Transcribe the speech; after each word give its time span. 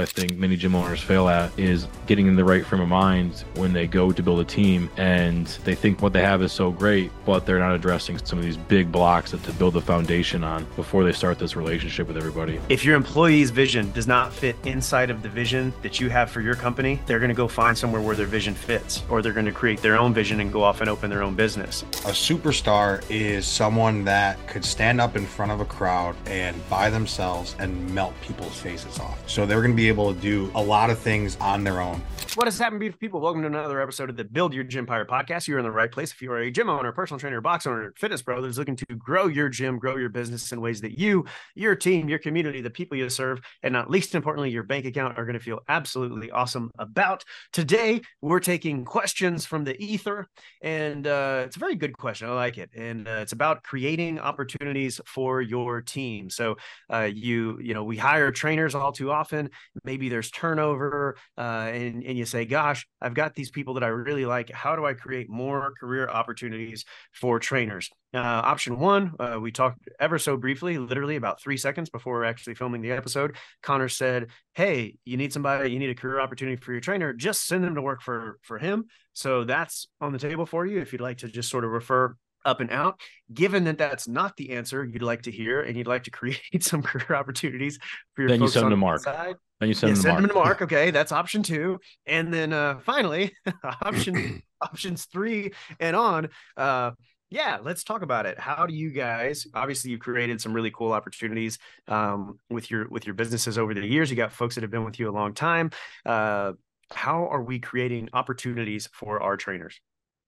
I 0.00 0.06
think 0.06 0.38
many 0.38 0.56
gym 0.56 0.76
owners 0.76 1.02
fail 1.02 1.28
at 1.28 1.58
is 1.58 1.88
getting 2.06 2.28
in 2.28 2.36
the 2.36 2.44
right 2.44 2.64
frame 2.64 2.82
of 2.82 2.88
mind 2.88 3.42
when 3.56 3.72
they 3.72 3.88
go 3.88 4.12
to 4.12 4.22
build 4.22 4.38
a 4.38 4.44
team 4.44 4.88
and 4.96 5.48
they 5.64 5.74
think 5.74 6.00
what 6.00 6.12
they 6.12 6.22
have 6.22 6.40
is 6.40 6.52
so 6.52 6.70
great, 6.70 7.10
but 7.26 7.44
they're 7.44 7.58
not 7.58 7.74
addressing 7.74 8.16
some 8.24 8.38
of 8.38 8.44
these 8.44 8.56
big 8.56 8.92
blocks 8.92 9.32
that 9.32 9.42
to 9.42 9.52
build 9.54 9.74
the 9.74 9.80
foundation 9.80 10.44
on 10.44 10.68
before 10.76 11.02
they 11.02 11.10
start 11.10 11.40
this 11.40 11.56
relationship 11.56 12.06
with 12.06 12.16
everybody. 12.16 12.60
If 12.68 12.84
your 12.84 12.94
employee's 12.94 13.50
vision 13.50 13.90
does 13.90 14.06
not 14.06 14.32
fit 14.32 14.54
inside 14.64 15.10
of 15.10 15.20
the 15.20 15.28
vision 15.28 15.74
that 15.82 15.98
you 15.98 16.10
have 16.10 16.30
for 16.30 16.42
your 16.42 16.54
company, 16.54 17.00
they're 17.06 17.18
going 17.18 17.30
to 17.30 17.34
go 17.34 17.48
find 17.48 17.76
somewhere 17.76 18.00
where 18.00 18.14
their 18.14 18.26
vision 18.26 18.54
fits, 18.54 19.02
or 19.10 19.20
they're 19.20 19.32
going 19.32 19.46
to 19.46 19.52
create 19.52 19.82
their 19.82 19.98
own 19.98 20.14
vision 20.14 20.38
and 20.38 20.52
go 20.52 20.62
off 20.62 20.80
and 20.80 20.88
open 20.88 21.10
their 21.10 21.24
own 21.24 21.34
business. 21.34 21.82
A 21.82 22.12
superstar 22.12 23.02
is 23.10 23.48
someone 23.48 24.04
that 24.04 24.46
could 24.46 24.64
stand 24.64 25.00
up 25.00 25.16
in 25.16 25.26
front 25.26 25.50
of 25.50 25.58
a 25.58 25.64
crowd 25.64 26.14
and 26.26 26.56
by 26.70 26.88
themselves 26.88 27.56
and 27.58 27.92
melt 27.92 28.14
people's 28.20 28.60
faces 28.60 29.00
off. 29.00 29.18
So 29.28 29.44
they're 29.44 29.60
going 29.60 29.72
to 29.72 29.76
be 29.76 29.87
able 29.88 30.14
to 30.14 30.20
do 30.20 30.50
a 30.54 30.62
lot 30.62 30.90
of 30.90 30.98
things 30.98 31.36
on 31.36 31.64
their 31.64 31.80
own. 31.80 32.02
What 32.34 32.46
has 32.46 32.56
happened, 32.56 32.78
beautiful 32.78 33.00
people? 33.00 33.20
Welcome 33.20 33.40
to 33.40 33.48
another 33.48 33.80
episode 33.80 34.10
of 34.10 34.16
the 34.16 34.22
Build 34.22 34.54
Your 34.54 34.62
Gympire 34.62 35.04
podcast. 35.04 35.48
You're 35.48 35.58
in 35.58 35.64
the 35.64 35.72
right 35.72 35.90
place. 35.90 36.12
If 36.12 36.22
you 36.22 36.30
are 36.30 36.38
a 36.38 36.50
gym 36.52 36.68
owner, 36.70 36.92
personal 36.92 37.18
trainer, 37.18 37.40
box 37.40 37.66
owner, 37.66 37.92
fitness 37.96 38.22
pro 38.22 38.40
that's 38.40 38.58
looking 38.58 38.76
to 38.76 38.86
grow 38.96 39.26
your 39.26 39.48
gym, 39.48 39.76
grow 39.78 39.96
your 39.96 40.10
business 40.10 40.52
in 40.52 40.60
ways 40.60 40.80
that 40.82 40.98
you, 40.98 41.24
your 41.56 41.74
team, 41.74 42.08
your 42.08 42.20
community, 42.20 42.60
the 42.60 42.70
people 42.70 42.96
you 42.96 43.08
serve, 43.08 43.40
and 43.64 43.72
not 43.72 43.90
least 43.90 44.14
importantly, 44.14 44.50
your 44.50 44.62
bank 44.62 44.84
account 44.84 45.18
are 45.18 45.24
going 45.24 45.38
to 45.38 45.42
feel 45.42 45.60
absolutely 45.68 46.30
awesome 46.30 46.70
about. 46.78 47.24
Today, 47.52 48.02
we're 48.20 48.38
taking 48.40 48.84
questions 48.84 49.44
from 49.44 49.64
the 49.64 49.76
ether, 49.82 50.28
and 50.62 51.08
uh, 51.08 51.42
it's 51.46 51.56
a 51.56 51.60
very 51.60 51.74
good 51.74 51.96
question. 51.96 52.28
I 52.28 52.34
like 52.34 52.58
it, 52.58 52.70
and 52.76 53.08
uh, 53.08 53.18
it's 53.22 53.32
about 53.32 53.64
creating 53.64 54.20
opportunities 54.20 55.00
for 55.06 55.40
your 55.40 55.80
team. 55.80 56.30
So, 56.30 56.56
uh, 56.92 57.08
you, 57.12 57.58
you 57.60 57.74
know, 57.74 57.82
we 57.82 57.96
hire 57.96 58.30
trainers 58.30 58.76
all 58.76 58.92
too 58.92 59.10
often. 59.10 59.50
Maybe 59.84 60.08
there's 60.08 60.30
turnover, 60.30 61.16
uh, 61.36 61.40
and 61.72 62.02
and 62.04 62.18
you 62.18 62.24
say, 62.24 62.44
"Gosh, 62.44 62.86
I've 63.00 63.14
got 63.14 63.34
these 63.34 63.50
people 63.50 63.74
that 63.74 63.84
I 63.84 63.88
really 63.88 64.26
like. 64.26 64.50
How 64.50 64.76
do 64.76 64.86
I 64.86 64.94
create 64.94 65.28
more 65.28 65.72
career 65.78 66.08
opportunities 66.08 66.84
for 67.12 67.38
trainers?" 67.38 67.90
Uh, 68.14 68.18
option 68.18 68.78
one, 68.78 69.12
uh, 69.20 69.38
we 69.40 69.52
talked 69.52 69.88
ever 70.00 70.18
so 70.18 70.36
briefly, 70.36 70.78
literally 70.78 71.16
about 71.16 71.40
three 71.40 71.56
seconds 71.58 71.90
before 71.90 72.24
actually 72.24 72.54
filming 72.54 72.80
the 72.80 72.90
episode. 72.92 73.36
Connor 73.62 73.88
said, 73.88 74.30
"Hey, 74.54 74.96
you 75.04 75.16
need 75.16 75.32
somebody, 75.32 75.70
you 75.70 75.78
need 75.78 75.90
a 75.90 75.94
career 75.94 76.20
opportunity 76.20 76.56
for 76.56 76.72
your 76.72 76.80
trainer. 76.80 77.12
Just 77.12 77.46
send 77.46 77.64
them 77.64 77.74
to 77.74 77.82
work 77.82 78.00
for 78.02 78.38
for 78.42 78.58
him." 78.58 78.86
So 79.12 79.44
that's 79.44 79.88
on 80.00 80.12
the 80.12 80.18
table 80.18 80.46
for 80.46 80.64
you 80.64 80.80
if 80.80 80.92
you'd 80.92 81.00
like 81.00 81.18
to 81.18 81.28
just 81.28 81.50
sort 81.50 81.64
of 81.64 81.70
refer 81.70 82.14
up 82.48 82.60
and 82.60 82.70
out. 82.70 83.00
Given 83.32 83.64
that 83.64 83.78
that's 83.78 84.08
not 84.08 84.36
the 84.36 84.50
answer 84.50 84.84
you'd 84.84 85.02
like 85.02 85.22
to 85.22 85.30
hear, 85.30 85.60
and 85.60 85.76
you'd 85.76 85.86
like 85.86 86.04
to 86.04 86.10
create 86.20 86.62
some 86.62 86.82
career 86.82 87.16
opportunities 87.18 87.78
for 88.14 88.22
your 88.22 88.30
then 88.30 88.40
you 88.40 88.46
folks 88.46 88.54
send 88.54 88.64
on 88.64 88.70
them 88.70 88.78
to 88.78 88.80
the 88.80 88.86
Mark. 88.86 89.02
side, 89.02 89.36
Then 89.60 89.68
you 89.68 89.74
send 89.74 89.90
yeah, 89.90 89.94
them 89.94 89.96
to 89.96 90.02
send 90.02 90.12
Mark. 90.12 90.22
them 90.22 90.28
to 90.28 90.34
Mark. 90.34 90.62
Okay, 90.62 90.90
that's 90.90 91.12
option 91.12 91.42
two, 91.42 91.78
and 92.06 92.32
then 92.32 92.52
uh, 92.52 92.78
finally, 92.80 93.32
option 93.82 94.42
options 94.60 95.04
three 95.06 95.52
and 95.78 95.94
on. 95.94 96.28
Uh, 96.56 96.92
yeah, 97.30 97.58
let's 97.62 97.84
talk 97.84 98.00
about 98.00 98.24
it. 98.24 98.40
How 98.40 98.64
do 98.64 98.72
you 98.72 98.90
guys? 98.90 99.46
Obviously, 99.52 99.90
you've 99.90 100.00
created 100.00 100.40
some 100.40 100.54
really 100.54 100.70
cool 100.70 100.92
opportunities 100.92 101.58
um, 101.86 102.38
with 102.48 102.70
your 102.70 102.88
with 102.88 103.04
your 103.06 103.14
businesses 103.14 103.58
over 103.58 103.74
the 103.74 103.86
years. 103.86 104.08
You 104.10 104.16
got 104.16 104.32
folks 104.32 104.54
that 104.54 104.62
have 104.62 104.70
been 104.70 104.84
with 104.84 104.98
you 104.98 105.10
a 105.10 105.12
long 105.12 105.34
time. 105.34 105.70
Uh, 106.06 106.52
how 106.90 107.26
are 107.28 107.42
we 107.42 107.58
creating 107.58 108.08
opportunities 108.14 108.88
for 108.94 109.22
our 109.22 109.36
trainers? 109.36 109.78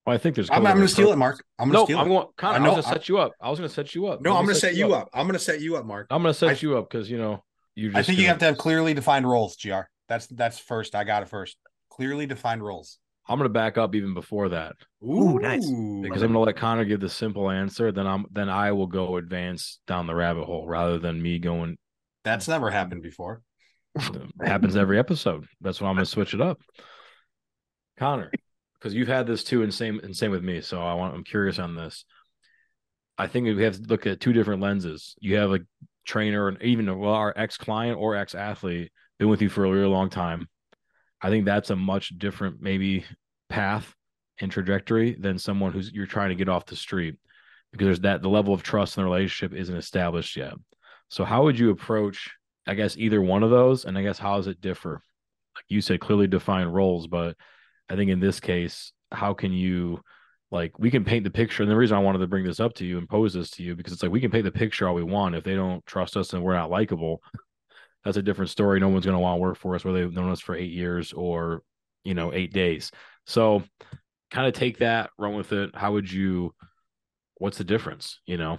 Well, 0.06 0.14
I 0.14 0.18
think 0.18 0.34
there's. 0.34 0.48
I'm, 0.50 0.66
I'm 0.66 0.76
going 0.76 0.80
to 0.80 0.88
steal 0.88 1.12
it, 1.12 1.16
Mark. 1.16 1.44
I'm 1.58 1.70
going 1.70 1.74
to 1.74 1.78
No, 1.80 1.84
steal 1.84 1.98
I'm 1.98 2.06
it. 2.06 2.10
going. 2.10 2.26
Connor, 2.36 2.54
I 2.54 2.56
I, 2.56 2.60
was 2.62 2.70
going 2.72 2.82
to 2.82 2.88
set 2.88 3.08
you 3.08 3.18
up. 3.18 3.32
I 3.40 3.50
was 3.50 3.58
going 3.58 3.68
to 3.68 3.74
set 3.74 3.94
you 3.94 4.06
up. 4.06 4.20
No, 4.22 4.36
I'm 4.36 4.44
going 4.44 4.54
to 4.54 4.60
set 4.60 4.74
you 4.74 4.94
up. 4.94 5.08
I'm 5.12 5.26
going 5.26 5.34
to 5.38 5.44
set 5.44 5.60
you 5.60 5.76
up, 5.76 5.84
Mark. 5.84 6.06
I'm 6.10 6.22
going 6.22 6.32
to 6.32 6.38
set 6.38 6.48
I- 6.50 6.58
you 6.60 6.76
up 6.78 6.90
because 6.90 7.10
you 7.10 7.18
know 7.18 7.44
you. 7.74 7.88
Just 7.90 7.98
I 7.98 8.02
think 8.02 8.18
you 8.18 8.24
gonna- 8.24 8.28
have 8.32 8.38
to 8.40 8.44
have 8.46 8.58
clearly 8.58 8.94
defined 8.94 9.28
roles, 9.28 9.56
Gr. 9.56 9.80
That's 10.08 10.26
that's 10.28 10.58
first. 10.58 10.94
I 10.94 11.04
got 11.04 11.22
it 11.22 11.28
first. 11.28 11.56
Clearly 11.90 12.26
defined 12.26 12.62
roles. 12.64 12.98
I'm 13.28 13.38
going 13.38 13.48
to 13.48 13.52
back 13.52 13.78
up 13.78 13.94
even 13.94 14.12
before 14.12 14.48
that 14.48 14.74
Ooh, 15.04 15.38
nice. 15.38 15.64
because 15.64 16.22
I'm 16.22 16.32
going 16.32 16.32
to 16.32 16.38
let 16.40 16.56
Connor 16.56 16.84
give 16.84 16.98
the 16.98 17.08
simple 17.08 17.48
answer. 17.48 17.92
Then 17.92 18.06
I'm 18.06 18.24
then 18.32 18.48
I 18.48 18.72
will 18.72 18.88
go 18.88 19.18
advance 19.18 19.78
down 19.86 20.06
the 20.08 20.14
rabbit 20.16 20.46
hole 20.46 20.66
rather 20.66 20.98
than 20.98 21.22
me 21.22 21.38
going. 21.38 21.76
That's 22.24 22.48
never 22.48 22.70
happened 22.70 23.02
before. 23.02 23.42
happens 24.42 24.74
every 24.74 24.98
episode. 24.98 25.46
That's 25.60 25.80
why 25.80 25.88
I'm 25.88 25.94
going 25.94 26.04
to 26.06 26.10
switch 26.10 26.34
it 26.34 26.40
up. 26.40 26.58
Connor, 27.98 28.32
because 28.80 28.94
you've 28.94 29.08
had 29.08 29.26
this 29.26 29.44
too, 29.44 29.62
and 29.62 29.72
same 29.72 30.00
and 30.02 30.16
same 30.16 30.30
with 30.30 30.42
me. 30.42 30.60
So 30.60 30.80
I 30.80 30.94
want 30.94 31.14
I'm 31.14 31.24
curious 31.24 31.58
on 31.58 31.74
this. 31.74 32.04
I 33.18 33.26
think 33.26 33.44
we 33.44 33.62
have 33.64 33.76
to 33.76 33.82
look 33.82 34.06
at 34.06 34.20
two 34.20 34.32
different 34.32 34.62
lenses. 34.62 35.14
You 35.20 35.36
have 35.36 35.52
a 35.52 35.60
trainer 36.06 36.48
and 36.48 36.62
even 36.62 36.98
well, 36.98 37.12
our 37.12 37.34
ex 37.36 37.56
client 37.56 37.98
or 37.98 38.16
ex 38.16 38.34
athlete 38.34 38.90
been 39.18 39.28
with 39.28 39.42
you 39.42 39.48
for 39.48 39.64
a 39.64 39.70
really 39.70 39.86
long 39.86 40.08
time. 40.08 40.48
I 41.20 41.28
think 41.28 41.44
that's 41.44 41.70
a 41.70 41.76
much 41.76 42.18
different 42.18 42.62
maybe 42.62 43.04
path 43.50 43.94
and 44.40 44.50
trajectory 44.50 45.14
than 45.14 45.38
someone 45.38 45.72
who's 45.72 45.92
you're 45.92 46.06
trying 46.06 46.30
to 46.30 46.34
get 46.34 46.48
off 46.48 46.64
the 46.64 46.76
street 46.76 47.16
because 47.72 47.86
there's 47.86 48.00
that 48.00 48.22
the 48.22 48.28
level 48.28 48.54
of 48.54 48.62
trust 48.62 48.96
in 48.96 49.02
the 49.02 49.10
relationship 49.10 49.56
isn't 49.56 49.76
established 49.76 50.36
yet. 50.36 50.54
So 51.08 51.24
how 51.24 51.42
would 51.44 51.58
you 51.58 51.70
approach 51.70 52.30
I 52.66 52.74
guess 52.74 52.96
either 52.96 53.20
one 53.20 53.42
of 53.42 53.50
those 53.50 53.84
and 53.84 53.98
I 53.98 54.02
guess 54.02 54.18
how 54.18 54.36
does 54.36 54.46
it 54.46 54.60
differ? 54.60 55.02
Like 55.54 55.64
you 55.68 55.80
said 55.82 56.00
clearly 56.00 56.26
defined 56.26 56.72
roles, 56.72 57.06
but 57.06 57.36
I 57.90 57.96
think 57.96 58.10
in 58.10 58.20
this 58.20 58.40
case, 58.40 58.92
how 59.12 59.34
can 59.34 59.52
you 59.52 60.00
like 60.50 60.78
we 60.78 60.90
can 60.90 61.04
paint 61.04 61.24
the 61.24 61.30
picture 61.30 61.62
and 61.62 61.70
the 61.70 61.76
reason 61.76 61.96
I 61.96 62.00
wanted 62.00 62.20
to 62.20 62.26
bring 62.26 62.44
this 62.44 62.60
up 62.60 62.74
to 62.74 62.86
you 62.86 62.98
and 62.98 63.08
pose 63.08 63.34
this 63.34 63.50
to 63.50 63.62
you 63.62 63.76
because 63.76 63.92
it's 63.92 64.02
like 64.02 64.12
we 64.12 64.20
can 64.20 64.30
paint 64.30 64.44
the 64.44 64.50
picture 64.50 64.88
all 64.88 64.94
we 64.94 65.02
want 65.02 65.34
if 65.34 65.44
they 65.44 65.54
don't 65.54 65.84
trust 65.86 66.16
us 66.16 66.32
and 66.32 66.42
we're 66.42 66.54
not 66.54 66.70
likable 66.70 67.20
that's 68.04 68.16
a 68.16 68.22
different 68.22 68.50
story. 68.50 68.80
No 68.80 68.88
one's 68.88 69.04
going 69.04 69.16
to 69.16 69.20
want 69.20 69.36
to 69.36 69.40
work 69.40 69.58
for 69.58 69.74
us, 69.74 69.84
whether 69.84 69.98
they've 69.98 70.12
known 70.12 70.30
us 70.30 70.40
for 70.40 70.54
eight 70.54 70.72
years 70.72 71.12
or, 71.12 71.62
you 72.04 72.14
know, 72.14 72.32
eight 72.32 72.52
days. 72.52 72.90
So 73.26 73.62
kind 74.30 74.46
of 74.46 74.54
take 74.54 74.78
that, 74.78 75.10
run 75.18 75.34
with 75.34 75.52
it. 75.52 75.70
How 75.74 75.92
would 75.92 76.10
you, 76.10 76.54
what's 77.36 77.58
the 77.58 77.64
difference? 77.64 78.20
You 78.26 78.38
know, 78.38 78.58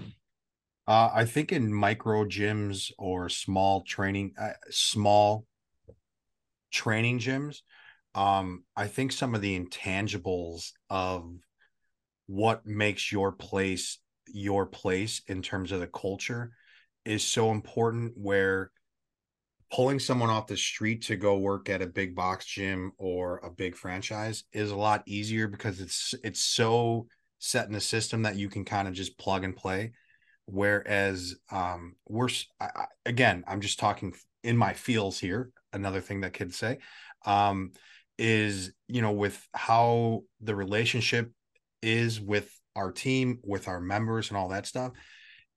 Uh, 0.87 1.09
I 1.13 1.25
think 1.25 1.51
in 1.51 1.73
micro 1.73 2.25
gyms 2.25 2.91
or 2.97 3.29
small 3.29 3.83
training, 3.83 4.33
uh, 4.39 4.49
small 4.69 5.45
training 6.71 7.19
gyms, 7.19 7.61
um, 8.15 8.63
I 8.75 8.87
think 8.87 9.11
some 9.11 9.35
of 9.35 9.41
the 9.41 9.59
intangibles 9.59 10.71
of 10.89 11.31
what 12.27 12.65
makes 12.65 13.11
your 13.11 13.31
place 13.31 13.99
your 14.27 14.65
place 14.65 15.21
in 15.27 15.41
terms 15.41 15.71
of 15.71 15.79
the 15.79 15.87
culture 15.87 16.51
is 17.05 17.23
so 17.23 17.51
important. 17.51 18.13
Where 18.15 18.71
pulling 19.71 19.99
someone 19.99 20.29
off 20.29 20.47
the 20.47 20.57
street 20.57 21.03
to 21.03 21.15
go 21.15 21.37
work 21.37 21.69
at 21.69 21.81
a 21.81 21.87
big 21.87 22.13
box 22.13 22.45
gym 22.45 22.91
or 22.97 23.37
a 23.37 23.49
big 23.49 23.75
franchise 23.75 24.43
is 24.51 24.71
a 24.71 24.75
lot 24.75 25.03
easier 25.05 25.47
because 25.47 25.79
it's 25.79 26.13
it's 26.23 26.41
so 26.41 27.07
set 27.39 27.67
in 27.67 27.73
the 27.73 27.79
system 27.81 28.23
that 28.23 28.35
you 28.35 28.49
can 28.49 28.65
kind 28.65 28.87
of 28.87 28.93
just 28.93 29.17
plug 29.17 29.43
and 29.43 29.55
play 29.55 29.91
whereas 30.45 31.35
um 31.51 31.95
I- 32.59 32.85
again 33.05 33.43
i'm 33.47 33.61
just 33.61 33.79
talking 33.79 34.13
in 34.43 34.57
my 34.57 34.73
feels 34.73 35.17
here 35.17 35.51
another 35.71 36.01
thing 36.01 36.21
that 36.21 36.33
kids 36.33 36.57
say 36.57 36.79
um 37.25 37.71
is 38.21 38.71
you 38.87 39.01
know 39.01 39.11
with 39.11 39.47
how 39.53 40.21
the 40.41 40.55
relationship 40.55 41.31
is 41.81 42.21
with 42.21 42.51
our 42.75 42.91
team 42.91 43.39
with 43.43 43.67
our 43.67 43.79
members 43.79 44.29
and 44.29 44.37
all 44.37 44.49
that 44.49 44.67
stuff 44.67 44.91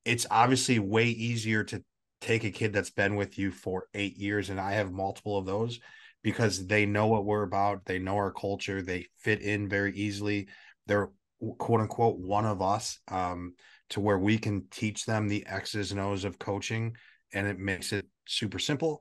it's 0.04 0.26
obviously 0.30 0.78
way 0.78 1.06
easier 1.06 1.62
to 1.62 1.82
take 2.20 2.44
a 2.44 2.50
kid 2.50 2.72
that's 2.72 2.90
been 2.90 3.16
with 3.16 3.38
you 3.38 3.50
for 3.50 3.86
eight 3.92 4.16
years 4.16 4.48
and 4.48 4.58
i 4.58 4.72
have 4.72 4.90
multiple 4.90 5.36
of 5.36 5.44
those 5.44 5.78
because 6.22 6.66
they 6.66 6.86
know 6.86 7.06
what 7.06 7.26
we're 7.26 7.42
about 7.42 7.84
they 7.84 7.98
know 7.98 8.16
our 8.16 8.32
culture 8.32 8.80
they 8.80 9.06
fit 9.18 9.42
in 9.42 9.68
very 9.68 9.94
easily 9.94 10.48
they're 10.86 11.10
quote 11.58 11.82
unquote 11.82 12.18
one 12.18 12.46
of 12.46 12.62
us 12.62 12.98
um 13.08 13.52
to 13.90 14.00
where 14.00 14.18
we 14.18 14.38
can 14.38 14.66
teach 14.70 15.04
them 15.04 15.28
the 15.28 15.46
X's 15.46 15.92
and 15.92 16.00
O's 16.00 16.24
of 16.24 16.38
coaching 16.38 16.96
and 17.32 17.46
it 17.46 17.58
makes 17.58 17.92
it 17.92 18.06
super 18.26 18.58
simple. 18.58 19.00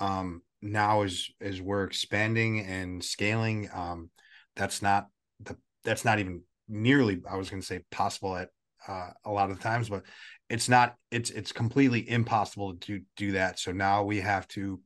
Um, 0.00 0.42
now 0.64 1.02
as 1.02 1.28
as 1.40 1.60
we're 1.60 1.84
expanding 1.84 2.60
and 2.60 3.04
scaling, 3.04 3.68
um, 3.72 4.10
that's 4.56 4.82
not 4.82 5.08
the 5.40 5.56
that's 5.84 6.04
not 6.04 6.18
even 6.18 6.42
nearly 6.68 7.20
I 7.30 7.36
was 7.36 7.50
gonna 7.50 7.62
say 7.62 7.82
possible 7.90 8.36
at 8.36 8.48
uh, 8.88 9.10
a 9.24 9.30
lot 9.30 9.50
of 9.50 9.56
the 9.56 9.62
times, 9.62 9.88
but 9.88 10.04
it's 10.48 10.68
not 10.68 10.94
it's 11.10 11.30
it's 11.30 11.52
completely 11.52 12.08
impossible 12.08 12.74
to 12.76 13.00
do 13.16 13.32
that. 13.32 13.58
So 13.58 13.72
now 13.72 14.04
we 14.04 14.20
have 14.20 14.48
to, 14.48 14.80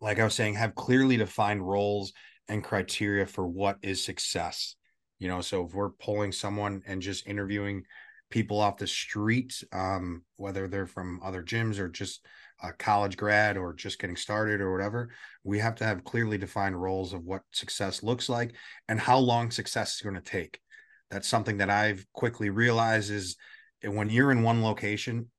like 0.00 0.18
I 0.18 0.24
was 0.24 0.34
saying, 0.34 0.54
have 0.54 0.74
clearly 0.74 1.16
defined 1.16 1.66
roles 1.66 2.12
and 2.48 2.64
criteria 2.64 3.26
for 3.26 3.46
what 3.46 3.78
is 3.82 4.04
success. 4.04 4.76
You 5.18 5.28
know, 5.28 5.42
so 5.42 5.66
if 5.66 5.74
we're 5.74 5.90
pulling 5.90 6.32
someone 6.32 6.82
and 6.86 7.02
just 7.02 7.26
interviewing 7.26 7.84
people 8.30 8.60
off 8.60 8.78
the 8.78 8.86
street, 8.86 9.62
um, 9.72 10.22
whether 10.36 10.66
they're 10.66 10.86
from 10.86 11.20
other 11.22 11.42
gyms 11.42 11.78
or 11.78 11.88
just 11.88 12.24
a 12.62 12.72
college 12.72 13.16
grad 13.16 13.56
or 13.56 13.72
just 13.72 13.98
getting 13.98 14.16
started 14.16 14.60
or 14.60 14.72
whatever, 14.72 15.10
we 15.44 15.58
have 15.58 15.74
to 15.76 15.84
have 15.84 16.04
clearly 16.04 16.38
defined 16.38 16.80
roles 16.80 17.12
of 17.12 17.24
what 17.24 17.42
success 17.52 18.02
looks 18.02 18.28
like 18.28 18.54
and 18.88 19.00
how 19.00 19.18
long 19.18 19.50
success 19.50 19.96
is 19.96 20.02
going 20.02 20.14
to 20.14 20.20
take. 20.20 20.60
That's 21.10 21.28
something 21.28 21.58
that 21.58 21.70
I've 21.70 22.06
quickly 22.12 22.50
realized 22.50 23.10
is 23.10 23.36
when 23.82 24.10
you're 24.10 24.32
in 24.32 24.42
one 24.42 24.62
location, 24.62 25.30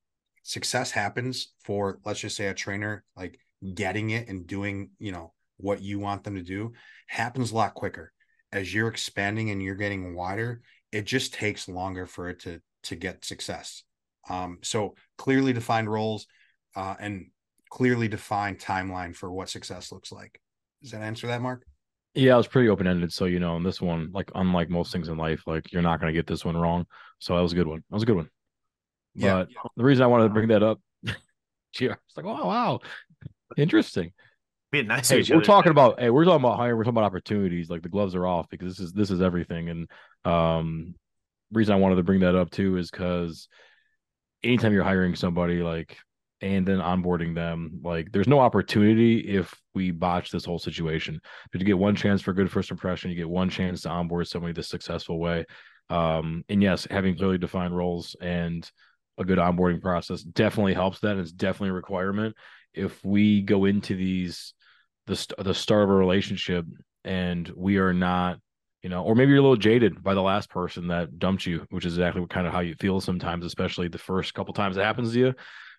success 0.43 0.91
happens 0.91 1.53
for 1.63 1.99
let's 2.03 2.19
just 2.19 2.35
say 2.35 2.47
a 2.47 2.53
trainer 2.53 3.03
like 3.15 3.39
getting 3.75 4.09
it 4.09 4.27
and 4.27 4.47
doing, 4.47 4.89
you 4.99 5.11
know, 5.11 5.33
what 5.57 5.81
you 5.81 5.99
want 5.99 6.23
them 6.23 6.35
to 6.35 6.41
do 6.41 6.73
happens 7.07 7.51
a 7.51 7.55
lot 7.55 7.75
quicker. 7.75 8.11
As 8.51 8.73
you're 8.73 8.87
expanding 8.87 9.51
and 9.51 9.61
you're 9.61 9.75
getting 9.75 10.15
wider, 10.15 10.61
it 10.91 11.05
just 11.05 11.33
takes 11.33 11.69
longer 11.69 12.05
for 12.05 12.29
it 12.29 12.39
to 12.41 12.61
to 12.83 12.95
get 12.95 13.23
success. 13.23 13.83
Um, 14.29 14.57
so 14.61 14.95
clearly 15.17 15.53
defined 15.53 15.91
roles 15.91 16.27
uh, 16.75 16.95
and 16.99 17.27
clearly 17.69 18.07
defined 18.07 18.59
timeline 18.59 19.15
for 19.15 19.31
what 19.31 19.49
success 19.49 19.91
looks 19.91 20.11
like. 20.11 20.39
Does 20.81 20.91
that 20.91 21.01
answer 21.01 21.27
that, 21.27 21.41
Mark? 21.41 21.65
Yeah, 22.13 22.33
it 22.33 22.37
was 22.37 22.47
pretty 22.47 22.69
open 22.69 22.87
ended. 22.87 23.13
So 23.13 23.25
you 23.25 23.39
know, 23.39 23.55
in 23.55 23.63
this 23.63 23.81
one, 23.81 24.09
like 24.11 24.29
unlike 24.35 24.69
most 24.69 24.91
things 24.91 25.07
in 25.07 25.17
life, 25.17 25.43
like 25.47 25.71
you're 25.71 25.81
not 25.81 26.01
going 26.01 26.13
to 26.13 26.17
get 26.17 26.27
this 26.27 26.43
one 26.43 26.57
wrong. 26.57 26.85
So 27.19 27.35
that 27.35 27.41
was 27.41 27.53
a 27.53 27.55
good 27.55 27.67
one. 27.67 27.83
That 27.89 27.95
was 27.95 28.03
a 28.03 28.05
good 28.05 28.17
one. 28.17 28.29
Yeah. 29.15 29.45
But 29.45 29.71
the 29.77 29.83
reason 29.83 30.03
I 30.03 30.07
wanted 30.07 30.25
to 30.25 30.33
bring 30.33 30.49
that 30.49 30.63
up, 30.63 30.81
yeah, 31.03 31.93
it's 31.93 32.17
like, 32.17 32.25
oh 32.25 32.47
wow, 32.47 32.79
interesting. 33.57 34.11
Being 34.71 34.87
nice. 34.87 35.09
Hey, 35.09 35.23
we're 35.29 35.41
talking 35.41 35.71
about 35.71 35.99
hey, 35.99 36.09
we're 36.09 36.25
talking 36.25 36.43
about 36.43 36.57
hiring. 36.57 36.77
We're 36.77 36.83
talking 36.83 36.97
about 36.97 37.05
opportunities. 37.05 37.69
Like 37.69 37.81
the 37.81 37.89
gloves 37.89 38.15
are 38.15 38.25
off 38.25 38.49
because 38.49 38.77
this 38.77 38.87
is 38.87 38.93
this 38.93 39.11
is 39.11 39.21
everything. 39.21 39.69
And 39.69 39.89
um, 40.23 40.95
reason 41.51 41.73
I 41.73 41.77
wanted 41.77 41.95
to 41.95 42.03
bring 42.03 42.21
that 42.21 42.35
up 42.35 42.51
too 42.51 42.77
is 42.77 42.89
because 42.89 43.47
anytime 44.43 44.73
you're 44.73 44.83
hiring 44.83 45.15
somebody, 45.15 45.61
like 45.61 45.97
and 46.41 46.65
then 46.65 46.79
onboarding 46.79 47.35
them. 47.35 47.79
Like 47.83 48.11
there's 48.11 48.27
no 48.27 48.39
opportunity 48.39 49.19
if 49.19 49.53
we 49.75 49.91
botch 49.91 50.31
this 50.31 50.45
whole 50.45 50.59
situation. 50.59 51.19
But 51.51 51.61
you 51.61 51.67
get 51.67 51.77
one 51.77 51.95
chance 51.95 52.21
for 52.21 52.31
a 52.31 52.35
good 52.35 52.51
first 52.51 52.71
impression, 52.71 53.11
you 53.11 53.17
get 53.17 53.29
one 53.29 53.49
chance 53.49 53.81
to 53.81 53.89
onboard 53.89 54.27
somebody 54.27 54.53
the 54.53 54.63
successful 54.63 55.19
way. 55.19 55.45
Um, 55.89 56.43
and 56.49 56.61
yes, 56.63 56.87
having 56.89 57.15
clearly 57.17 57.37
defined 57.37 57.75
roles 57.75 58.15
and 58.21 58.69
a 59.17 59.25
good 59.25 59.37
onboarding 59.37 59.81
process 59.81 60.23
definitely 60.23 60.73
helps 60.73 60.99
that. 61.01 61.17
It's 61.17 61.31
definitely 61.31 61.69
a 61.69 61.73
requirement. 61.73 62.35
If 62.73 63.03
we 63.03 63.41
go 63.41 63.65
into 63.65 63.95
these 63.95 64.53
the 65.07 65.33
the 65.39 65.53
start 65.53 65.83
of 65.83 65.89
a 65.89 65.93
relationship 65.93 66.65
and 67.03 67.51
we 67.55 67.77
are 67.77 67.93
not 67.93 68.39
you 68.81 68.89
know, 68.89 69.03
or 69.03 69.13
maybe 69.13 69.29
you're 69.29 69.39
a 69.39 69.43
little 69.43 69.55
jaded 69.55 70.01
by 70.01 70.15
the 70.15 70.21
last 70.21 70.49
person 70.49 70.87
that 70.87 71.19
dumped 71.19 71.45
you, 71.45 71.65
which 71.69 71.85
is 71.85 71.93
exactly 71.93 72.19
what 72.19 72.31
kind 72.31 72.47
of 72.47 72.53
how 72.53 72.61
you 72.61 72.73
feel 72.79 72.99
sometimes, 72.99 73.45
especially 73.45 73.87
the 73.87 73.99
first 73.99 74.33
couple 74.33 74.53
times 74.55 74.75
it 74.75 74.83
happens 74.83 75.13
to 75.13 75.19
you, 75.19 75.33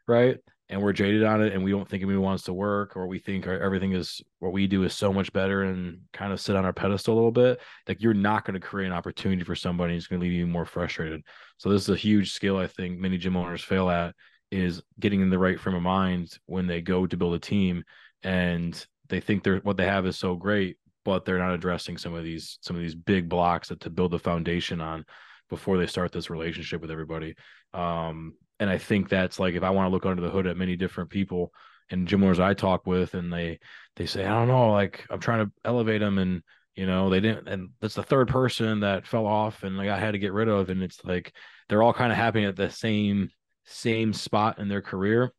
right? 0.07 0.39
and 0.73 0.81
we're 0.81 0.95
jaded 0.95 1.23
on 1.23 1.43
it 1.43 1.53
and 1.53 1.63
we 1.63 1.71
don't 1.71 1.87
think 1.87 2.03
anyone 2.03 2.23
wants 2.23 2.45
to 2.45 2.53
work 2.53 2.97
or 2.97 3.07
we 3.07 3.19
think 3.19 3.47
everything 3.47 3.93
is 3.93 4.23
what 4.39 4.55
we 4.55 4.67
do 4.67 4.85
is 4.85 4.95
so 4.95 5.13
much 5.13 5.31
better 5.31 5.65
and 5.65 6.01
kind 6.15 6.33
of 6.33 6.41
sit 6.41 6.57
on 6.57 6.65
our 6.65 6.73
pedestal 6.73 7.13
a 7.13 7.17
little 7.17 7.31
bit. 7.31 7.61
Like 7.87 8.01
you're 8.01 8.15
not 8.15 8.47
going 8.47 8.55
to 8.55 8.67
create 8.67 8.87
an 8.87 8.95
opportunity 8.95 9.45
for 9.45 9.55
somebody 9.55 9.93
who's 9.93 10.07
going 10.07 10.21
to 10.21 10.27
leave 10.27 10.33
you 10.33 10.47
more 10.47 10.65
frustrated. 10.65 11.23
So 11.59 11.69
this 11.69 11.83
is 11.83 11.91
a 11.91 11.97
huge 11.97 12.33
skill 12.33 12.57
i 12.57 12.67
think 12.67 12.99
many 12.99 13.19
gym 13.19 13.37
owners 13.37 13.63
fail 13.63 13.91
at 13.91 14.15
is 14.51 14.83
getting 14.99 15.21
in 15.21 15.29
the 15.29 15.39
right 15.39 15.61
frame 15.61 15.77
of 15.77 15.83
mind 15.83 16.39
when 16.47 16.67
they 16.67 16.81
go 16.81 17.07
to 17.07 17.17
build 17.19 17.35
a 17.35 17.39
team 17.39 17.85
and 18.23 18.87
they 19.09 19.21
think 19.21 19.43
they're 19.43 19.59
what 19.59 19.77
they 19.77 19.85
have 19.85 20.07
is 20.07 20.19
so 20.19 20.37
great 20.37 20.79
but 21.05 21.25
they're 21.25 21.39
not 21.39 21.53
addressing 21.53 21.99
some 21.99 22.15
of 22.15 22.25
these 22.25 22.59
some 22.63 22.77
of 22.77 22.83
these 22.83 22.95
big 22.95 23.29
blocks 23.29 23.69
that 23.69 23.81
to 23.81 23.91
build 23.91 24.11
the 24.11 24.19
foundation 24.19 24.81
on 24.81 25.05
before 25.53 25.77
they 25.77 25.87
start 25.87 26.13
this 26.13 26.31
relationship 26.31 26.81
with 26.81 26.91
everybody. 26.91 27.35
Um, 27.75 28.33
and 28.63 28.71
I 28.71 28.79
think 28.79 29.09
that's 29.09 29.41
like 29.41 29.55
if 29.57 29.65
I 29.65 29.71
want 29.71 29.87
to 29.87 29.91
look 29.91 30.07
under 30.07 30.23
the 30.23 30.31
hood 30.31 30.47
at 30.47 30.57
many 30.57 30.77
different 30.77 31.11
people 31.11 31.53
and 31.91 32.07
gym 32.07 32.23
owners 32.23 32.39
I 32.39 32.55
talk 32.55 32.87
with, 32.87 33.15
and 33.15 33.33
they 33.33 33.59
they 33.97 34.07
say, 34.07 34.25
I 34.25 34.39
don't 34.39 34.47
know, 34.47 34.71
like 34.71 35.05
I'm 35.11 35.19
trying 35.19 35.45
to 35.45 35.53
elevate 35.65 36.01
them, 36.01 36.19
and 36.19 36.45
you 36.77 36.87
know 36.87 37.11
they 37.11 37.19
didn't, 37.19 37.49
and 37.49 37.71
that's 37.81 37.97
the 37.97 38.05
third 38.05 38.29
person 38.29 38.79
that 38.81 39.05
fell 39.05 39.27
off, 39.27 39.65
and 39.65 39.77
like 39.77 39.89
I 39.89 39.99
had 39.99 40.13
to 40.13 40.21
get 40.21 40.33
rid 40.33 40.47
of, 40.47 40.71
and 40.71 40.81
it's 40.81 41.05
like 41.05 41.35
they're 41.69 41.83
all 41.83 41.93
kind 41.93 42.13
of 42.13 42.19
happening 42.19 42.45
at 42.45 42.55
the 42.55 42.71
same 42.71 43.31
same 43.65 44.13
spot 44.13 44.61
in 44.61 44.69
their 44.69 44.81
career, 44.81 45.33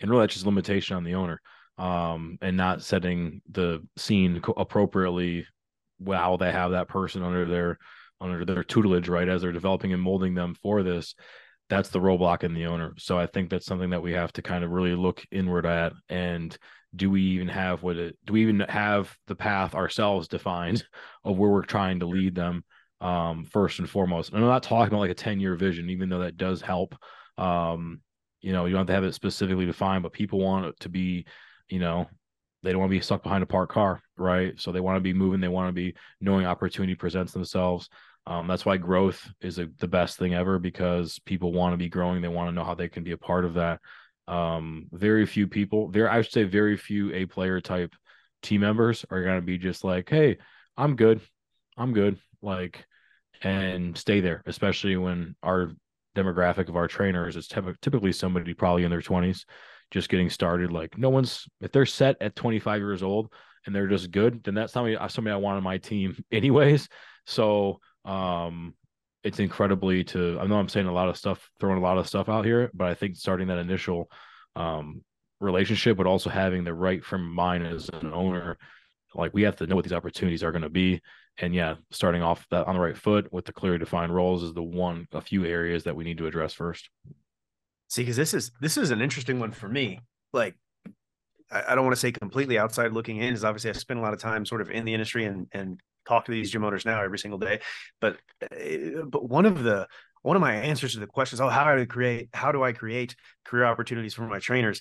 and 0.00 0.10
really 0.10 0.24
that's 0.24 0.34
just 0.34 0.44
limitation 0.44 0.96
on 0.96 1.04
the 1.04 1.14
owner, 1.14 1.40
um, 1.78 2.36
and 2.42 2.56
not 2.56 2.82
setting 2.82 3.42
the 3.48 3.80
scene 3.96 4.42
appropriately 4.56 5.46
while 5.98 6.36
they 6.36 6.50
have 6.50 6.72
that 6.72 6.88
person 6.88 7.22
under 7.22 7.44
their 7.44 7.78
under 8.20 8.44
their 8.44 8.64
tutelage, 8.64 9.08
right, 9.08 9.28
as 9.28 9.42
they're 9.42 9.52
developing 9.52 9.92
and 9.92 10.02
molding 10.02 10.34
them 10.34 10.56
for 10.60 10.82
this 10.82 11.14
that's 11.68 11.88
the 11.88 12.00
roadblock 12.00 12.44
in 12.44 12.54
the 12.54 12.66
owner. 12.66 12.94
So 12.98 13.18
I 13.18 13.26
think 13.26 13.50
that's 13.50 13.66
something 13.66 13.90
that 13.90 14.02
we 14.02 14.12
have 14.12 14.32
to 14.34 14.42
kind 14.42 14.64
of 14.64 14.70
really 14.70 14.94
look 14.94 15.24
inward 15.30 15.66
at. 15.66 15.92
And 16.08 16.56
do 16.94 17.10
we 17.10 17.22
even 17.22 17.48
have 17.48 17.82
what 17.82 17.96
it, 17.96 18.16
do 18.24 18.34
we 18.34 18.42
even 18.42 18.60
have 18.60 19.16
the 19.26 19.34
path 19.34 19.74
ourselves 19.74 20.28
defined 20.28 20.84
of 21.24 21.38
where 21.38 21.50
we're 21.50 21.62
trying 21.62 22.00
to 22.00 22.06
lead 22.06 22.34
them 22.34 22.64
um, 23.00 23.44
first 23.46 23.78
and 23.78 23.88
foremost? 23.88 24.32
And 24.32 24.42
I'm 24.42 24.48
not 24.48 24.62
talking 24.62 24.92
about 24.92 25.00
like 25.00 25.10
a 25.10 25.14
10 25.14 25.40
year 25.40 25.56
vision, 25.56 25.90
even 25.90 26.08
though 26.08 26.20
that 26.20 26.36
does 26.36 26.60
help. 26.60 26.94
Um, 27.38 28.00
you 28.40 28.52
know, 28.52 28.66
you 28.66 28.72
don't 28.72 28.80
have 28.80 28.86
to 28.88 28.92
have 28.92 29.04
it 29.04 29.14
specifically 29.14 29.64
defined, 29.64 30.02
but 30.02 30.12
people 30.12 30.38
want 30.38 30.66
it 30.66 30.78
to 30.80 30.90
be, 30.90 31.24
you 31.68 31.78
know, 31.78 32.06
they 32.62 32.72
don't 32.72 32.80
want 32.80 32.90
to 32.90 32.96
be 32.96 33.02
stuck 33.02 33.22
behind 33.22 33.42
a 33.42 33.46
parked 33.46 33.72
car, 33.72 34.00
right? 34.16 34.58
So 34.60 34.70
they 34.70 34.80
want 34.80 34.96
to 34.96 35.00
be 35.00 35.12
moving, 35.12 35.40
they 35.40 35.48
want 35.48 35.68
to 35.68 35.72
be 35.72 35.94
knowing 36.20 36.46
opportunity 36.46 36.94
presents 36.94 37.32
themselves. 37.32 37.88
Um, 38.26 38.46
that's 38.46 38.64
why 38.64 38.78
growth 38.78 39.28
is 39.40 39.58
a, 39.58 39.68
the 39.78 39.88
best 39.88 40.18
thing 40.18 40.34
ever 40.34 40.58
because 40.58 41.18
people 41.20 41.52
want 41.52 41.74
to 41.74 41.76
be 41.76 41.88
growing. 41.88 42.22
They 42.22 42.28
want 42.28 42.48
to 42.48 42.54
know 42.54 42.64
how 42.64 42.74
they 42.74 42.88
can 42.88 43.04
be 43.04 43.12
a 43.12 43.18
part 43.18 43.44
of 43.44 43.54
that. 43.54 43.80
Um, 44.26 44.86
very 44.92 45.26
few 45.26 45.46
people, 45.46 45.90
there, 45.90 46.10
I 46.10 46.22
should 46.22 46.32
say, 46.32 46.44
very 46.44 46.76
few 46.76 47.12
A 47.12 47.26
player 47.26 47.60
type 47.60 47.94
team 48.42 48.62
members 48.62 49.04
are 49.10 49.22
going 49.22 49.36
to 49.36 49.44
be 49.44 49.58
just 49.58 49.84
like, 49.84 50.08
hey, 50.08 50.38
I'm 50.76 50.96
good. 50.96 51.20
I'm 51.76 51.92
good. 51.92 52.18
Like, 52.40 52.86
and 53.42 53.96
stay 53.96 54.20
there, 54.20 54.42
especially 54.46 54.96
when 54.96 55.34
our 55.42 55.72
demographic 56.16 56.68
of 56.68 56.76
our 56.76 56.88
trainers 56.88 57.36
is 57.36 57.48
typically 57.48 58.12
somebody 58.12 58.54
probably 58.54 58.84
in 58.84 58.90
their 58.90 59.02
20s 59.02 59.44
just 59.90 60.08
getting 60.08 60.30
started. 60.30 60.72
Like, 60.72 60.96
no 60.96 61.10
one's, 61.10 61.46
if 61.60 61.72
they're 61.72 61.84
set 61.84 62.16
at 62.20 62.36
25 62.36 62.80
years 62.80 63.02
old 63.02 63.30
and 63.66 63.74
they're 63.74 63.88
just 63.88 64.10
good, 64.10 64.42
then 64.44 64.54
that's 64.54 64.72
somebody, 64.72 64.96
somebody 65.08 65.34
I 65.34 65.36
want 65.36 65.58
on 65.58 65.62
my 65.62 65.78
team, 65.78 66.16
anyways. 66.32 66.88
So, 67.26 67.80
um, 68.04 68.74
it's 69.22 69.38
incredibly 69.38 70.04
to 70.04 70.38
I 70.40 70.46
know 70.46 70.58
I'm 70.58 70.68
saying 70.68 70.86
a 70.86 70.92
lot 70.92 71.08
of 71.08 71.16
stuff, 71.16 71.50
throwing 71.58 71.78
a 71.78 71.82
lot 71.82 71.98
of 71.98 72.06
stuff 72.06 72.28
out 72.28 72.44
here, 72.44 72.70
but 72.74 72.88
I 72.88 72.94
think 72.94 73.16
starting 73.16 73.48
that 73.48 73.58
initial 73.58 74.10
um 74.56 75.02
relationship, 75.40 75.96
but 75.96 76.06
also 76.06 76.30
having 76.30 76.64
the 76.64 76.74
right 76.74 77.04
from 77.04 77.26
mind 77.26 77.66
as 77.66 77.88
an 77.88 78.12
owner, 78.12 78.56
like 79.14 79.32
we 79.34 79.42
have 79.42 79.56
to 79.56 79.66
know 79.66 79.76
what 79.76 79.84
these 79.84 79.92
opportunities 79.92 80.42
are 80.42 80.52
going 80.52 80.62
to 80.62 80.70
be. 80.70 81.00
And 81.38 81.54
yeah, 81.54 81.74
starting 81.90 82.22
off 82.22 82.46
that 82.50 82.66
on 82.66 82.74
the 82.74 82.80
right 82.80 82.96
foot 82.96 83.32
with 83.32 83.44
the 83.44 83.52
clearly 83.52 83.78
defined 83.78 84.14
roles 84.14 84.42
is 84.42 84.54
the 84.54 84.62
one 84.62 85.08
a 85.12 85.20
few 85.20 85.44
areas 85.44 85.84
that 85.84 85.96
we 85.96 86.04
need 86.04 86.18
to 86.18 86.26
address 86.26 86.54
first. 86.54 86.88
See, 87.88 88.02
because 88.02 88.16
this 88.16 88.34
is 88.34 88.52
this 88.60 88.76
is 88.76 88.90
an 88.90 89.00
interesting 89.00 89.40
one 89.40 89.52
for 89.52 89.68
me. 89.68 90.00
Like 90.32 90.54
I, 91.50 91.64
I 91.68 91.74
don't 91.74 91.84
want 91.84 91.96
to 91.96 92.00
say 92.00 92.12
completely 92.12 92.58
outside 92.58 92.92
looking 92.92 93.18
in, 93.18 93.34
is 93.34 93.44
obviously 93.44 93.70
I 93.70 93.72
spend 93.74 93.98
a 93.98 94.02
lot 94.02 94.14
of 94.14 94.20
time 94.20 94.46
sort 94.46 94.60
of 94.60 94.70
in 94.70 94.84
the 94.84 94.94
industry 94.94 95.24
and 95.24 95.46
and 95.52 95.80
talk 96.06 96.26
to 96.26 96.32
these 96.32 96.50
gym 96.50 96.64
owners 96.64 96.84
now 96.84 97.02
every 97.02 97.18
single 97.18 97.38
day. 97.38 97.60
But 98.00 98.18
eh, 98.52 99.02
but 99.06 99.28
one 99.28 99.46
of 99.46 99.62
the 99.62 99.88
one 100.22 100.36
of 100.36 100.40
my 100.40 100.54
answers 100.54 100.94
to 100.94 101.00
the 101.00 101.06
questions, 101.06 101.40
oh, 101.40 101.48
how 101.48 101.64
do 101.74 101.80
I 101.82 101.84
create 101.84 102.30
how 102.32 102.52
do 102.52 102.62
I 102.62 102.72
create 102.72 103.14
career 103.44 103.64
opportunities 103.64 104.14
for 104.14 104.26
my 104.26 104.38
trainers? 104.38 104.80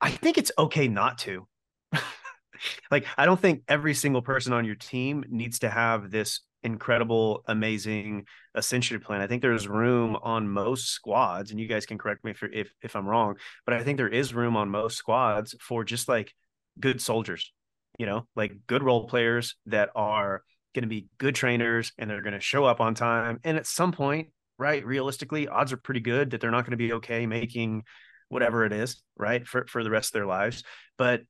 I 0.00 0.10
think 0.10 0.38
it's 0.38 0.50
okay 0.58 0.88
not 0.88 1.18
to. 1.18 1.46
like 2.90 3.06
I 3.16 3.26
don't 3.26 3.40
think 3.40 3.62
every 3.68 3.94
single 3.94 4.22
person 4.22 4.52
on 4.52 4.64
your 4.64 4.74
team 4.74 5.24
needs 5.28 5.60
to 5.60 5.70
have 5.70 6.10
this 6.10 6.40
incredible, 6.64 7.42
amazing 7.46 8.26
ascension 8.54 9.00
plan. 9.00 9.20
I 9.20 9.26
think 9.26 9.42
there's 9.42 9.68
room 9.68 10.16
on 10.22 10.48
most 10.48 10.88
squads, 10.88 11.50
and 11.50 11.60
you 11.60 11.66
guys 11.66 11.86
can 11.86 11.98
correct 11.98 12.24
me 12.24 12.32
if 12.32 12.42
if 12.52 12.72
if 12.82 12.96
I'm 12.96 13.06
wrong, 13.06 13.36
but 13.64 13.74
I 13.74 13.82
think 13.82 13.96
there 13.96 14.08
is 14.08 14.34
room 14.34 14.56
on 14.56 14.68
most 14.68 14.96
squads 14.96 15.54
for 15.60 15.84
just 15.84 16.08
like 16.08 16.34
good 16.80 17.00
soldiers 17.00 17.52
you 17.98 18.06
know, 18.06 18.26
like 18.36 18.52
good 18.66 18.82
role 18.82 19.06
players 19.06 19.56
that 19.66 19.90
are 19.94 20.42
going 20.74 20.82
to 20.82 20.88
be 20.88 21.08
good 21.18 21.34
trainers 21.34 21.92
and 21.98 22.08
they're 22.08 22.22
going 22.22 22.32
to 22.32 22.40
show 22.40 22.64
up 22.64 22.80
on 22.80 22.94
time. 22.94 23.38
And 23.44 23.56
at 23.56 23.66
some 23.66 23.92
point, 23.92 24.28
right, 24.58 24.84
realistically, 24.84 25.48
odds 25.48 25.72
are 25.72 25.76
pretty 25.76 26.00
good 26.00 26.30
that 26.30 26.40
they're 26.40 26.50
not 26.50 26.64
going 26.64 26.72
to 26.72 26.76
be 26.76 26.94
okay 26.94 27.26
making 27.26 27.84
whatever 28.28 28.64
it 28.64 28.72
is, 28.72 29.02
right, 29.16 29.46
for, 29.46 29.66
for 29.66 29.84
the 29.84 29.90
rest 29.90 30.10
of 30.10 30.12
their 30.14 30.26
lives. 30.26 30.64
But, 30.96 31.22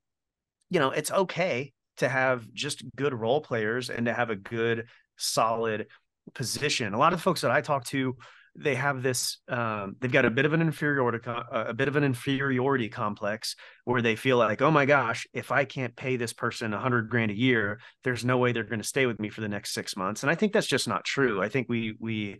you 0.69 0.79
know, 0.79 0.91
it's 0.91 1.11
okay 1.11 1.73
to 1.97 2.07
have 2.07 2.51
just 2.53 2.83
good 2.95 3.13
role 3.13 3.41
players 3.41 3.89
and 3.89 4.05
to 4.05 4.13
have 4.13 4.29
a 4.29 4.35
good, 4.35 4.87
solid 5.17 5.87
position. 6.33 6.93
A 6.93 6.97
lot 6.97 7.13
of 7.13 7.19
the 7.19 7.23
folks 7.23 7.41
that 7.41 7.51
I 7.51 7.61
talk 7.61 7.85
to, 7.85 8.15
they 8.55 8.75
have 8.75 9.01
this 9.01 9.39
um, 9.47 9.95
they've 9.99 10.11
got 10.11 10.25
a 10.25 10.29
bit 10.29 10.45
of 10.45 10.53
an 10.53 10.61
inferiority 10.61 11.19
a 11.51 11.73
bit 11.73 11.87
of 11.87 11.95
an 11.95 12.03
inferiority 12.03 12.87
complex 12.89 13.55
where 13.85 14.01
they 14.01 14.15
feel 14.15 14.37
like 14.37 14.61
oh 14.61 14.71
my 14.71 14.85
gosh 14.85 15.25
if 15.33 15.51
i 15.51 15.65
can't 15.65 15.95
pay 15.95 16.17
this 16.17 16.33
person 16.33 16.73
a 16.73 16.79
hundred 16.79 17.09
grand 17.09 17.31
a 17.31 17.35
year 17.35 17.79
there's 18.03 18.23
no 18.23 18.37
way 18.37 18.51
they're 18.51 18.63
going 18.63 18.81
to 18.81 18.87
stay 18.87 19.05
with 19.05 19.19
me 19.19 19.29
for 19.29 19.41
the 19.41 19.49
next 19.49 19.73
six 19.73 19.97
months. 19.97 20.23
And 20.23 20.29
i 20.29 20.35
think 20.35 20.53
that's 20.53 20.67
just 20.67 20.87
not 20.87 21.03
true. 21.03 21.41
I 21.41 21.49
think 21.49 21.67
we 21.69 21.95
we 21.99 22.39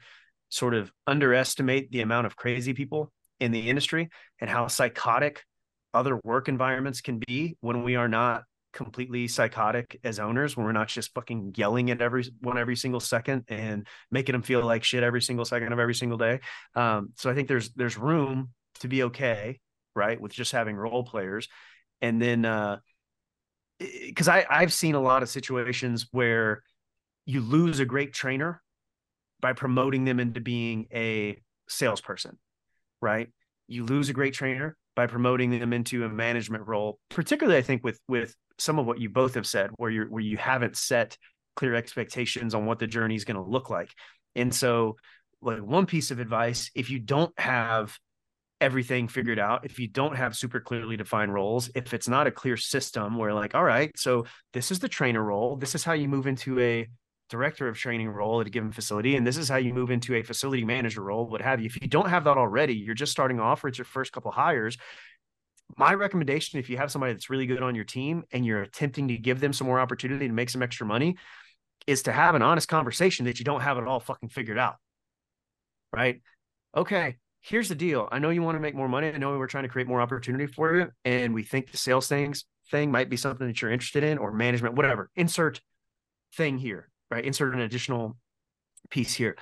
sort 0.49 0.75
of 0.75 0.91
underestimate 1.07 1.91
the 1.91 2.01
amount 2.01 2.27
of 2.27 2.35
crazy 2.35 2.73
people 2.73 3.11
in 3.39 3.51
the 3.51 3.69
industry 3.69 4.09
and 4.39 4.49
how 4.49 4.67
psychotic 4.67 5.43
other 5.93 6.19
work 6.23 6.47
environments 6.47 7.01
can 7.01 7.19
be 7.27 7.57
when 7.59 7.83
we 7.83 7.95
are 7.95 8.07
not 8.07 8.43
completely 8.73 9.27
psychotic 9.27 9.99
as 10.03 10.19
owners 10.19 10.57
when 10.57 10.65
we're 10.65 10.71
not 10.71 10.87
just 10.87 11.13
fucking 11.13 11.53
yelling 11.55 11.91
at 11.91 12.01
everyone 12.01 12.57
every 12.57 12.75
single 12.75 12.99
second 12.99 13.45
and 13.47 13.87
making 14.11 14.33
them 14.33 14.41
feel 14.41 14.63
like 14.63 14.83
shit 14.83 15.03
every 15.03 15.21
single 15.21 15.45
second 15.45 15.71
of 15.71 15.79
every 15.79 15.95
single 15.95 16.17
day. 16.17 16.39
Um, 16.75 17.13
so 17.15 17.29
I 17.29 17.35
think 17.35 17.47
there's 17.47 17.71
there's 17.73 17.97
room 17.97 18.49
to 18.79 18.87
be 18.87 19.03
okay 19.03 19.59
right? 19.95 20.19
With 20.19 20.31
just 20.31 20.51
having 20.51 20.75
role 20.75 21.03
players. 21.03 21.47
And 22.01 22.21
then 22.21 22.45
uh 22.45 22.77
because 23.79 24.27
I 24.27 24.45
I've 24.49 24.73
seen 24.73 24.95
a 24.95 25.01
lot 25.01 25.23
of 25.23 25.29
situations 25.29 26.07
where 26.11 26.63
you 27.25 27.41
lose 27.41 27.79
a 27.79 27.85
great 27.85 28.13
trainer 28.13 28.61
by 29.39 29.53
promoting 29.53 30.05
them 30.05 30.19
into 30.19 30.39
being 30.41 30.87
a 30.93 31.37
salesperson, 31.67 32.37
right? 33.01 33.29
You 33.67 33.85
lose 33.85 34.09
a 34.09 34.13
great 34.13 34.33
trainer 34.33 34.77
by 34.95 35.07
promoting 35.07 35.57
them 35.59 35.73
into 35.73 36.03
a 36.05 36.09
management 36.09 36.67
role, 36.67 36.99
particularly 37.09 37.57
I 37.57 37.61
think 37.61 37.83
with 37.83 37.99
with 38.07 38.35
some 38.59 38.79
of 38.79 38.85
what 38.85 38.99
you 38.99 39.09
both 39.09 39.35
have 39.35 39.47
said, 39.47 39.71
where 39.77 39.89
you're 39.89 40.09
where 40.09 40.21
you 40.21 40.37
haven't 40.37 40.77
set 40.77 41.17
clear 41.55 41.75
expectations 41.75 42.53
on 42.53 42.65
what 42.65 42.79
the 42.79 42.87
journey 42.87 43.15
is 43.15 43.25
going 43.25 43.37
to 43.37 43.49
look 43.49 43.69
like. 43.69 43.91
And 44.35 44.53
so, 44.53 44.97
like 45.41 45.61
one 45.61 45.85
piece 45.85 46.11
of 46.11 46.19
advice, 46.19 46.71
if 46.75 46.89
you 46.89 46.99
don't 46.99 47.37
have 47.39 47.97
everything 48.61 49.07
figured 49.07 49.39
out, 49.39 49.65
if 49.65 49.77
you 49.77 49.87
don't 49.87 50.15
have 50.15 50.35
super 50.35 50.59
clearly 50.59 50.95
defined 50.95 51.33
roles, 51.33 51.69
if 51.75 51.93
it's 51.93 52.07
not 52.07 52.27
a 52.27 52.31
clear 52.31 52.55
system 52.55 53.17
where 53.17 53.33
like, 53.33 53.55
all 53.55 53.63
right, 53.63 53.91
so 53.97 54.25
this 54.53 54.71
is 54.71 54.79
the 54.79 54.87
trainer 54.87 55.21
role, 55.21 55.57
this 55.57 55.75
is 55.75 55.83
how 55.83 55.93
you 55.93 56.07
move 56.07 56.27
into 56.27 56.59
a 56.59 56.87
director 57.33 57.67
of 57.67 57.75
training 57.75 58.09
role 58.09 58.41
at 58.41 58.47
a 58.47 58.49
given 58.51 58.71
facility, 58.71 59.15
and 59.15 59.25
this 59.25 59.37
is 59.37 59.49
how 59.49 59.55
you 59.55 59.73
move 59.73 59.89
into 59.89 60.13
a 60.13 60.21
facility 60.21 60.63
manager 60.63 61.01
role, 61.01 61.27
what 61.27 61.41
have 61.41 61.59
you. 61.59 61.65
If 61.65 61.81
you 61.81 61.87
don't 61.87 62.09
have 62.09 62.25
that 62.25 62.37
already, 62.37 62.75
you're 62.75 62.93
just 62.93 63.11
starting 63.11 63.39
off 63.39 63.63
or 63.63 63.69
it's 63.69 63.79
your 63.79 63.85
first 63.85 64.11
couple 64.11 64.29
hires. 64.29 64.77
My 65.75 65.95
recommendation, 65.95 66.59
if 66.59 66.69
you 66.69 66.77
have 66.77 66.91
somebody 66.91 67.13
that's 67.13 67.31
really 67.31 67.47
good 67.47 67.63
on 67.63 67.73
your 67.73 67.85
team 67.85 68.23
and 68.31 68.45
you're 68.45 68.61
attempting 68.61 69.07
to 69.07 69.17
give 69.17 69.39
them 69.39 69.51
some 69.51 69.65
more 69.65 69.79
opportunity 69.79 70.27
to 70.27 70.33
make 70.33 70.51
some 70.51 70.61
extra 70.61 70.85
money, 70.85 71.17
is 71.87 72.03
to 72.03 72.11
have 72.11 72.35
an 72.35 72.43
honest 72.43 72.67
conversation 72.67 73.25
that 73.25 73.39
you 73.39 73.45
don't 73.45 73.61
have 73.61 73.79
it 73.79 73.87
all 73.87 73.99
fucking 73.99 74.29
figured 74.29 74.59
out. 74.59 74.75
Right? 75.91 76.21
Okay, 76.77 77.17
here's 77.41 77.67
the 77.67 77.75
deal. 77.75 78.07
I 78.11 78.19
know 78.19 78.29
you 78.29 78.43
want 78.43 78.57
to 78.57 78.61
make 78.61 78.75
more 78.75 78.87
money. 78.87 79.07
I 79.07 79.17
know 79.17 79.35
we're 79.39 79.47
trying 79.47 79.63
to 79.63 79.69
create 79.69 79.87
more 79.87 80.01
opportunity 80.01 80.45
for 80.45 80.75
you. 80.75 80.89
And 81.03 81.33
we 81.33 81.41
think 81.41 81.71
the 81.71 81.77
sales 81.77 82.07
things 82.07 82.45
thing 82.69 82.91
might 82.91 83.09
be 83.09 83.17
something 83.17 83.47
that 83.47 83.59
you're 83.59 83.71
interested 83.71 84.03
in 84.03 84.19
or 84.19 84.31
management, 84.31 84.75
whatever. 84.75 85.09
Insert 85.15 85.61
thing 86.35 86.59
here 86.59 86.89
right? 87.13 87.25
Insert 87.25 87.53
an 87.53 87.61
additional 87.61 88.17
piece 88.89 89.13
here. 89.13 89.37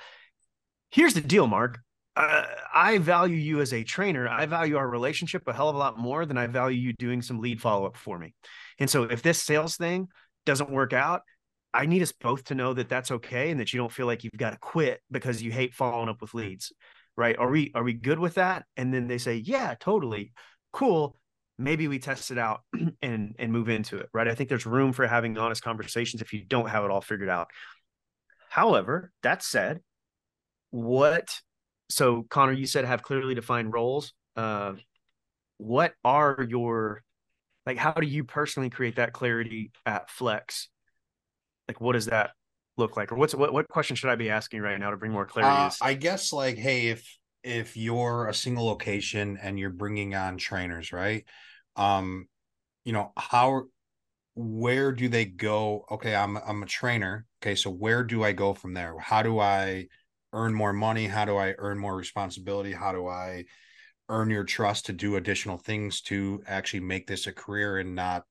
Here's 0.90 1.14
the 1.14 1.22
deal, 1.22 1.46
Mark. 1.46 1.78
Uh, 2.14 2.44
I 2.74 2.98
value 2.98 3.36
you 3.36 3.62
as 3.62 3.72
a 3.72 3.82
trainer. 3.82 4.28
I 4.28 4.44
value 4.44 4.76
our 4.76 4.86
relationship 4.86 5.48
a 5.48 5.54
hell 5.54 5.70
of 5.70 5.74
a 5.74 5.78
lot 5.78 5.98
more 5.98 6.26
than 6.26 6.36
I 6.36 6.46
value 6.46 6.78
you 6.78 6.92
doing 6.92 7.22
some 7.22 7.40
lead 7.40 7.62
follow 7.62 7.86
up 7.86 7.96
for 7.96 8.18
me. 8.18 8.34
And 8.78 8.90
so 8.90 9.04
if 9.04 9.22
this 9.22 9.42
sales 9.42 9.76
thing 9.76 10.08
doesn't 10.44 10.70
work 10.70 10.92
out, 10.92 11.22
I 11.72 11.86
need 11.86 12.02
us 12.02 12.12
both 12.12 12.44
to 12.44 12.54
know 12.54 12.74
that 12.74 12.90
that's 12.90 13.10
okay 13.10 13.50
and 13.50 13.58
that 13.58 13.72
you 13.72 13.78
don't 13.78 13.90
feel 13.90 14.04
like 14.04 14.22
you've 14.22 14.36
got 14.36 14.50
to 14.50 14.58
quit 14.58 15.00
because 15.10 15.42
you 15.42 15.50
hate 15.50 15.72
following 15.72 16.10
up 16.10 16.20
with 16.20 16.34
leads. 16.34 16.74
Right? 17.16 17.38
Are 17.38 17.50
we 17.50 17.72
are 17.74 17.82
we 17.82 17.94
good 17.94 18.18
with 18.18 18.34
that? 18.34 18.64
And 18.76 18.92
then 18.92 19.06
they 19.06 19.18
say, 19.18 19.36
"Yeah, 19.36 19.74
totally. 19.78 20.32
Cool 20.72 21.16
maybe 21.62 21.88
we 21.88 21.98
test 21.98 22.30
it 22.30 22.38
out 22.38 22.62
and 23.02 23.34
and 23.38 23.52
move 23.52 23.68
into 23.68 23.98
it 23.98 24.08
right? 24.12 24.28
I 24.28 24.34
think 24.34 24.48
there's 24.48 24.66
room 24.66 24.92
for 24.92 25.06
having 25.06 25.36
honest 25.38 25.62
conversations 25.62 26.22
if 26.22 26.32
you 26.32 26.44
don't 26.44 26.68
have 26.68 26.84
it 26.84 26.90
all 26.90 27.00
figured 27.00 27.28
out. 27.28 27.48
However 28.50 29.12
that 29.22 29.42
said 29.42 29.80
what 30.70 31.40
so 31.90 32.24
connor 32.28 32.52
you 32.52 32.66
said 32.66 32.84
have 32.84 33.02
clearly 33.02 33.34
defined 33.34 33.72
roles 33.74 34.14
uh 34.36 34.72
what 35.58 35.92
are 36.04 36.46
your 36.48 37.02
like 37.66 37.76
how 37.76 37.92
do 37.92 38.06
you 38.06 38.24
personally 38.24 38.70
create 38.70 38.96
that 38.96 39.12
clarity 39.12 39.70
at 39.86 40.10
flex? 40.10 40.68
Like 41.68 41.80
what 41.80 41.92
does 41.92 42.06
that 42.06 42.30
look 42.76 42.96
like? 42.96 43.12
Or 43.12 43.16
what's 43.16 43.34
what, 43.34 43.52
what 43.52 43.68
question 43.68 43.96
should 43.96 44.10
i 44.10 44.16
be 44.16 44.30
asking 44.30 44.60
right 44.60 44.78
now 44.78 44.90
to 44.90 44.96
bring 44.96 45.12
more 45.12 45.26
clarity 45.26 45.54
uh, 45.54 45.70
i 45.82 45.94
guess 45.94 46.32
like 46.32 46.56
hey 46.56 46.88
if 46.88 47.06
if 47.42 47.76
you're 47.76 48.28
a 48.28 48.34
single 48.34 48.66
location 48.66 49.38
and 49.40 49.58
you're 49.58 49.70
bringing 49.70 50.14
on 50.14 50.36
trainers, 50.36 50.92
right? 50.92 51.24
Um, 51.76 52.28
you 52.84 52.92
know, 52.92 53.12
how 53.16 53.64
where 54.34 54.92
do 54.92 55.08
they 55.08 55.24
go? 55.24 55.84
Okay, 55.90 56.14
I'm 56.14 56.36
I'm 56.36 56.62
a 56.62 56.66
trainer. 56.66 57.26
Okay, 57.42 57.54
so 57.54 57.70
where 57.70 58.04
do 58.04 58.24
I 58.24 58.32
go 58.32 58.54
from 58.54 58.74
there? 58.74 58.98
How 58.98 59.22
do 59.22 59.38
I 59.38 59.88
earn 60.32 60.54
more 60.54 60.72
money? 60.72 61.06
How 61.06 61.24
do 61.24 61.36
I 61.36 61.54
earn 61.58 61.78
more 61.78 61.96
responsibility? 61.96 62.72
How 62.72 62.92
do 62.92 63.08
I 63.08 63.44
earn 64.08 64.30
your 64.30 64.44
trust 64.44 64.86
to 64.86 64.92
do 64.92 65.16
additional 65.16 65.58
things 65.58 66.00
to 66.02 66.42
actually 66.46 66.80
make 66.80 67.06
this 67.06 67.26
a 67.26 67.32
career 67.32 67.78
and 67.78 67.94
not 67.94 68.24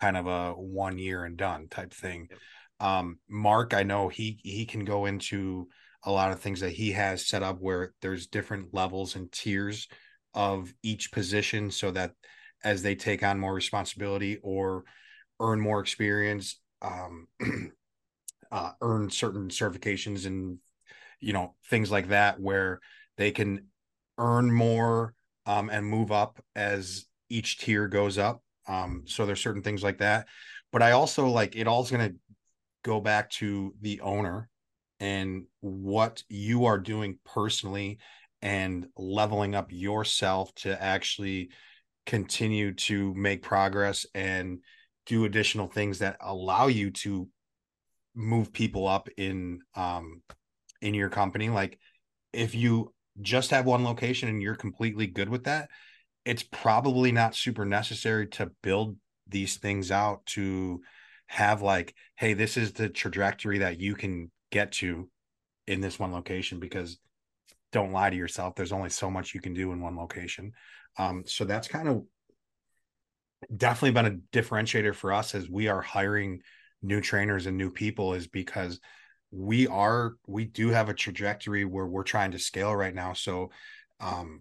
kind 0.00 0.16
of 0.16 0.26
a 0.26 0.52
one 0.52 0.98
year 0.98 1.24
and 1.24 1.36
done 1.36 1.68
type 1.68 1.92
thing? 1.92 2.28
Um, 2.80 3.18
Mark, 3.28 3.72
I 3.72 3.82
know 3.82 4.08
he 4.08 4.38
he 4.42 4.66
can 4.66 4.84
go 4.84 5.06
into 5.06 5.68
a 6.02 6.12
lot 6.12 6.30
of 6.30 6.40
things 6.40 6.60
that 6.60 6.70
he 6.70 6.92
has 6.92 7.26
set 7.26 7.42
up 7.42 7.58
where 7.58 7.94
there's 8.02 8.26
different 8.26 8.72
levels 8.74 9.16
and 9.16 9.32
tiers 9.32 9.88
of 10.34 10.72
each 10.82 11.10
position 11.10 11.70
so 11.70 11.90
that 11.90 12.12
as 12.66 12.82
they 12.82 12.96
take 12.96 13.22
on 13.22 13.38
more 13.38 13.54
responsibility 13.54 14.38
or 14.42 14.82
earn 15.38 15.60
more 15.60 15.80
experience 15.80 16.58
um, 16.82 17.28
uh, 18.50 18.72
earn 18.82 19.08
certain 19.08 19.48
certifications 19.48 20.26
and 20.26 20.58
you 21.20 21.32
know 21.32 21.54
things 21.70 21.92
like 21.92 22.08
that 22.08 22.40
where 22.40 22.80
they 23.16 23.30
can 23.30 23.66
earn 24.18 24.52
more 24.52 25.14
um, 25.46 25.70
and 25.70 25.86
move 25.86 26.10
up 26.10 26.42
as 26.56 27.06
each 27.28 27.58
tier 27.58 27.86
goes 27.86 28.18
up. 28.18 28.42
Um, 28.66 29.04
so 29.06 29.24
there's 29.24 29.40
certain 29.40 29.62
things 29.62 29.84
like 29.84 29.98
that. 29.98 30.26
But 30.72 30.82
i 30.82 30.90
also 30.90 31.28
like 31.28 31.54
it 31.54 31.68
all's 31.68 31.90
going 31.90 32.10
to 32.10 32.16
go 32.82 33.00
back 33.00 33.30
to 33.30 33.74
the 33.80 34.00
owner 34.00 34.48
and 34.98 35.44
what 35.60 36.24
you 36.28 36.66
are 36.66 36.78
doing 36.78 37.18
personally 37.24 37.98
and 38.42 38.86
leveling 38.96 39.54
up 39.54 39.68
yourself 39.70 40.52
to 40.56 40.82
actually 40.82 41.50
continue 42.06 42.72
to 42.72 43.12
make 43.14 43.42
progress 43.42 44.06
and 44.14 44.60
do 45.06 45.24
additional 45.24 45.68
things 45.68 45.98
that 45.98 46.16
allow 46.20 46.66
you 46.68 46.90
to 46.90 47.28
move 48.14 48.52
people 48.52 48.86
up 48.86 49.08
in 49.16 49.60
um 49.74 50.22
in 50.80 50.94
your 50.94 51.10
company 51.10 51.50
like 51.50 51.78
if 52.32 52.54
you 52.54 52.92
just 53.20 53.50
have 53.50 53.66
one 53.66 53.84
location 53.84 54.28
and 54.28 54.40
you're 54.40 54.54
completely 54.54 55.06
good 55.06 55.28
with 55.28 55.44
that 55.44 55.68
it's 56.24 56.42
probably 56.42 57.12
not 57.12 57.34
super 57.34 57.64
necessary 57.64 58.26
to 58.26 58.50
build 58.62 58.96
these 59.28 59.56
things 59.56 59.90
out 59.90 60.24
to 60.24 60.80
have 61.26 61.60
like 61.60 61.94
hey 62.16 62.32
this 62.32 62.56
is 62.56 62.72
the 62.72 62.88
trajectory 62.88 63.58
that 63.58 63.80
you 63.80 63.94
can 63.94 64.30
get 64.50 64.72
to 64.72 65.10
in 65.66 65.80
this 65.80 65.98
one 65.98 66.12
location 66.12 66.60
because 66.60 66.98
don't 67.72 67.92
lie 67.92 68.10
to 68.10 68.16
yourself. 68.16 68.54
There's 68.54 68.72
only 68.72 68.90
so 68.90 69.10
much 69.10 69.34
you 69.34 69.40
can 69.40 69.54
do 69.54 69.72
in 69.72 69.80
one 69.80 69.96
location. 69.96 70.52
Um, 70.98 71.24
so 71.26 71.44
that's 71.44 71.68
kind 71.68 71.88
of 71.88 72.04
definitely 73.54 73.92
been 73.92 74.06
a 74.06 74.36
differentiator 74.36 74.94
for 74.94 75.12
us 75.12 75.34
as 75.34 75.48
we 75.48 75.68
are 75.68 75.80
hiring 75.80 76.40
new 76.82 77.00
trainers 77.00 77.46
and 77.46 77.56
new 77.56 77.70
people 77.70 78.14
is 78.14 78.26
because 78.26 78.80
we 79.30 79.66
are 79.66 80.14
we 80.26 80.44
do 80.44 80.70
have 80.70 80.88
a 80.88 80.94
trajectory 80.94 81.64
where 81.64 81.86
we're 81.86 82.02
trying 82.02 82.30
to 82.30 82.38
scale 82.38 82.74
right 82.74 82.94
now 82.94 83.12
so 83.12 83.50
um 84.00 84.40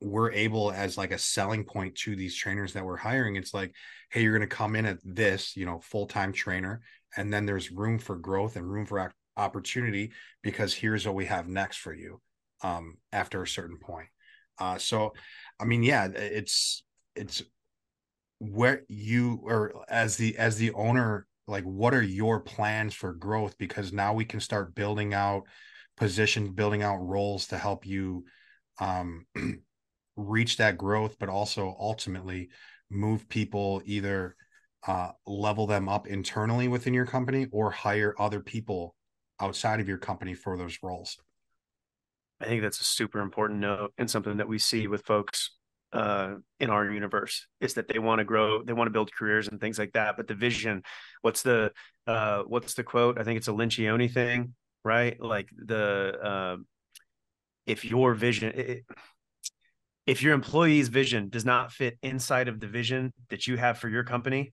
we're 0.00 0.30
able 0.32 0.70
as 0.72 0.98
like 0.98 1.12
a 1.12 1.18
selling 1.18 1.64
point 1.64 1.94
to 1.94 2.14
these 2.14 2.36
trainers 2.36 2.72
that 2.74 2.84
we're 2.84 2.96
hiring 2.96 3.36
it's 3.36 3.54
like 3.54 3.72
hey 4.10 4.22
you're 4.22 4.36
going 4.36 4.48
to 4.48 4.56
come 4.56 4.76
in 4.76 4.84
at 4.84 4.98
this 5.04 5.56
you 5.56 5.64
know 5.64 5.80
full-time 5.80 6.32
trainer 6.32 6.82
and 7.16 7.32
then 7.32 7.46
there's 7.46 7.70
room 7.70 7.98
for 7.98 8.16
growth 8.16 8.56
and 8.56 8.70
room 8.70 8.84
for 8.84 9.12
opportunity 9.36 10.12
because 10.42 10.74
here's 10.74 11.06
what 11.06 11.14
we 11.14 11.26
have 11.26 11.48
next 11.48 11.78
for 11.78 11.92
you 11.92 12.20
um, 12.62 12.96
after 13.12 13.42
a 13.42 13.48
certain 13.48 13.78
point. 13.78 14.08
Uh, 14.58 14.78
so, 14.78 15.12
I 15.60 15.64
mean, 15.64 15.82
yeah, 15.82 16.08
it's 16.14 16.82
it's 17.14 17.42
where 18.38 18.82
you 18.88 19.40
or 19.42 19.84
as 19.88 20.16
the 20.16 20.36
as 20.36 20.56
the 20.56 20.72
owner, 20.72 21.26
like, 21.46 21.64
what 21.64 21.94
are 21.94 22.02
your 22.02 22.40
plans 22.40 22.94
for 22.94 23.12
growth? 23.12 23.56
Because 23.58 23.92
now 23.92 24.14
we 24.14 24.24
can 24.24 24.40
start 24.40 24.74
building 24.74 25.14
out 25.14 25.44
positions, 25.96 26.50
building 26.50 26.82
out 26.82 26.96
roles 26.96 27.48
to 27.48 27.58
help 27.58 27.86
you 27.86 28.24
um, 28.80 29.26
reach 30.16 30.56
that 30.58 30.78
growth, 30.78 31.16
but 31.18 31.28
also 31.28 31.76
ultimately 31.78 32.48
move 32.90 33.28
people 33.28 33.82
either 33.84 34.36
uh, 34.86 35.10
level 35.26 35.66
them 35.66 35.88
up 35.88 36.06
internally 36.06 36.68
within 36.68 36.94
your 36.94 37.06
company 37.06 37.46
or 37.50 37.70
hire 37.70 38.14
other 38.18 38.40
people 38.40 38.94
outside 39.40 39.80
of 39.80 39.88
your 39.88 39.98
company 39.98 40.34
for 40.34 40.56
those 40.56 40.78
roles. 40.82 41.16
I 42.40 42.46
think 42.46 42.62
that's 42.62 42.80
a 42.80 42.84
super 42.84 43.20
important 43.20 43.60
note 43.60 43.92
and 43.96 44.10
something 44.10 44.38
that 44.38 44.48
we 44.48 44.58
see 44.58 44.86
with 44.86 45.04
folks 45.04 45.50
uh, 45.92 46.34
in 46.58 46.70
our 46.70 46.90
universe 46.90 47.46
is 47.60 47.74
that 47.74 47.86
they 47.88 48.00
want 48.00 48.18
to 48.18 48.24
grow, 48.24 48.62
they 48.62 48.72
want 48.72 48.88
to 48.88 48.92
build 48.92 49.12
careers 49.12 49.48
and 49.48 49.60
things 49.60 49.78
like 49.78 49.92
that. 49.92 50.16
But 50.16 50.26
the 50.26 50.34
vision, 50.34 50.82
what's 51.22 51.42
the 51.42 51.72
uh, 52.06 52.42
what's 52.42 52.74
the 52.74 52.82
quote? 52.82 53.18
I 53.18 53.24
think 53.24 53.36
it's 53.38 53.48
a 53.48 53.52
Lencioni 53.52 54.12
thing, 54.12 54.54
right? 54.84 55.18
Like 55.20 55.48
the 55.56 56.18
uh, 56.22 56.56
if 57.66 57.84
your 57.84 58.14
vision, 58.14 58.52
it, 58.54 58.84
if 60.06 60.22
your 60.22 60.34
employee's 60.34 60.88
vision 60.88 61.28
does 61.28 61.44
not 61.44 61.72
fit 61.72 61.96
inside 62.02 62.48
of 62.48 62.60
the 62.60 62.66
vision 62.66 63.12
that 63.30 63.46
you 63.46 63.56
have 63.56 63.78
for 63.78 63.88
your 63.88 64.04
company, 64.04 64.52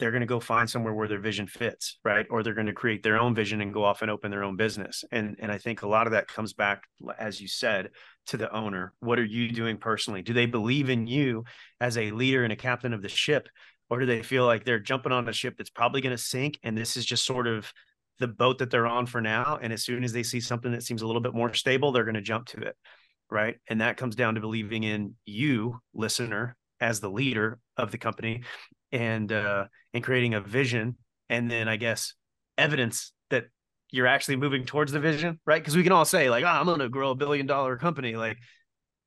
they're 0.00 0.10
going 0.10 0.22
to 0.22 0.26
go 0.26 0.40
find 0.40 0.68
somewhere 0.68 0.94
where 0.94 1.06
their 1.06 1.20
vision 1.20 1.46
fits, 1.46 1.98
right? 2.04 2.26
Or 2.30 2.42
they're 2.42 2.54
going 2.54 2.66
to 2.66 2.72
create 2.72 3.02
their 3.02 3.20
own 3.20 3.34
vision 3.34 3.60
and 3.60 3.72
go 3.72 3.84
off 3.84 4.02
and 4.02 4.10
open 4.10 4.30
their 4.30 4.42
own 4.42 4.56
business. 4.56 5.04
And 5.12 5.36
and 5.38 5.52
I 5.52 5.58
think 5.58 5.82
a 5.82 5.88
lot 5.88 6.06
of 6.06 6.12
that 6.12 6.26
comes 6.26 6.54
back, 6.54 6.82
as 7.18 7.40
you 7.40 7.46
said, 7.46 7.90
to 8.28 8.36
the 8.36 8.52
owner. 8.52 8.94
What 9.00 9.18
are 9.18 9.24
you 9.24 9.52
doing 9.52 9.76
personally? 9.76 10.22
Do 10.22 10.32
they 10.32 10.46
believe 10.46 10.90
in 10.90 11.06
you 11.06 11.44
as 11.80 11.96
a 11.96 12.10
leader 12.10 12.42
and 12.42 12.52
a 12.52 12.56
captain 12.56 12.92
of 12.92 13.02
the 13.02 13.08
ship, 13.08 13.48
or 13.90 14.00
do 14.00 14.06
they 14.06 14.22
feel 14.22 14.46
like 14.46 14.64
they're 14.64 14.80
jumping 14.80 15.12
on 15.12 15.28
a 15.28 15.32
ship 15.32 15.54
that's 15.56 15.70
probably 15.70 16.00
going 16.00 16.16
to 16.16 16.22
sink, 16.22 16.58
and 16.62 16.76
this 16.76 16.96
is 16.96 17.04
just 17.04 17.24
sort 17.24 17.46
of 17.46 17.72
the 18.18 18.28
boat 18.28 18.58
that 18.58 18.70
they're 18.70 18.86
on 18.86 19.06
for 19.06 19.20
now? 19.20 19.58
And 19.62 19.72
as 19.72 19.84
soon 19.84 20.02
as 20.02 20.12
they 20.12 20.22
see 20.22 20.40
something 20.40 20.72
that 20.72 20.82
seems 20.82 21.02
a 21.02 21.06
little 21.06 21.22
bit 21.22 21.34
more 21.34 21.52
stable, 21.54 21.92
they're 21.92 22.04
going 22.04 22.14
to 22.14 22.20
jump 22.22 22.46
to 22.46 22.60
it, 22.62 22.76
right? 23.30 23.56
And 23.68 23.80
that 23.80 23.96
comes 23.96 24.16
down 24.16 24.34
to 24.34 24.40
believing 24.40 24.82
in 24.82 25.14
you, 25.26 25.78
listener, 25.94 26.56
as 26.80 27.00
the 27.00 27.10
leader 27.10 27.58
of 27.76 27.90
the 27.90 27.98
company 27.98 28.42
and 28.92 29.32
uh 29.32 29.64
and 29.94 30.02
creating 30.02 30.34
a 30.34 30.40
vision 30.40 30.96
and 31.28 31.50
then 31.50 31.68
i 31.68 31.76
guess 31.76 32.14
evidence 32.58 33.12
that 33.30 33.44
you're 33.90 34.06
actually 34.06 34.36
moving 34.36 34.64
towards 34.64 34.92
the 34.92 35.00
vision 35.00 35.40
right? 35.46 35.60
Because 35.60 35.76
we 35.76 35.82
can 35.82 35.92
all 35.92 36.04
say 36.04 36.30
like 36.30 36.44
oh, 36.44 36.48
i'm 36.48 36.66
gonna 36.66 36.88
grow 36.88 37.10
a 37.10 37.16
billion 37.16 37.46
dollar 37.46 37.76
company. 37.76 38.14
Like 38.14 38.38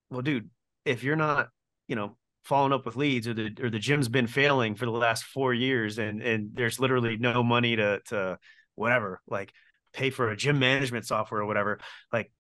well 0.10 0.22
dude 0.22 0.50
if 0.86 1.04
you're 1.04 1.16
not 1.16 1.50
you 1.88 1.96
know 1.96 2.18
following 2.44 2.74
up 2.74 2.86
with 2.86 2.96
leads 2.96 3.28
or 3.28 3.34
the 3.34 3.56
or 3.62 3.70
the 3.70 3.80
gym's 3.80 4.10
been 4.10 4.28
failing 4.28 4.76
for 4.76 4.86
the 4.86 4.92
last 4.92 5.24
four 5.24 5.54
years 5.54 5.98
and 5.98 6.22
and 6.22 6.50
there's 6.54 6.80
literally 6.80 7.18
no 7.18 7.42
money 7.44 7.76
to 7.76 8.00
to 8.08 8.38
whatever 8.76 9.22
like 9.28 9.54
pay 9.94 10.10
for 10.10 10.30
a 10.30 10.36
gym 10.36 10.60
management 10.60 11.06
software 11.06 11.42
or 11.42 11.46
whatever 11.46 11.80
like 12.12 12.32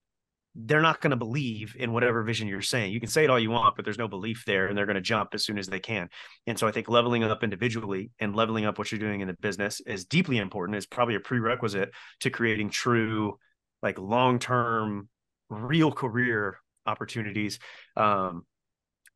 they're 0.55 0.81
not 0.81 1.01
going 1.01 1.11
to 1.11 1.17
believe 1.17 1.75
in 1.79 1.93
whatever 1.93 2.21
vision 2.23 2.47
you're 2.47 2.61
saying. 2.61 2.93
You 2.93 2.99
can 2.99 3.09
say 3.09 3.23
it 3.23 3.29
all 3.29 3.39
you 3.39 3.49
want, 3.49 3.75
but 3.75 3.85
there's 3.85 3.97
no 3.97 4.07
belief 4.07 4.43
there, 4.45 4.67
and 4.67 4.77
they're 4.77 4.85
going 4.85 4.95
to 4.95 5.01
jump 5.01 5.33
as 5.33 5.43
soon 5.43 5.57
as 5.57 5.67
they 5.67 5.79
can. 5.79 6.09
And 6.45 6.57
so 6.59 6.67
I 6.67 6.71
think 6.71 6.89
leveling 6.89 7.23
up 7.23 7.43
individually 7.43 8.11
and 8.19 8.35
leveling 8.35 8.65
up 8.65 8.77
what 8.77 8.91
you're 8.91 8.99
doing 8.99 9.21
in 9.21 9.27
the 9.27 9.33
business 9.33 9.81
is 9.81 10.05
deeply 10.05 10.37
important. 10.37 10.77
Is 10.77 10.85
probably 10.85 11.15
a 11.15 11.19
prerequisite 11.19 11.91
to 12.21 12.29
creating 12.29 12.69
true, 12.69 13.37
like 13.81 13.97
long 13.97 14.37
term, 14.37 15.09
real 15.49 15.91
career 15.91 16.59
opportunities. 16.85 17.59
Um, 17.97 18.45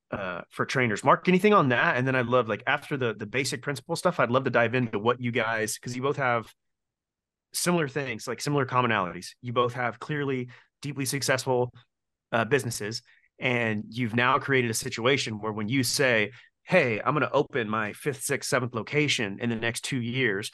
uh, 0.10 0.40
for 0.50 0.66
trainers. 0.66 1.04
Mark, 1.04 1.28
anything 1.28 1.54
on 1.54 1.68
that? 1.68 1.98
And 1.98 2.08
then 2.08 2.16
I'd 2.16 2.28
love 2.28 2.48
like 2.48 2.64
after 2.66 2.96
the 2.96 3.14
the 3.14 3.26
basic 3.26 3.62
principle 3.62 3.96
stuff, 3.98 4.22
I'd 4.22 4.32
love 4.32 4.46
to 4.46 4.50
dive 4.50 4.74
into 4.74 5.00
what 5.00 5.20
you 5.20 5.32
guys 5.32 5.76
because 5.76 5.98
you 5.98 6.02
both 6.02 6.16
have 6.16 6.50
similar 7.54 7.88
things, 7.88 8.28
like 8.28 8.40
similar 8.40 8.66
commonalities. 8.66 9.32
You 9.42 9.52
both 9.52 9.74
have 9.74 10.00
clearly 10.00 10.48
deeply 10.82 11.06
successful 11.06 11.72
uh, 12.32 12.46
businesses. 12.46 13.02
And 13.40 13.84
you've 13.90 14.16
now 14.16 14.40
created 14.40 14.72
a 14.72 14.76
situation 14.76 15.40
where 15.40 15.54
when 15.54 15.70
you 15.70 15.84
say 15.84 16.32
hey 16.64 17.00
i'm 17.06 17.14
going 17.14 17.22
to 17.22 17.32
open 17.32 17.70
my 17.70 17.94
fifth 17.94 18.24
sixth 18.24 18.50
seventh 18.50 18.76
location 18.76 19.38
in 19.40 19.50
the 19.50 19.56
next 19.56 19.86
two 19.86 20.02
years 20.02 20.52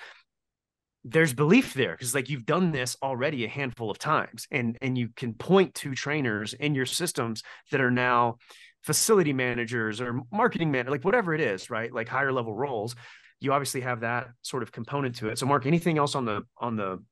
there's 1.05 1.33
belief 1.33 1.73
there 1.73 1.91
because 1.91 2.15
like 2.15 2.29
you've 2.29 2.45
done 2.45 2.71
this 2.71 2.95
already 3.03 3.43
a 3.43 3.49
handful 3.49 3.91
of 3.91 3.99
times. 3.99 4.47
And 4.51 4.77
and 4.81 4.97
you 4.97 5.09
can 5.15 5.33
point 5.33 5.73
to 5.75 5.93
trainers 5.93 6.53
in 6.53 6.75
your 6.75 6.85
systems 6.85 7.43
that 7.71 7.81
are 7.81 7.91
now 7.91 8.37
facility 8.83 9.33
managers 9.33 10.01
or 10.01 10.21
marketing 10.31 10.71
man 10.71 10.87
like 10.87 11.03
whatever 11.03 11.33
it 11.33 11.41
is 11.41 11.69
right? 11.69 11.93
Like 11.93 12.07
higher 12.07 12.31
level 12.31 12.53
roles. 12.53 12.95
You 13.39 13.51
obviously 13.51 13.81
have 13.81 14.01
that 14.01 14.27
sort 14.41 14.63
of 14.63 14.71
component 14.71 15.15
to 15.17 15.27
it. 15.27 15.37
So 15.37 15.45
mark 15.45 15.65
anything 15.65 15.97
else 15.97 16.15
on 16.15 16.25
the 16.25 16.43
on 16.57 16.77
the 16.77 17.03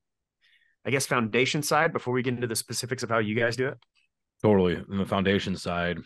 I 0.85 0.89
guess 0.89 1.05
foundation 1.05 1.61
side 1.61 1.93
before 1.93 2.13
we 2.13 2.23
get 2.23 2.33
into 2.33 2.47
the 2.47 2.55
specifics 2.55 3.03
of 3.03 3.09
how 3.09 3.19
you 3.19 3.35
guys 3.35 3.55
do 3.55 3.67
it? 3.67 3.77
Totally. 4.41 4.77
On 4.77 4.97
the 4.97 5.05
foundation 5.05 5.55
side, 5.55 6.00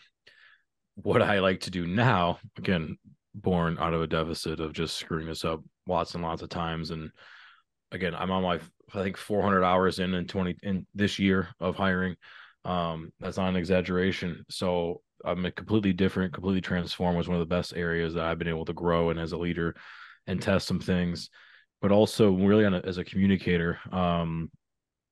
what 0.95 1.21
I 1.21 1.39
like 1.39 1.61
to 1.61 1.71
do 1.71 1.87
now, 1.87 2.39
again, 2.57 2.97
born 3.33 3.77
out 3.79 3.93
of 3.93 4.01
a 4.01 4.07
deficit 4.07 4.59
of 4.59 4.73
just 4.73 4.97
screwing 4.97 5.27
this 5.27 5.45
up 5.45 5.61
lots 5.87 6.15
and 6.15 6.23
lots 6.23 6.41
of 6.41 6.49
times. 6.49 6.91
And 6.91 7.11
again, 7.91 8.15
I'm 8.15 8.31
on 8.31 8.43
my 8.43 8.59
I 8.93 9.03
think 9.03 9.17
400 9.17 9.63
hours 9.63 9.99
in 9.99 10.13
in 10.13 10.27
20 10.27 10.57
in 10.63 10.85
this 10.93 11.19
year 11.19 11.49
of 11.59 11.75
hiring. 11.75 12.15
Um, 12.63 13.11
that's 13.19 13.37
not 13.37 13.49
an 13.49 13.55
exaggeration. 13.55 14.45
So 14.49 15.01
I'm 15.23 15.45
a 15.45 15.51
completely 15.51 15.93
different, 15.93 16.33
completely 16.33 16.61
transformed 16.61 17.17
was 17.17 17.27
one 17.27 17.39
of 17.39 17.47
the 17.47 17.55
best 17.55 17.73
areas 17.75 18.13
that 18.13 18.25
I've 18.25 18.39
been 18.39 18.47
able 18.47 18.65
to 18.65 18.73
grow 18.73 19.09
and 19.09 19.19
as 19.19 19.31
a 19.31 19.37
leader 19.37 19.75
and 20.27 20.41
test 20.41 20.67
some 20.67 20.79
things, 20.79 21.29
but 21.81 21.91
also 21.91 22.31
really 22.31 22.63
a, 22.63 22.71
as 22.71 22.97
a 22.97 23.03
communicator. 23.03 23.79
Um, 23.91 24.51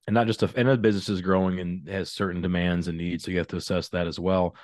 and 0.06 0.14
not 0.14 0.26
just 0.26 0.42
a 0.42 0.50
and 0.56 0.68
a 0.68 0.76
business 0.76 1.08
is 1.08 1.20
growing 1.20 1.60
and 1.60 1.88
has 1.88 2.10
certain 2.10 2.42
demands 2.42 2.88
and 2.88 2.98
needs 2.98 3.24
so 3.24 3.30
you 3.30 3.38
have 3.38 3.48
to 3.48 3.56
assess 3.56 3.88
that 3.90 4.06
as 4.06 4.18
well. 4.18 4.54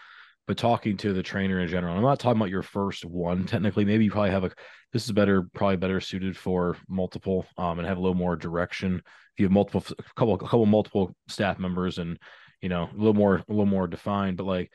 But 0.47 0.57
talking 0.57 0.97
to 0.99 1.13
the 1.13 1.23
trainer 1.23 1.61
in 1.61 1.69
general 1.69 1.97
i'm 1.97 2.03
not 2.03 2.19
talking 2.19 2.41
about 2.41 2.51
your 2.51 2.63
first 2.63 3.05
one 3.05 3.45
technically 3.45 3.85
maybe 3.85 4.05
you 4.05 4.11
probably 4.11 4.33
have 4.33 4.43
a 4.43 4.51
this 4.93 5.05
is 5.05 5.13
better 5.13 5.47
probably 5.55 5.77
better 5.77 6.01
suited 6.01 6.37
for 6.37 6.77
multiple 6.89 7.47
um 7.57 7.79
and 7.79 7.87
have 7.87 7.99
a 7.99 8.01
little 8.01 8.17
more 8.17 8.37
direction. 8.37 8.97
If 8.97 9.39
you 9.39 9.45
have 9.47 9.53
multiple 9.53 9.85
a 9.99 10.03
couple 10.17 10.35
a 10.35 10.39
couple 10.39 10.67
multiple 10.67 11.15
staff 11.29 11.59
members 11.59 11.99
and 11.99 12.19
you 12.61 12.69
know 12.69 12.89
a 12.93 12.97
little 12.97 13.15
more 13.15 13.37
a 13.37 13.45
little 13.49 13.67
more 13.67 13.87
defined 13.87 14.37
but 14.37 14.47
like 14.47 14.73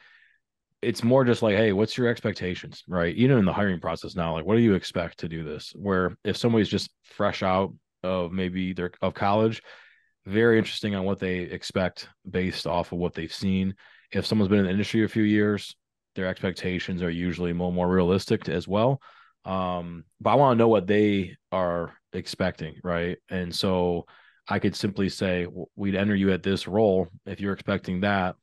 it's 0.81 1.03
more 1.03 1.25
just 1.25 1.41
like 1.41 1.57
hey 1.57 1.73
what's 1.73 1.97
your 1.97 2.07
expectations? 2.07 2.83
Right? 2.87 3.15
Even 3.15 3.37
in 3.37 3.45
the 3.45 3.53
hiring 3.53 3.79
process 3.79 4.15
now 4.15 4.33
like 4.33 4.45
what 4.45 4.55
do 4.55 4.61
you 4.61 4.75
expect 4.75 5.19
to 5.19 5.27
do 5.27 5.43
this? 5.43 5.73
Where 5.75 6.15
if 6.23 6.37
somebody's 6.37 6.69
just 6.69 6.89
fresh 7.03 7.43
out 7.43 7.73
of 8.03 8.31
maybe 8.31 8.73
their 8.73 8.91
of 9.01 9.13
college 9.13 9.61
very 10.25 10.57
interesting 10.57 10.95
on 10.95 11.05
what 11.05 11.19
they 11.19 11.39
expect 11.39 12.09
based 12.29 12.65
off 12.67 12.91
of 12.91 12.97
what 12.97 13.13
they've 13.13 13.33
seen. 13.33 13.75
If 14.11 14.25
someone's 14.25 14.49
been 14.49 14.59
in 14.59 14.65
the 14.65 14.71
industry 14.71 15.03
a 15.03 15.09
few 15.09 15.23
years, 15.23 15.75
their 16.15 16.27
expectations 16.27 17.03
are 17.03 17.09
usually 17.09 17.53
more 17.53 17.71
more 17.71 17.89
realistic 17.89 18.47
as 18.49 18.67
well. 18.67 19.01
Um, 19.43 20.05
but 20.19 20.31
I 20.31 20.35
want 20.35 20.55
to 20.55 20.57
know 20.57 20.67
what 20.67 20.87
they 20.87 21.35
are 21.51 21.93
expecting, 22.13 22.75
right? 22.83 23.17
And 23.29 23.53
so 23.53 24.05
I 24.47 24.59
could 24.59 24.75
simply 24.75 25.09
say 25.09 25.47
we'd 25.75 25.95
enter 25.95 26.15
you 26.15 26.31
at 26.31 26.43
this 26.43 26.67
role 26.67 27.07
if 27.25 27.39
you're 27.39 27.53
expecting 27.53 28.01
that. 28.01 28.35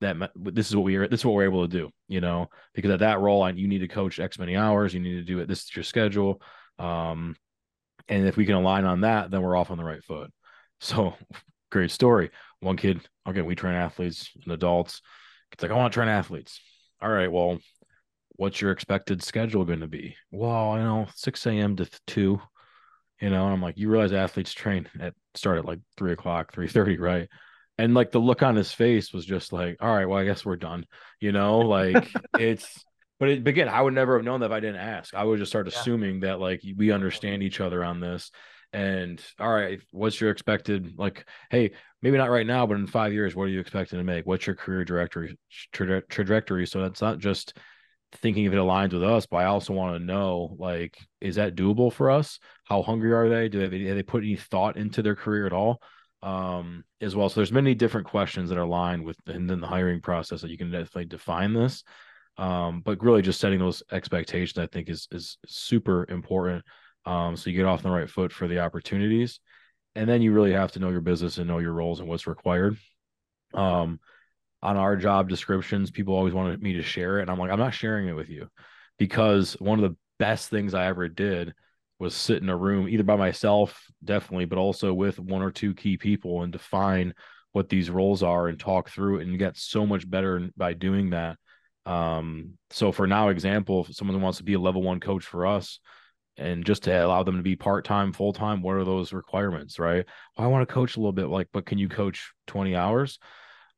That 0.00 0.30
this 0.36 0.68
is 0.68 0.76
what 0.76 0.84
we 0.84 0.94
are. 0.94 1.08
This 1.08 1.20
is 1.20 1.24
what 1.26 1.34
we're 1.34 1.44
able 1.44 1.66
to 1.66 1.76
do, 1.76 1.90
you 2.06 2.20
know, 2.20 2.48
because 2.72 2.92
at 2.92 3.00
that 3.00 3.18
role, 3.18 3.50
you 3.50 3.66
need 3.66 3.80
to 3.80 3.88
coach 3.88 4.20
X 4.20 4.38
many 4.38 4.56
hours. 4.56 4.94
You 4.94 5.00
need 5.00 5.16
to 5.16 5.24
do 5.24 5.40
it. 5.40 5.48
This 5.48 5.64
is 5.64 5.74
your 5.74 5.82
schedule. 5.82 6.40
Um, 6.78 7.34
and 8.08 8.26
if 8.26 8.36
we 8.36 8.46
can 8.46 8.54
align 8.54 8.84
on 8.84 9.00
that, 9.00 9.30
then 9.30 9.42
we're 9.42 9.56
off 9.56 9.72
on 9.72 9.76
the 9.76 9.84
right 9.84 10.02
foot. 10.04 10.32
So 10.80 11.14
great 11.70 11.90
story. 11.90 12.30
One 12.60 12.76
kid, 12.76 13.00
okay, 13.28 13.42
we 13.42 13.54
train 13.54 13.74
athletes 13.74 14.30
and 14.44 14.52
adults. 14.52 15.00
It's 15.52 15.62
like, 15.62 15.72
I 15.72 15.74
want 15.74 15.92
to 15.92 15.96
train 15.96 16.08
athletes. 16.08 16.60
All 17.00 17.10
right, 17.10 17.30
well, 17.30 17.58
what's 18.36 18.60
your 18.60 18.72
expected 18.72 19.22
schedule 19.22 19.64
going 19.64 19.80
to 19.80 19.86
be? 19.86 20.16
Well, 20.30 20.76
you 20.76 20.82
know, 20.82 21.06
6 21.14 21.46
a.m. 21.46 21.76
to 21.76 21.88
2. 22.06 22.40
You 23.20 23.30
know, 23.30 23.46
I'm 23.46 23.62
like, 23.62 23.78
you 23.78 23.90
realize 23.90 24.12
athletes 24.12 24.52
train 24.52 24.88
at 25.00 25.14
start 25.34 25.58
at 25.58 25.64
like 25.64 25.80
three 25.96 26.12
o'clock, 26.12 26.52
three 26.52 26.68
thirty, 26.68 26.98
right? 26.98 27.28
And 27.76 27.92
like 27.92 28.12
the 28.12 28.20
look 28.20 28.44
on 28.44 28.54
his 28.54 28.72
face 28.72 29.12
was 29.12 29.24
just 29.24 29.52
like, 29.52 29.76
all 29.80 29.92
right, 29.92 30.06
well, 30.06 30.18
I 30.18 30.24
guess 30.24 30.44
we're 30.44 30.56
done. 30.56 30.86
You 31.20 31.32
know, 31.32 31.58
like 31.58 32.08
it's 32.38 32.84
but, 33.18 33.28
it, 33.28 33.44
but 33.44 33.50
again, 33.50 33.68
I 33.68 33.80
would 33.82 33.94
never 33.94 34.16
have 34.16 34.24
known 34.24 34.40
that 34.40 34.46
if 34.46 34.52
I 34.52 34.60
didn't 34.60 34.80
ask. 34.80 35.14
I 35.14 35.24
would 35.24 35.40
just 35.40 35.50
start 35.50 35.66
assuming 35.66 36.16
yeah. 36.16 36.28
that 36.28 36.40
like 36.40 36.62
we 36.76 36.92
understand 36.92 37.42
each 37.42 37.60
other 37.60 37.82
on 37.82 37.98
this 37.98 38.30
and 38.72 39.22
all 39.40 39.52
right 39.52 39.80
what's 39.92 40.20
your 40.20 40.30
expected 40.30 40.92
like 40.98 41.26
hey 41.50 41.70
maybe 42.02 42.18
not 42.18 42.30
right 42.30 42.46
now 42.46 42.66
but 42.66 42.76
in 42.76 42.86
five 42.86 43.12
years 43.12 43.34
what 43.34 43.44
are 43.44 43.48
you 43.48 43.60
expecting 43.60 43.98
to 43.98 44.04
make? 44.04 44.26
What's 44.26 44.46
your 44.46 44.56
career 44.56 44.84
trajectory 44.84 45.38
tra- 45.72 46.02
trajectory? 46.02 46.66
So 46.66 46.82
that's 46.82 47.00
not 47.00 47.18
just 47.18 47.56
thinking 48.12 48.44
if 48.44 48.52
it 48.52 48.56
aligns 48.56 48.92
with 48.94 49.02
us 49.04 49.26
but 49.26 49.36
i 49.36 49.44
also 49.44 49.74
want 49.74 49.94
to 49.94 50.02
know 50.02 50.56
like 50.58 50.96
is 51.20 51.36
that 51.36 51.54
doable 51.54 51.92
for 51.92 52.10
us? 52.10 52.38
How 52.64 52.82
hungry 52.82 53.12
are 53.12 53.28
they? 53.28 53.48
Do 53.48 53.66
they 53.66 53.84
have 53.84 53.96
they 53.96 54.02
put 54.02 54.22
any 54.22 54.36
thought 54.36 54.76
into 54.76 55.02
their 55.02 55.16
career 55.16 55.46
at 55.46 55.52
all? 55.52 55.80
Um 56.22 56.84
as 57.00 57.16
well 57.16 57.28
so 57.28 57.36
there's 57.36 57.52
many 57.52 57.74
different 57.74 58.06
questions 58.06 58.50
that 58.50 58.58
are 58.58 58.62
aligned 58.62 59.04
with 59.04 59.16
and 59.26 59.48
the 59.48 59.66
hiring 59.66 60.02
process 60.02 60.42
that 60.42 60.50
you 60.50 60.58
can 60.58 60.70
definitely 60.70 61.06
define 61.06 61.54
this. 61.54 61.84
Um 62.36 62.82
but 62.84 63.02
really 63.02 63.22
just 63.22 63.40
setting 63.40 63.60
those 63.60 63.82
expectations 63.92 64.58
i 64.58 64.66
think 64.66 64.90
is 64.90 65.08
is 65.10 65.38
super 65.46 66.06
important 66.10 66.64
um, 67.08 67.36
so 67.36 67.48
you 67.48 67.56
get 67.56 67.64
off 67.64 67.84
on 67.84 67.90
the 67.90 67.96
right 67.96 68.10
foot 68.10 68.32
for 68.32 68.46
the 68.46 68.58
opportunities. 68.58 69.40
And 69.94 70.06
then 70.06 70.20
you 70.20 70.32
really 70.32 70.52
have 70.52 70.72
to 70.72 70.78
know 70.78 70.90
your 70.90 71.00
business 71.00 71.38
and 71.38 71.48
know 71.48 71.58
your 71.58 71.72
roles 71.72 72.00
and 72.00 72.08
what's 72.08 72.26
required. 72.26 72.76
Um, 73.54 73.98
on 74.62 74.76
our 74.76 74.94
job 74.94 75.26
descriptions, 75.30 75.90
people 75.90 76.14
always 76.14 76.34
wanted 76.34 76.62
me 76.62 76.74
to 76.74 76.82
share 76.82 77.18
it. 77.18 77.22
And 77.22 77.30
I'm 77.30 77.38
like, 77.38 77.50
I'm 77.50 77.58
not 77.58 77.72
sharing 77.72 78.08
it 78.08 78.12
with 78.12 78.28
you 78.28 78.48
because 78.98 79.54
one 79.54 79.82
of 79.82 79.90
the 79.90 79.96
best 80.18 80.50
things 80.50 80.74
I 80.74 80.84
ever 80.86 81.08
did 81.08 81.54
was 81.98 82.14
sit 82.14 82.42
in 82.42 82.50
a 82.50 82.56
room 82.56 82.90
either 82.90 83.04
by 83.04 83.16
myself, 83.16 83.86
definitely, 84.04 84.44
but 84.44 84.58
also 84.58 84.92
with 84.92 85.18
one 85.18 85.40
or 85.40 85.50
two 85.50 85.74
key 85.74 85.96
people 85.96 86.42
and 86.42 86.52
define 86.52 87.14
what 87.52 87.70
these 87.70 87.88
roles 87.88 88.22
are 88.22 88.48
and 88.48 88.60
talk 88.60 88.90
through 88.90 89.20
it 89.20 89.26
and 89.26 89.38
get 89.38 89.56
so 89.56 89.86
much 89.86 90.08
better 90.08 90.50
by 90.58 90.74
doing 90.74 91.10
that. 91.10 91.38
Um, 91.86 92.58
so 92.68 92.92
for 92.92 93.06
now, 93.06 93.30
example, 93.30 93.86
if 93.88 93.96
someone 93.96 94.20
wants 94.20 94.38
to 94.38 94.44
be 94.44 94.52
a 94.52 94.60
level 94.60 94.82
one 94.82 95.00
coach 95.00 95.24
for 95.24 95.46
us, 95.46 95.80
and 96.38 96.64
just 96.64 96.84
to 96.84 97.04
allow 97.04 97.22
them 97.22 97.36
to 97.36 97.42
be 97.42 97.56
part-time 97.56 98.12
full-time 98.12 98.62
what 98.62 98.76
are 98.76 98.84
those 98.84 99.12
requirements 99.12 99.78
right 99.78 100.06
well, 100.36 100.46
i 100.46 100.50
want 100.50 100.66
to 100.66 100.72
coach 100.72 100.96
a 100.96 101.00
little 101.00 101.12
bit 101.12 101.26
like 101.26 101.48
but 101.52 101.66
can 101.66 101.78
you 101.78 101.88
coach 101.88 102.32
20 102.46 102.74
hours 102.74 103.18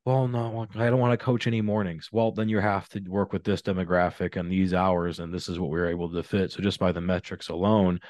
well, 0.07 0.27
no, 0.29 0.67
I 0.77 0.89
don't 0.89 0.99
want 0.99 1.13
to 1.13 1.23
coach 1.23 1.47
any 1.47 1.61
mornings. 1.61 2.09
Well, 2.11 2.33
then 2.33 2.49
you 2.49 2.59
have 2.59 2.89
to 2.91 3.01
work 3.01 3.35
with 3.35 3.45
this 3.45 3.61
demographic 3.61 4.37
and 4.37 4.51
these 4.51 4.73
hours, 4.73 5.21
and 5.21 5.33
this 5.33 5.47
is 5.49 5.59
what 5.59 5.71
we 5.71 5.79
are 5.79 5.89
able 5.91 6.11
to 6.11 6.23
fit. 6.23 6.53
So 6.53 6.63
just 6.63 6.79
by 6.79 6.91
the 6.93 7.03
metrics 7.03 7.51
alone, 7.51 8.01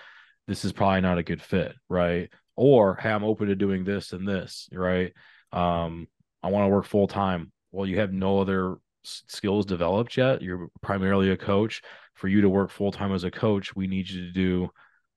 this 0.46 0.64
is 0.64 0.72
probably 0.72 1.00
not 1.00 1.18
a 1.18 1.24
good 1.24 1.42
fit, 1.42 1.74
right? 1.88 2.30
Or 2.54 2.96
hey, 2.96 3.10
I'm 3.10 3.24
open 3.24 3.48
to 3.48 3.56
doing 3.56 3.84
this 3.84 4.12
and 4.12 4.26
this, 4.26 4.68
right? 4.72 5.12
Um, 5.52 6.06
I 6.42 6.50
want 6.50 6.64
to 6.64 6.74
work 6.74 6.86
full 6.86 7.08
time. 7.08 7.50
Well, 7.72 7.86
you 7.86 7.98
have 7.98 8.12
no 8.12 8.40
other 8.40 8.76
skills 9.02 9.66
developed 9.66 10.16
yet. 10.16 10.42
You're 10.42 10.68
primarily 10.82 11.30
a 11.30 11.36
coach. 11.36 11.82
For 12.20 12.28
you 12.28 12.42
to 12.42 12.48
work 12.48 12.70
full 12.70 12.92
time 12.92 13.12
as 13.12 13.24
a 13.24 13.30
coach, 13.30 13.74
we 13.74 13.86
need 13.86 14.08
you 14.08 14.26
to 14.26 14.32
do, 14.32 14.70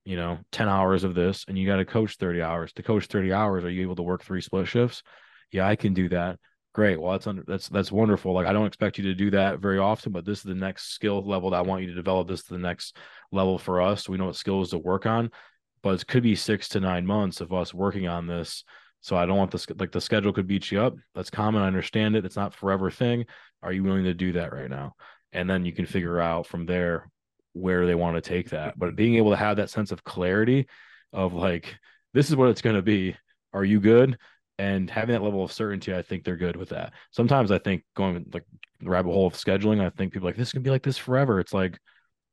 you 0.06 0.16
know, 0.16 0.40
10 0.52 0.70
hours 0.70 1.04
of 1.04 1.16
this 1.16 1.44
and 1.48 1.58
you 1.58 1.68
got 1.68 1.78
to 1.78 1.86
coach 1.86 2.16
30 2.16 2.42
hours. 2.42 2.72
To 2.74 2.84
coach 2.84 3.08
30 3.08 3.34
hours, 3.34 3.64
are 3.66 3.70
you 3.70 3.82
able 3.82 3.98
to 3.98 4.04
work 4.04 4.24
three 4.24 4.42
split 4.42 4.68
shifts? 4.68 5.04
Yeah, 5.52 5.68
I 5.68 5.76
can 5.76 5.94
do 5.94 6.08
that 6.10 6.40
great. 6.74 7.00
Well, 7.00 7.12
that's 7.12 7.28
under, 7.28 7.44
that's 7.48 7.70
that's 7.70 7.92
wonderful. 7.92 8.34
Like 8.34 8.48
I 8.48 8.54
don't 8.54 8.66
expect 8.66 8.98
you 8.98 9.04
to 9.06 9.14
do 9.14 9.32
that 9.32 9.60
very 9.60 9.78
often, 9.78 10.12
but 10.12 10.26
this 10.26 10.40
is 10.40 10.44
the 10.44 10.56
next 10.56 10.94
skill 10.94 11.22
level 11.26 11.52
that 11.52 11.58
I 11.58 11.62
want 11.62 11.82
you 11.84 11.90
to 11.90 11.96
develop. 11.96 12.28
This 12.28 12.42
is 12.42 12.48
the 12.48 12.58
next 12.58 12.98
level 13.32 13.58
for 13.58 13.82
us. 13.82 14.10
We 14.10 14.18
know 14.18 14.26
what 14.26 14.36
skills 14.36 14.72
to 14.72 14.80
work 14.80 15.06
on, 15.06 15.30
but 15.82 16.02
it 16.02 16.08
could 16.08 16.24
be 16.24 16.36
six 16.36 16.68
to 16.70 16.80
nine 16.80 17.06
months 17.06 17.42
of 17.42 17.54
us 17.54 17.74
working 17.74 18.08
on 18.08 18.28
this. 18.28 18.64
So 19.02 19.16
I 19.16 19.26
don't 19.26 19.38
want 19.38 19.52
this 19.52 19.68
like 19.78 19.92
the 19.92 20.02
schedule 20.02 20.34
could 20.34 20.48
beat 20.48 20.72
you 20.72 20.82
up. 20.82 20.96
That's 21.14 21.30
common. 21.30 21.62
I 21.62 21.68
understand 21.68 22.16
it. 22.16 22.26
It's 22.26 22.36
not 22.36 22.54
forever 22.54 22.90
thing. 22.90 23.26
Are 23.62 23.74
you 23.74 23.84
willing 23.84 24.06
to 24.06 24.14
do 24.14 24.34
that 24.34 24.54
right 24.54 24.70
now? 24.70 24.96
And 25.34 25.50
then 25.50 25.66
you 25.66 25.74
can 25.74 25.86
mm-hmm. 25.86 25.94
figure 25.94 26.20
out 26.20 26.48
from 26.48 26.66
there 26.66 27.10
where 27.54 27.86
they 27.86 27.96
want 27.96 28.16
to 28.16 28.22
take 28.22 28.50
that. 28.50 28.72
Mm-hmm. 28.72 28.80
But 28.80 28.96
being 28.96 29.16
able 29.16 29.32
to 29.32 29.38
have 29.38 29.58
that 29.58 29.70
sense 29.70 29.92
of 29.92 30.04
clarity 30.04 30.68
of 31.12 31.34
like, 31.34 31.76
this 32.14 32.30
is 32.30 32.36
what 32.36 32.50
it's 32.50 32.62
going 32.62 32.76
to 32.76 32.82
be. 32.82 33.16
Are 33.54 33.66
you 33.66 33.80
good? 33.80 34.18
and 34.60 34.90
having 34.90 35.14
that 35.14 35.24
level 35.24 35.44
of 35.44 35.52
certainty, 35.52 35.94
I 35.94 36.02
think 36.02 36.24
they're 36.24 36.38
good 36.38 36.56
with 36.56 36.70
that. 36.70 36.94
Sometimes 37.12 37.52
I 37.52 37.58
think 37.58 37.84
going 37.96 38.26
like 38.34 38.46
the 38.80 38.90
rabbit 38.90 39.12
hole 39.12 39.28
of 39.28 39.34
scheduling, 39.34 39.82
I 39.84 39.90
think 39.90 40.14
people 40.14 40.28
like 40.28 40.36
this 40.36 40.52
can 40.52 40.62
be 40.62 40.70
like 40.70 40.84
this 40.84 40.98
forever. 40.98 41.40
It's 41.40 41.54
like, 41.54 41.80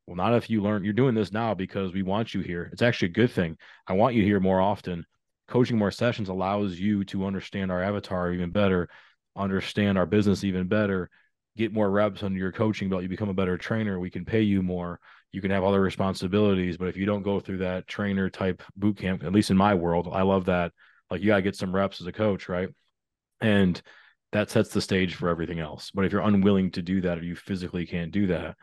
well, 0.07 0.17
not 0.17 0.35
if 0.35 0.51
you 0.51 0.63
learn 0.63 0.85
you're 0.85 0.93
doing 0.93 1.15
this 1.15 1.33
now 1.33 1.55
because 1.55 1.93
we 1.93 2.03
want 2.03 2.35
you 2.35 2.41
here. 2.41 2.69
It's 2.73 2.83
actually 2.83 3.09
a 3.09 3.13
good 3.13 3.31
thing. 3.31 3.57
I 3.87 3.95
want 3.95 4.15
you 4.15 4.23
here 4.23 4.41
more 4.41 4.61
often. 4.61 5.07
Coaching 5.49 5.79
more 5.79 5.91
sessions 5.91 6.29
allows 6.29 6.79
you 6.79 7.05
to 7.05 7.27
understand 7.27 7.73
our 7.73 7.83
avatar 7.83 8.33
even 8.33 8.51
better, 8.51 8.89
understand 9.35 9.97
our 9.97 10.07
business 10.07 10.45
even 10.45 10.69
better, 10.69 11.11
get 11.61 11.73
more 11.73 11.91
reps 11.91 12.23
under 12.23 12.39
your 12.39 12.53
coaching 12.53 12.89
belt. 12.89 13.03
You 13.03 13.09
become 13.09 13.29
a 13.29 13.35
better 13.35 13.57
trainer. 13.57 13.99
We 14.01 14.11
can 14.11 14.25
pay 14.25 14.43
you 14.43 14.63
more. 14.63 14.99
You 15.33 15.41
can 15.41 15.51
have 15.51 15.65
other 15.65 15.81
responsibilities. 15.81 16.77
But 16.77 16.89
if 16.89 16.97
you 16.97 17.07
don't 17.07 17.23
go 17.23 17.41
through 17.41 17.59
that 17.59 17.87
trainer 17.87 18.29
type 18.29 18.63
boot 18.77 18.99
camp, 18.99 19.23
at 19.23 19.33
least 19.33 19.51
in 19.51 19.57
my 19.57 19.75
world, 19.75 20.09
I 20.13 20.23
love 20.23 20.47
that 20.47 20.73
like 21.11 21.21
you 21.21 21.29
got 21.29 21.37
to 21.37 21.43
get 21.43 21.57
some 21.57 21.75
reps 21.75 22.01
as 22.01 22.07
a 22.07 22.13
coach, 22.13 22.49
right? 22.49 22.69
And 23.41 23.81
that 24.33 24.51
sets 24.51 24.71
the 24.71 24.81
stage 24.81 25.15
for 25.15 25.29
everything 25.29 25.59
else. 25.59 25.91
But 25.93 26.05
if 26.05 26.13
you're 26.13 26.23
unwilling 26.23 26.71
to 26.73 26.83
do 26.83 27.01
that, 27.03 27.19
or 27.19 27.25
you 27.25 27.35
physically 27.35 27.87
can't 27.87 28.13
do 28.13 28.29
that, 28.29 28.57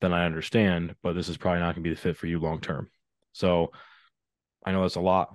then 0.00 0.12
I 0.12 0.26
understand. 0.26 0.94
But 1.02 1.14
this 1.14 1.28
is 1.28 1.38
probably 1.38 1.60
not 1.60 1.74
going 1.74 1.84
to 1.84 1.88
be 1.88 1.94
the 1.94 2.00
fit 2.00 2.16
for 2.16 2.26
you 2.26 2.38
long 2.38 2.60
term. 2.60 2.90
So 3.32 3.72
I 4.64 4.72
know 4.72 4.82
that's 4.82 4.96
a 4.96 5.00
lot 5.00 5.34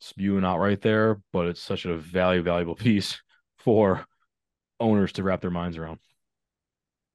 spewing 0.00 0.44
out 0.44 0.58
right 0.58 0.80
there, 0.80 1.20
but 1.32 1.46
it's 1.46 1.60
such 1.60 1.84
a 1.84 1.96
value 1.96 2.42
valuable 2.42 2.74
piece 2.76 3.20
for 3.58 4.04
owners 4.80 5.12
to 5.12 5.22
wrap 5.22 5.40
their 5.40 5.50
minds 5.50 5.76
around. 5.76 5.98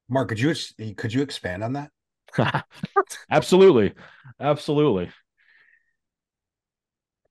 Mark, 0.08 0.28
could 0.28 0.40
you 0.40 0.54
could 0.96 1.12
you 1.12 1.22
expand 1.22 1.64
on 1.64 1.74
that? 1.74 1.90
absolutely, 3.30 3.94
absolutely. 4.40 5.10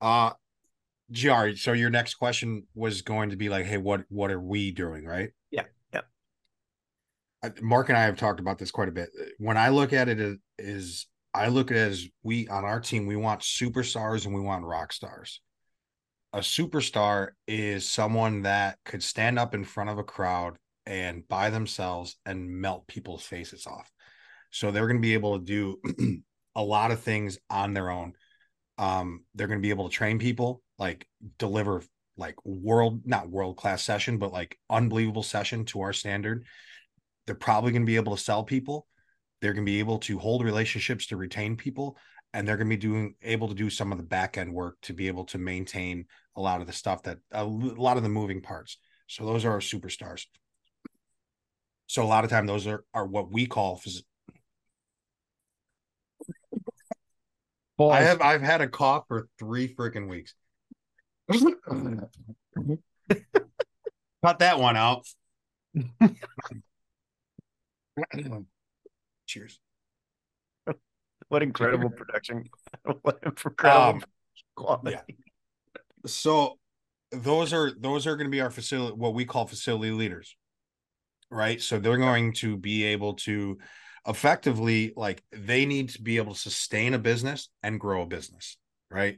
Uh 0.02 0.32
Jr. 1.12 1.56
So 1.56 1.74
your 1.74 1.90
next 1.90 2.16
question 2.16 2.66
was 2.74 3.02
going 3.02 3.30
to 3.30 3.36
be 3.36 3.50
like, 3.50 3.66
"Hey, 3.66 3.78
what 3.78 4.04
what 4.10 4.32
are 4.32 4.40
we 4.40 4.72
doing?" 4.72 5.06
Right? 5.06 5.30
Yeah, 5.52 5.64
yeah. 5.94 6.02
Mark 7.62 7.90
and 7.90 7.98
I 7.98 8.04
have 8.04 8.18
talked 8.18 8.40
about 8.40 8.58
this 8.58 8.72
quite 8.72 8.90
a 8.90 8.94
bit. 8.94 9.10
When 9.38 9.58
I 9.58 9.70
look 9.70 9.94
at 9.94 10.10
it, 10.10 10.40
is 10.58 11.08
I 11.34 11.50
look 11.50 11.70
at 11.72 11.78
it 11.78 11.92
as 11.92 12.06
we 12.24 12.48
on 12.48 12.66
our 12.66 12.80
team, 12.80 13.06
we 13.06 13.16
want 13.16 13.42
superstars 13.42 14.26
and 14.26 14.34
we 14.34 14.42
want 14.42 14.66
rock 14.66 14.94
stars. 14.94 15.42
A 16.34 16.40
superstar 16.40 17.30
is 17.48 17.90
someone 17.90 18.42
that 18.42 18.78
could 18.84 19.04
stand 19.04 19.40
up 19.40 19.54
in 19.54 19.64
front 19.64 19.90
of 19.90 19.98
a 19.98 20.04
crowd 20.04 20.58
and 20.86 21.28
by 21.28 21.50
themselves 21.50 22.18
and 22.26 22.50
melt 22.50 22.88
people's 22.88 23.24
faces 23.24 23.66
off. 23.68 23.92
So 24.52 24.72
they're 24.72 24.88
going 24.88 24.98
to 24.98 25.02
be 25.02 25.14
able 25.14 25.40
to 25.40 25.46
do 25.46 26.22
a 26.56 26.64
lot 26.64 26.92
of 26.92 27.02
things 27.02 27.38
on 27.50 27.74
their 27.74 27.90
own. 27.90 28.14
Um, 28.78 29.24
they're 29.34 29.48
going 29.48 29.60
to 29.60 29.66
be 29.66 29.72
able 29.72 29.90
to 29.90 29.96
train 29.96 30.20
people 30.20 30.62
like 30.78 31.08
deliver 31.38 31.82
like 32.18 32.36
world 32.46 33.02
not 33.06 33.30
world 33.30 33.58
class 33.58 33.84
session 33.84 34.18
but 34.18 34.32
like 34.32 34.58
unbelievable 34.70 35.24
session 35.24 35.66
to 35.66 35.82
our 35.82 35.94
standard 35.94 36.46
they're 37.26 37.36
probably 37.36 37.72
going 37.72 37.82
to 37.82 37.88
be 37.88 37.96
able 37.96 38.16
to 38.16 38.24
sell 38.24 38.44
people 38.44 38.88
they're 39.42 39.54
going 39.54 39.66
to 39.66 39.72
be 39.72 39.80
able 39.80 40.00
to 40.00 40.18
hold 40.18 40.44
relationships 40.44 41.08
to 41.08 41.18
retain 41.18 41.56
people 41.56 41.98
and 42.34 42.48
they're 42.48 42.58
going 42.58 42.70
to 42.70 42.76
be 42.76 42.82
doing 42.82 43.16
able 43.22 43.48
to 43.48 43.54
do 43.54 43.70
some 43.70 43.92
of 43.92 43.98
the 43.98 44.04
back 44.04 44.38
end 44.38 44.54
work 44.54 44.78
to 44.82 44.94
be 44.94 45.08
able 45.08 45.26
to 45.26 45.38
maintain 45.38 46.06
a 46.36 46.42
lot 46.42 46.62
of 46.62 46.68
the 46.68 46.74
stuff 46.74 47.04
that 47.04 47.18
a 47.32 47.44
lot 47.44 47.98
of 47.98 48.04
the 48.04 48.10
moving 48.10 48.42
parts 48.42 48.78
so 49.08 49.26
those 49.26 49.46
are 49.46 49.52
our 49.52 49.60
superstars 49.60 50.26
so 51.88 52.04
a 52.04 52.06
lot 52.06 52.24
of 52.24 52.30
time 52.30 52.46
those 52.46 52.68
are 52.68 52.84
are 52.94 53.06
what 53.06 53.32
we 53.32 53.46
call 53.46 53.78
phys- 53.78 54.04
I 57.80 58.02
have 58.02 58.22
I've 58.22 58.42
had 58.42 58.62
a 58.62 58.68
cough 58.68 59.06
for 59.08 59.28
three 59.38 59.74
freaking 59.74 60.08
weeks. 60.08 60.34
Cut 64.24 64.40
that 64.40 64.60
one 64.60 64.78
out. 64.78 65.06
Cheers. 69.28 69.60
What 71.28 71.44
incredible 71.44 71.90
production. 71.96 72.46
what 73.02 73.20
incredible 73.24 73.82
um, 73.82 74.04
quality. 74.56 74.92
Yeah. 74.92 75.02
So 76.06 76.58
those 77.12 77.52
are 77.54 77.72
those 77.78 78.08
are 78.08 78.16
going 78.16 78.28
to 78.28 78.32
be 78.32 78.42
our 78.42 78.52
facility 78.52 78.96
what 78.96 79.14
we 79.14 79.26
call 79.26 79.48
facility 79.48 79.92
leaders. 79.92 80.36
Right? 81.36 81.62
So 81.62 81.80
they're 81.80 81.98
going 81.98 82.32
to 82.36 82.56
be 82.56 82.86
able 82.86 83.16
to 83.16 83.58
effectively 84.08 84.94
like 84.96 85.22
they 85.32 85.66
need 85.66 85.90
to 85.90 86.02
be 86.02 86.16
able 86.16 86.34
to 86.34 86.40
sustain 86.40 86.94
a 86.94 87.00
business 87.00 87.50
and 87.62 87.80
grow 87.80 88.04
a 88.04 88.08
business, 88.08 88.56
right? 88.90 89.18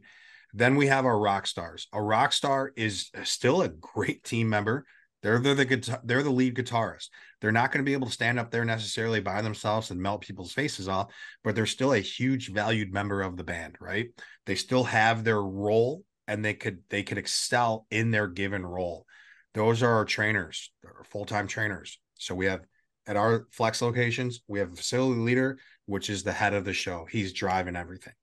Then 0.52 0.78
we 0.78 0.88
have 0.88 1.06
our 1.06 1.20
rock 1.20 1.46
stars. 1.46 1.88
A 1.94 2.02
rock 2.02 2.34
star 2.34 2.72
is 2.76 3.12
uh, 3.16 3.24
still 3.24 3.62
a 3.62 3.70
great 3.70 4.24
team 4.24 4.50
member. 4.50 4.86
They're, 5.22 5.40
they're 5.40 5.54
the 5.54 5.66
guitar, 5.66 6.00
they're 6.04 6.24
the 6.24 6.32
lead 6.32 6.56
guitarist. 6.56 7.10
They're 7.40 7.52
not 7.52 7.72
going 7.72 7.86
to 7.86 7.88
be 7.88 7.94
able 7.94 8.08
to 8.08 8.14
stand 8.14 8.40
up 8.40 8.50
there 8.50 8.66
necessarily 8.66 9.20
by 9.20 9.44
themselves 9.44 9.92
and 9.92 10.02
melt 10.02 10.22
people's 10.22 10.54
faces 10.54 10.88
off, 10.88 11.14
but 11.44 11.54
they're 11.54 11.68
still 11.68 11.94
a 11.94 12.00
huge 12.00 12.52
valued 12.52 12.92
member 12.92 13.22
of 13.22 13.38
the 13.38 13.44
band, 13.44 13.76
right? 13.80 14.08
They 14.48 14.56
still 14.56 14.86
have 14.86 15.24
their 15.24 15.42
role 15.42 16.04
and 16.28 16.44
they 16.44 16.56
could 16.56 16.80
they 16.90 17.04
could 17.04 17.20
excel 17.20 17.86
in 17.92 18.10
their 18.10 18.28
given 18.28 18.66
role. 18.66 19.06
Those 19.54 19.84
are 19.84 19.92
our 19.92 20.06
trainers, 20.06 20.72
our 20.86 21.04
full-time 21.04 21.48
trainers. 21.48 22.00
So 22.20 22.36
we 22.36 22.46
have 22.46 22.62
at 23.08 23.16
our 23.16 23.48
flex 23.52 23.82
locations, 23.82 24.42
we 24.48 24.60
have 24.60 24.74
a 24.74 24.76
facility 24.76 25.20
leader, 25.20 25.60
which 25.86 26.10
is 26.10 26.24
the 26.24 26.34
head 26.34 26.54
of 26.54 26.66
the 26.66 26.74
show. 26.74 27.08
He's 27.10 27.34
driving 27.34 27.76
everything. 27.76 28.14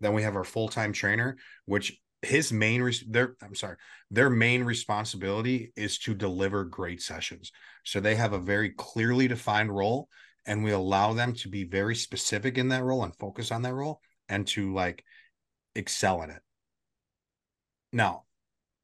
Then 0.00 0.12
we 0.12 0.22
have 0.22 0.36
our 0.36 0.44
full 0.44 0.68
time 0.68 0.92
trainer, 0.92 1.36
which 1.64 1.98
his 2.22 2.52
main 2.52 2.82
res- 2.82 3.04
their 3.08 3.36
I'm 3.42 3.54
sorry, 3.54 3.76
their 4.10 4.30
main 4.30 4.64
responsibility 4.64 5.72
is 5.76 5.98
to 6.00 6.14
deliver 6.14 6.64
great 6.64 7.00
sessions. 7.00 7.52
So 7.84 8.00
they 8.00 8.14
have 8.16 8.32
a 8.32 8.38
very 8.38 8.70
clearly 8.70 9.28
defined 9.28 9.74
role, 9.74 10.08
and 10.46 10.62
we 10.62 10.72
allow 10.72 11.12
them 11.12 11.34
to 11.34 11.48
be 11.48 11.64
very 11.64 11.94
specific 11.94 12.58
in 12.58 12.68
that 12.68 12.84
role 12.84 13.04
and 13.04 13.16
focus 13.16 13.50
on 13.50 13.62
that 13.62 13.74
role 13.74 14.00
and 14.28 14.46
to 14.48 14.74
like 14.74 15.04
excel 15.74 16.22
in 16.22 16.30
it. 16.30 16.42
Now, 17.92 18.24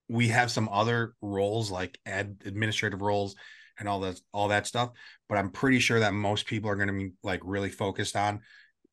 we 0.08 0.28
have 0.28 0.50
some 0.50 0.68
other 0.70 1.14
roles 1.20 1.70
like 1.70 1.98
ad- 2.06 2.42
administrative 2.44 3.00
roles 3.02 3.36
and 3.80 3.88
all 3.88 4.00
that 4.00 4.20
all 4.32 4.48
that 4.48 4.66
stuff, 4.66 4.90
but 5.28 5.38
I'm 5.38 5.50
pretty 5.50 5.80
sure 5.80 6.00
that 6.00 6.14
most 6.14 6.46
people 6.46 6.70
are 6.70 6.76
going 6.76 6.88
to 6.88 6.94
be 6.94 7.12
like 7.22 7.40
really 7.42 7.70
focused 7.70 8.14
on 8.14 8.40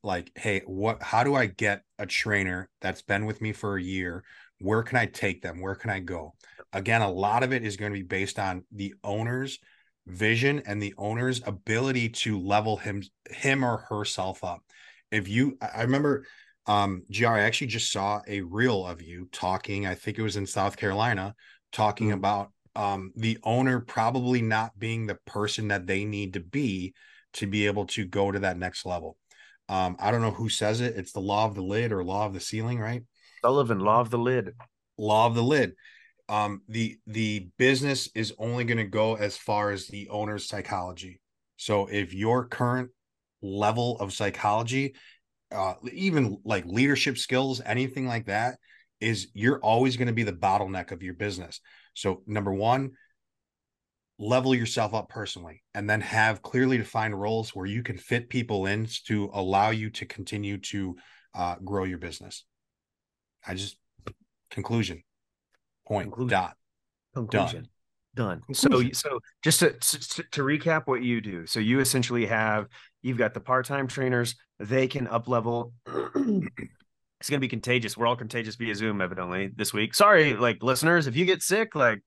like 0.03 0.31
hey 0.35 0.61
what 0.65 1.01
how 1.01 1.23
do 1.23 1.33
i 1.35 1.47
get 1.47 1.81
a 1.97 2.05
trainer 2.05 2.69
that's 2.81 3.01
been 3.01 3.25
with 3.25 3.41
me 3.41 3.51
for 3.51 3.77
a 3.77 3.83
year? 3.83 4.23
Where 4.59 4.81
can 4.81 4.97
i 4.97 5.05
take 5.05 5.41
them? 5.41 5.61
Where 5.61 5.75
can 5.75 5.89
i 5.89 5.99
go? 5.99 6.33
Again 6.73 7.01
a 7.01 7.11
lot 7.11 7.43
of 7.43 7.53
it 7.53 7.63
is 7.63 7.77
going 7.77 7.91
to 7.91 7.99
be 7.99 8.03
based 8.03 8.39
on 8.39 8.63
the 8.71 8.95
owner's 9.03 9.59
vision 10.07 10.63
and 10.65 10.81
the 10.81 10.95
owner's 10.97 11.41
ability 11.45 12.09
to 12.09 12.39
level 12.39 12.77
him 12.77 13.03
him 13.29 13.63
or 13.63 13.77
herself 13.89 14.43
up. 14.43 14.61
If 15.11 15.27
you 15.27 15.57
i 15.61 15.81
remember 15.83 16.25
um 16.67 17.03
gr 17.11 17.27
i 17.27 17.41
actually 17.41 17.67
just 17.67 17.91
saw 17.91 18.21
a 18.27 18.41
reel 18.41 18.85
of 18.85 19.01
you 19.01 19.27
talking 19.31 19.87
i 19.87 19.95
think 19.95 20.17
it 20.17 20.21
was 20.21 20.35
in 20.35 20.45
south 20.45 20.75
carolina 20.75 21.33
talking 21.71 22.07
mm-hmm. 22.07 22.17
about 22.17 22.51
um 22.77 23.11
the 23.17 23.37
owner 23.43 23.81
probably 23.81 24.41
not 24.41 24.77
being 24.79 25.07
the 25.07 25.17
person 25.25 25.67
that 25.69 25.87
they 25.87 26.05
need 26.05 26.35
to 26.35 26.39
be 26.41 26.93
to 27.33 27.47
be 27.47 27.65
able 27.67 27.85
to 27.85 28.05
go 28.05 28.31
to 28.31 28.39
that 28.39 28.57
next 28.57 28.85
level 28.85 29.17
um, 29.69 29.97
I 29.99 30.11
don't 30.11 30.21
know 30.21 30.31
who 30.31 30.47
says 30.47 30.79
it. 30.79 30.95
It's 30.95 31.11
the 31.11 31.19
law 31.19 31.45
of 31.45 31.55
the 31.55 31.61
lid 31.61 31.91
or 31.91 32.01
law 32.03 32.25
of 32.25 32.33
the 32.33 32.39
ceiling, 32.39 32.79
right? 32.79 33.03
Sullivan, 33.43 33.79
law 33.79 33.99
of 33.99 34.09
the 34.11 34.17
lid. 34.17 34.55
Law 34.97 35.27
of 35.27 35.35
the 35.35 35.43
lid. 35.43 35.73
um 36.29 36.61
the 36.69 36.97
the 37.07 37.49
business 37.57 38.09
is 38.15 38.33
only 38.39 38.63
going 38.65 38.77
to 38.77 38.83
go 38.85 39.15
as 39.15 39.37
far 39.37 39.71
as 39.71 39.87
the 39.87 40.09
owner's 40.09 40.47
psychology 40.47 41.21
so 41.57 41.87
if 41.87 42.13
your 42.13 42.45
current 42.47 42.89
level 43.41 43.97
of 43.99 44.13
psychology 44.13 44.95
uh 45.51 45.75
even 45.93 46.37
like 46.43 46.65
leadership 46.65 47.17
skills 47.17 47.61
anything 47.65 48.07
like 48.07 48.25
that 48.25 48.57
is 48.99 49.29
you're 49.33 49.59
always 49.59 49.95
going 49.97 50.07
to 50.07 50.13
be 50.13 50.23
the 50.23 50.33
bottleneck 50.33 50.91
of 50.91 51.03
your 51.03 51.13
business 51.13 51.61
so 51.97 52.21
number 52.25 52.53
one 52.53 52.91
level 54.19 54.55
yourself 54.55 54.93
up 54.93 55.09
personally 55.09 55.61
and 55.75 55.89
then 55.89 56.01
have 56.01 56.41
clearly 56.41 56.77
defined 56.77 57.19
roles 57.19 57.55
where 57.55 57.67
you 57.67 57.83
can 57.83 57.97
fit 57.97 58.29
people 58.29 58.65
in 58.65 58.87
to 59.05 59.29
allow 59.33 59.69
you 59.69 59.89
to 59.89 60.05
continue 60.05 60.57
to 60.57 60.95
uh, 61.35 61.55
grow 61.63 61.83
your 61.83 61.99
business 61.99 62.45
i 63.45 63.53
just 63.53 63.77
conclusion 64.49 65.03
point 65.85 66.05
Conclusion. 66.05 66.29
dot 66.29 66.57
Conclusion. 67.17 67.67
Done. 68.13 68.41
Conclusion. 68.41 68.93
So, 68.93 69.09
so 69.09 69.19
just 69.43 69.59
to, 69.59 69.71
to 69.71 70.23
to 70.31 70.41
recap 70.41 70.83
what 70.85 71.03
you 71.03 71.21
do. 71.21 71.45
So 71.45 71.59
you 71.59 71.79
essentially 71.79 72.25
have 72.27 72.67
you've 73.01 73.17
got 73.17 73.33
the 73.33 73.39
part-time 73.39 73.87
trainers. 73.87 74.35
They 74.59 74.87
can 74.87 75.07
up 75.07 75.27
level. 75.27 75.73
It's 77.19 77.29
gonna 77.29 77.39
be 77.39 77.47
contagious. 77.47 77.97
We're 77.97 78.07
all 78.07 78.15
contagious 78.15 78.55
via 78.55 78.75
Zoom, 78.75 79.01
evidently 79.01 79.49
this 79.55 79.73
week. 79.73 79.95
Sorry, 79.95 80.33
like 80.35 80.61
listeners, 80.61 81.07
if 81.07 81.15
you 81.15 81.25
get 81.25 81.41
sick, 81.41 81.75
like 81.75 82.01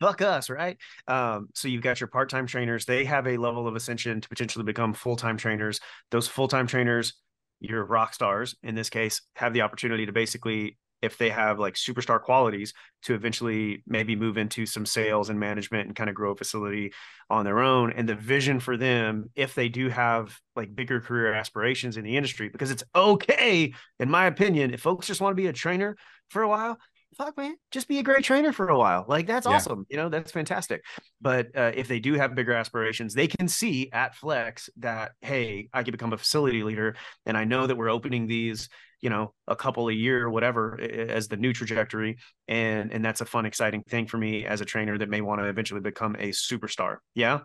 fuck 0.00 0.22
us, 0.22 0.50
right? 0.50 0.76
Um, 1.06 1.48
so 1.54 1.68
you've 1.68 1.82
got 1.82 2.00
your 2.00 2.08
part-time 2.08 2.46
trainers. 2.46 2.84
They 2.84 3.04
have 3.04 3.26
a 3.26 3.36
level 3.36 3.66
of 3.66 3.76
ascension 3.76 4.20
to 4.20 4.28
potentially 4.28 4.64
become 4.64 4.92
full-time 4.92 5.36
trainers. 5.36 5.80
Those 6.10 6.28
full-time 6.28 6.66
trainers, 6.66 7.14
your 7.60 7.84
rock 7.84 8.12
stars 8.14 8.54
in 8.62 8.74
this 8.74 8.90
case, 8.90 9.22
have 9.36 9.52
the 9.52 9.62
opportunity 9.62 10.06
to 10.06 10.12
basically 10.12 10.76
if 11.04 11.18
they 11.18 11.30
have 11.30 11.58
like 11.58 11.74
superstar 11.74 12.20
qualities 12.20 12.72
to 13.02 13.14
eventually 13.14 13.82
maybe 13.86 14.16
move 14.16 14.38
into 14.38 14.66
some 14.66 14.86
sales 14.86 15.28
and 15.30 15.38
management 15.38 15.86
and 15.86 15.96
kind 15.96 16.08
of 16.10 16.16
grow 16.16 16.32
a 16.32 16.36
facility 16.36 16.92
on 17.30 17.44
their 17.44 17.60
own. 17.60 17.92
And 17.92 18.08
the 18.08 18.14
vision 18.14 18.60
for 18.60 18.76
them 18.76 19.30
if 19.34 19.54
they 19.54 19.68
do 19.68 19.88
have 19.88 20.38
like 20.56 20.74
bigger 20.74 21.00
career 21.00 21.32
aspirations 21.34 21.96
in 21.96 22.04
the 22.04 22.16
industry 22.16 22.48
because 22.48 22.70
it's 22.70 22.84
okay 22.94 23.74
in 23.98 24.10
my 24.10 24.26
opinion 24.26 24.72
if 24.74 24.80
folks 24.80 25.06
just 25.06 25.20
want 25.20 25.32
to 25.32 25.40
be 25.42 25.48
a 25.48 25.52
trainer 25.52 25.96
for 26.30 26.42
a 26.42 26.48
while 26.48 26.78
fuck 27.16 27.36
man 27.36 27.54
just 27.70 27.86
be 27.86 28.00
a 28.00 28.02
great 28.02 28.24
trainer 28.24 28.52
for 28.52 28.68
a 28.68 28.76
while. 28.78 29.04
Like 29.06 29.26
that's 29.28 29.46
Yeah. 29.46 29.54
awesome 29.56 29.86
you 29.88 29.96
know 29.96 30.08
that's 30.08 30.32
fantastic. 30.32 30.82
But 31.20 31.56
uh, 31.56 31.72
if 31.74 31.86
they 31.88 32.00
do 32.00 32.14
have 32.14 32.34
bigger 32.34 32.52
aspirations 32.52 33.14
they 33.14 33.28
can 33.28 33.46
see 33.48 33.90
at 33.92 34.14
flex 34.16 34.68
that 34.78 35.12
hey 35.20 35.68
i 35.72 35.82
can 35.82 35.92
become 35.92 36.12
a 36.12 36.18
facility 36.18 36.62
leader 36.62 36.96
and 37.26 37.36
i 37.36 37.44
know 37.44 37.66
that 37.66 37.76
we're 37.76 37.88
opening 37.90 38.26
these 38.26 38.68
you 39.04 39.10
know 39.10 39.34
a 39.46 39.54
couple 39.54 39.88
a 39.88 39.92
year 39.92 40.24
or 40.24 40.30
whatever 40.30 40.78
i- 40.80 40.84
i- 40.84 41.12
as 41.18 41.28
the 41.28 41.36
new 41.36 41.52
trajectory. 41.52 42.16
And 42.48 42.90
and 42.92 43.04
that's 43.04 43.20
a 43.20 43.26
fun 43.26 43.44
exciting 43.44 43.82
thing 43.82 44.06
for 44.06 44.16
me 44.16 44.46
as 44.46 44.62
a 44.62 44.64
trainer 44.64 44.96
that 44.98 45.10
may 45.10 45.20
want 45.20 45.42
to 45.42 45.46
eventually 45.46 45.82
become 45.82 46.16
a 46.18 46.30
superstar. 46.30 46.96
Yeah? 47.14 47.40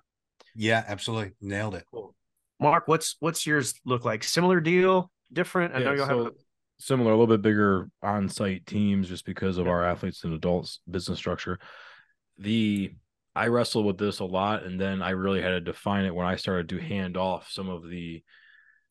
Yeah 0.55 0.83
absolutely. 0.87 1.33
Nailed 1.41 1.75
it. 1.75 1.83
Cool. 1.91 2.15
Mark 2.61 2.87
what's 2.87 3.17
what's 3.19 3.45
yours 3.45 3.73
look 3.85 4.05
like? 4.05 4.23
Similar 4.23 4.61
deal? 4.61 5.11
Different? 5.31 5.75
I 5.75 5.79
know 5.79 5.93
you'll 5.93 6.07
so 6.07 6.23
have 6.23 6.33
similar, 6.79 7.11
a 7.11 7.17
little 7.17 7.27
bit 7.35 7.41
bigger 7.41 7.89
on-site 8.01 8.65
teams 8.65 9.09
just 9.09 9.25
because 9.25 9.57
of 9.57 9.67
our 9.67 9.83
athletes 9.83 10.23
and 10.23 10.33
adults 10.33 10.79
business 10.89 11.19
structure. 11.19 11.59
The 12.37 12.91
I 13.35 13.47
wrestled 13.47 13.85
with 13.85 13.97
this 13.97 14.19
a 14.19 14.25
lot, 14.25 14.63
and 14.63 14.79
then 14.79 15.01
I 15.01 15.11
really 15.11 15.41
had 15.41 15.49
to 15.49 15.61
define 15.61 16.05
it 16.05 16.15
when 16.15 16.25
I 16.25 16.35
started 16.37 16.69
to 16.69 16.77
hand 16.79 17.17
off 17.17 17.49
some 17.51 17.69
of 17.69 17.87
the. 17.89 18.23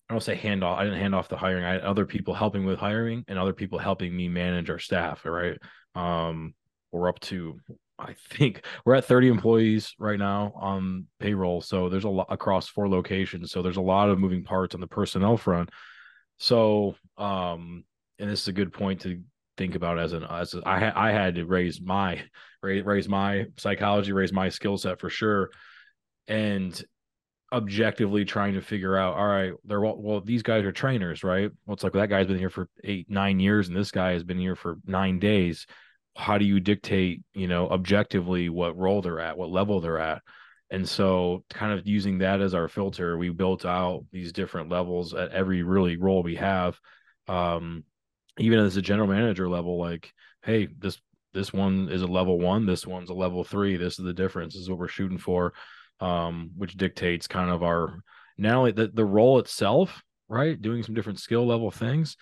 I 0.09 0.14
don't 0.14 0.23
say 0.23 0.37
hand 0.37 0.64
off. 0.64 0.79
I 0.79 0.85
didn't 0.85 1.01
hand 1.01 1.14
off 1.14 1.29
the 1.29 1.37
hiring. 1.37 1.64
I 1.64 1.73
had 1.73 1.81
other 1.83 2.07
people 2.07 2.33
helping 2.35 2.64
with 2.64 2.79
hiring 2.79 3.25
and 3.29 3.38
other 3.38 3.53
people 3.53 3.79
helping 3.79 4.16
me 4.16 4.29
manage 4.29 4.71
our 4.71 4.79
staff. 4.79 5.25
Right. 5.25 5.59
Um, 5.94 6.55
we're 6.92 7.09
up 7.09 7.21
to, 7.21 7.61
I 7.99 8.14
think 8.31 8.64
we're 8.85 8.94
at 8.94 9.05
30 9.05 9.29
employees 9.29 9.94
right 9.99 10.18
now 10.18 10.53
on 10.57 11.07
payroll. 11.21 11.61
So 11.61 11.88
there's 11.88 12.05
a 12.05 12.09
lot 12.09 12.29
across 12.31 12.68
four 12.68 12.88
locations. 12.88 13.53
So 13.53 13.61
there's 13.61 13.77
a 13.77 13.83
lot 13.83 14.09
of 14.09 14.18
moving 14.18 14.44
parts 14.44 14.75
on 14.75 14.81
the 14.81 14.87
personnel 14.87 15.37
front. 15.37 15.71
So, 16.38 16.94
um, 17.18 17.85
and 18.18 18.31
this 18.31 18.42
is 18.42 18.49
a 18.49 18.53
good 18.53 18.73
point 18.73 19.03
to 19.03 19.21
think 19.59 19.75
about 19.75 19.99
as 19.99 20.12
an 20.12 20.25
as 20.25 20.55
a, 20.55 20.62
I 20.64 20.79
had 20.79 20.92
I 20.94 21.11
had 21.11 21.35
to 21.35 21.44
raise 21.44 21.81
my 21.81 22.23
raise, 22.62 22.85
raise 22.85 23.09
my 23.09 23.47
psychology, 23.57 24.12
raise 24.12 24.33
my 24.33 24.49
skill 24.49 24.79
set 24.79 25.01
for 25.01 25.11
sure, 25.11 25.51
and 26.29 26.81
objectively 27.53 28.25
trying 28.25 28.55
to 28.55 28.61
figure 28.61 28.97
out 28.97 29.17
all 29.17 29.27
right 29.27 29.55
they're 29.65 29.81
well, 29.81 29.97
well 29.97 30.21
these 30.21 30.43
guys 30.43 30.65
are 30.65 30.73
trainers 30.73 31.25
right? 31.25 31.51
Well 31.67 31.75
it's 31.75 31.83
like 31.83 31.95
that 31.95 32.11
guy's 32.11 32.27
been 32.27 32.39
here 32.39 32.51
for 32.51 32.69
eight 32.85 33.11
nine 33.11 33.41
years 33.41 33.69
and 33.69 33.77
this 33.77 33.91
guy 33.91 34.13
has 34.13 34.25
been 34.25 34.39
here 34.39 34.57
for 34.57 34.77
nine 34.85 35.19
days. 35.19 35.67
How 36.17 36.37
do 36.37 36.45
you 36.45 36.61
dictate 36.61 37.23
you 37.33 37.49
know 37.49 37.69
objectively 37.69 38.49
what 38.51 38.77
role 38.77 39.01
they're 39.01 39.21
at 39.21 39.39
what 39.39 39.51
level 39.51 39.81
they're 39.81 39.99
at? 39.99 40.23
And 40.71 40.87
so 40.87 41.45
kind 41.49 41.73
of 41.73 41.87
using 41.87 42.19
that 42.19 42.43
as 42.43 42.53
our 42.53 42.69
filter 42.69 43.17
we 43.17 43.31
built 43.31 43.65
out 43.65 44.05
these 44.13 44.33
different 44.33 44.69
levels 44.69 45.15
at 45.15 45.31
every 45.31 45.63
really 45.63 45.97
role 45.97 46.23
we 46.23 46.37
have. 46.37 46.79
Um 47.29 47.85
even 48.39 48.59
as 48.59 48.77
a 48.77 48.83
general 48.83 49.09
manager 49.09 49.49
level 49.49 49.79
like 49.79 50.13
hey 50.43 50.69
this 50.79 51.01
this 51.35 51.53
one 51.53 51.89
is 51.91 52.03
a 52.03 52.07
level 52.07 52.39
one 52.39 52.67
this 52.67 52.87
one's 52.87 53.11
a 53.11 53.15
level 53.15 53.43
three 53.43 53.77
this 53.77 53.99
is 53.99 54.05
the 54.05 54.13
difference 54.13 54.55
this 54.55 54.63
is 54.63 54.71
what 54.71 54.79
we're 54.79 54.89
shooting 54.89 55.19
for 55.19 55.53
um 56.01 56.51
which 56.57 56.77
dictates 56.77 57.27
kind 57.27 57.51
of 57.51 57.63
our 57.63 58.03
not 58.37 58.55
only 58.55 58.73
the, 58.73 58.89
the 58.89 59.05
role 59.05 59.39
itself 59.39 60.03
right 60.29 60.61
doing 60.61 60.83
some 60.83 60.95
different 60.95 61.19
skill 61.19 61.47
level 61.47 61.71
things 61.71 62.17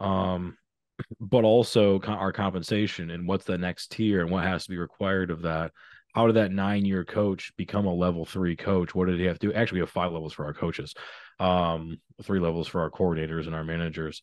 um 0.00 0.56
but 1.20 1.44
also 1.44 2.00
our 2.02 2.32
compensation 2.32 3.10
and 3.10 3.26
what's 3.26 3.44
the 3.44 3.58
next 3.58 3.90
tier 3.90 4.20
and 4.20 4.30
what 4.30 4.44
has 4.44 4.64
to 4.64 4.70
be 4.70 4.78
required 4.78 5.30
of 5.30 5.42
that. 5.42 5.72
How 6.14 6.26
did 6.26 6.36
that 6.36 6.52
nine 6.52 6.84
year 6.84 7.04
coach 7.04 7.52
become 7.56 7.86
a 7.86 7.92
level 7.94 8.24
three 8.24 8.54
coach? 8.54 8.94
What 8.94 9.06
did 9.06 9.18
he 9.18 9.26
have 9.26 9.38
to 9.40 9.48
do? 9.48 9.52
Actually 9.52 9.76
we 9.76 9.80
have 9.80 9.90
five 9.90 10.12
levels 10.12 10.32
for 10.32 10.44
our 10.44 10.54
coaches 10.54 10.94
um 11.40 11.98
three 12.22 12.38
levels 12.38 12.68
for 12.68 12.80
our 12.80 12.90
coordinators 12.90 13.46
and 13.46 13.54
our 13.54 13.64
managers. 13.64 14.22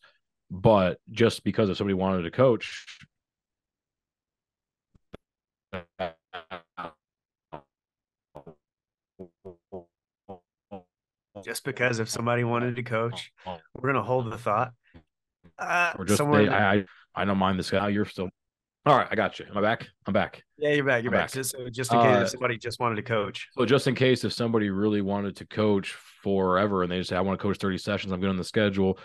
But 0.50 0.98
just 1.10 1.44
because 1.44 1.68
if 1.68 1.76
somebody 1.76 1.94
wanted 1.94 2.22
to 2.22 2.30
coach 2.30 2.86
just 11.44 11.64
because 11.64 11.98
if 11.98 12.08
somebody 12.08 12.44
wanted 12.44 12.76
to 12.76 12.82
coach 12.82 13.32
we're 13.74 13.92
gonna 13.92 14.02
hold 14.02 14.30
the 14.30 14.38
thought 14.38 14.72
uh 15.58 15.92
or 15.98 16.04
just 16.04 16.18
somewhere 16.18 16.50
I, 16.50 16.74
I 16.76 16.84
I 17.14 17.24
don't 17.24 17.38
mind 17.38 17.58
this 17.58 17.70
guy. 17.70 17.88
You're 17.88 18.06
still 18.06 18.30
all 18.84 18.96
right. 18.96 19.06
I 19.10 19.14
got 19.14 19.38
you. 19.38 19.46
Am 19.48 19.56
I 19.56 19.60
back? 19.60 19.88
I'm 20.06 20.12
back. 20.12 20.42
yeah 20.58 20.70
you're 20.70 20.84
back 20.84 21.02
you're 21.02 21.12
back, 21.12 21.28
back. 21.28 21.32
Just, 21.32 21.52
so 21.52 21.68
just 21.70 21.92
in 21.92 22.00
case 22.00 22.16
Uh, 22.16 22.26
somebody 22.26 22.58
just 22.58 22.80
wanted 22.80 22.96
to 22.96 23.02
coach 23.02 23.48
So 23.56 23.64
just 23.64 23.86
in 23.86 23.94
case 23.94 24.24
if 24.24 24.32
somebody 24.32 24.70
really 24.70 25.02
wanted 25.02 25.36
to 25.36 25.46
coach 25.46 25.92
forever 26.22 26.82
and 26.82 26.90
they 26.90 26.98
just 26.98 27.10
say 27.10 27.16
I 27.16 27.20
want 27.20 27.38
to 27.38 27.42
coach 27.42 27.58
30 27.58 27.78
sessions, 27.78 28.12
I'm 28.12 28.20
good 28.20 28.30
on 28.30 28.36
the 28.36 28.44
schedule. 28.44 28.98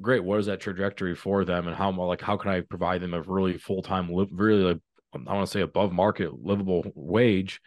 Great. 0.00 0.22
What 0.22 0.38
is 0.38 0.46
that 0.46 0.60
trajectory 0.60 1.16
for 1.16 1.44
them, 1.44 1.66
and 1.66 1.76
how 1.76 1.90
like 1.90 2.20
how 2.20 2.36
can 2.36 2.52
I 2.52 2.60
provide 2.60 3.00
them 3.00 3.14
a 3.14 3.22
really 3.22 3.58
full 3.58 3.82
time, 3.82 4.08
really 4.32 4.62
like 4.62 4.78
I 5.14 5.34
want 5.34 5.46
to 5.46 5.52
say 5.52 5.62
above 5.62 5.92
market 5.92 6.32
livable 6.40 6.84
wage 6.94 7.60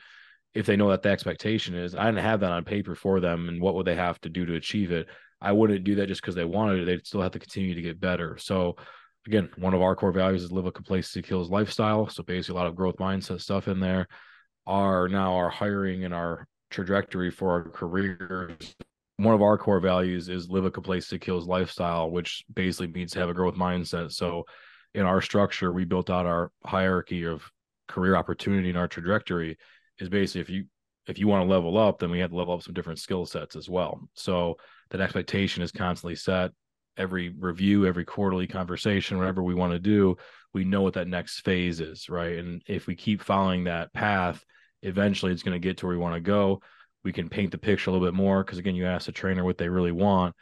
if 0.53 0.65
they 0.65 0.75
know 0.75 0.89
that 0.89 1.01
the 1.01 1.09
expectation 1.09 1.75
is. 1.75 1.95
I 1.95 2.05
didn't 2.05 2.23
have 2.23 2.41
that 2.41 2.51
on 2.51 2.65
paper 2.65 2.95
for 2.95 3.19
them, 3.19 3.49
and 3.49 3.61
what 3.61 3.75
would 3.75 3.87
they 3.87 3.95
have 3.95 4.19
to 4.21 4.29
do 4.29 4.45
to 4.45 4.55
achieve 4.55 4.91
it? 4.91 5.07
I 5.41 5.51
wouldn't 5.51 5.83
do 5.83 5.95
that 5.95 6.07
just 6.07 6.21
because 6.21 6.35
they 6.35 6.45
wanted 6.45 6.81
it. 6.81 6.85
They'd 6.85 7.07
still 7.07 7.21
have 7.21 7.31
to 7.31 7.39
continue 7.39 7.73
to 7.73 7.81
get 7.81 7.99
better. 7.99 8.37
So 8.37 8.75
again, 9.25 9.49
one 9.57 9.73
of 9.73 9.81
our 9.81 9.95
core 9.95 10.11
values 10.11 10.43
is 10.43 10.51
live 10.51 10.65
a 10.65 10.71
complacency 10.71 11.21
kills 11.21 11.49
lifestyle. 11.49 12.07
So 12.09 12.23
basically, 12.23 12.59
a 12.59 12.61
lot 12.61 12.67
of 12.67 12.75
growth 12.75 12.97
mindset 12.97 13.41
stuff 13.41 13.67
in 13.67 13.79
there. 13.79 14.07
Are 14.67 15.07
now 15.07 15.33
our 15.33 15.49
hiring 15.49 16.05
and 16.05 16.13
our 16.13 16.47
trajectory 16.69 17.31
for 17.31 17.49
our 17.49 17.69
careers. 17.69 18.75
One 19.17 19.33
of 19.33 19.41
our 19.41 19.57
core 19.57 19.79
values 19.79 20.29
is 20.29 20.49
live 20.49 20.65
a 20.65 20.71
complacency 20.71 21.17
kills 21.17 21.47
lifestyle, 21.47 22.11
which 22.11 22.43
basically 22.53 22.87
means 22.87 23.11
to 23.13 23.19
have 23.19 23.29
a 23.29 23.33
growth 23.33 23.55
mindset. 23.55 24.11
So 24.11 24.45
in 24.93 25.01
our 25.05 25.21
structure, 25.21 25.71
we 25.71 25.85
built 25.85 26.09
out 26.09 26.25
our 26.27 26.51
hierarchy 26.63 27.25
of 27.25 27.43
career 27.87 28.15
opportunity 28.15 28.69
and 28.69 28.77
our 28.77 28.87
trajectory 28.87 29.57
is 29.99 30.09
basically 30.09 30.41
if 30.41 30.49
you 30.49 30.65
if 31.07 31.17
you 31.17 31.27
want 31.27 31.43
to 31.43 31.51
level 31.51 31.77
up, 31.77 31.99
then 31.99 32.11
we 32.11 32.19
have 32.19 32.29
to 32.29 32.35
level 32.35 32.53
up 32.53 32.63
some 32.63 32.73
different 32.73 32.99
skill 32.99 33.25
sets 33.25 33.55
as 33.55 33.69
well. 33.69 33.99
So 34.13 34.57
that 34.91 35.01
expectation 35.01 35.63
is 35.63 35.71
constantly 35.71 36.15
set. 36.15 36.51
Every 36.97 37.29
review, 37.29 37.85
every 37.85 38.05
quarterly 38.05 38.47
conversation, 38.47 39.17
whatever 39.17 39.41
we 39.41 39.55
want 39.55 39.73
to 39.73 39.79
do, 39.79 40.17
we 40.53 40.63
know 40.63 40.81
what 40.81 40.93
that 40.93 41.07
next 41.07 41.39
phase 41.41 41.79
is, 41.79 42.09
right? 42.09 42.37
And 42.37 42.61
if 42.67 42.85
we 42.85 42.95
keep 42.95 43.21
following 43.21 43.63
that 43.63 43.93
path, 43.93 44.43
eventually 44.83 45.31
it's 45.31 45.43
going 45.43 45.59
to 45.59 45.67
get 45.67 45.77
to 45.77 45.87
where 45.87 45.95
we 45.95 46.01
want 46.01 46.15
to 46.15 46.21
go. 46.21 46.61
We 47.03 47.13
can 47.13 47.29
paint 47.29 47.51
the 47.51 47.57
picture 47.57 47.89
a 47.89 47.93
little 47.93 48.07
bit 48.07 48.13
more 48.13 48.43
because 48.43 48.59
again, 48.59 48.75
you 48.75 48.85
ask 48.85 49.05
the 49.05 49.11
trainer 49.11 49.43
what 49.43 49.57
they 49.57 49.69
really 49.69 49.91
want. 49.91 50.35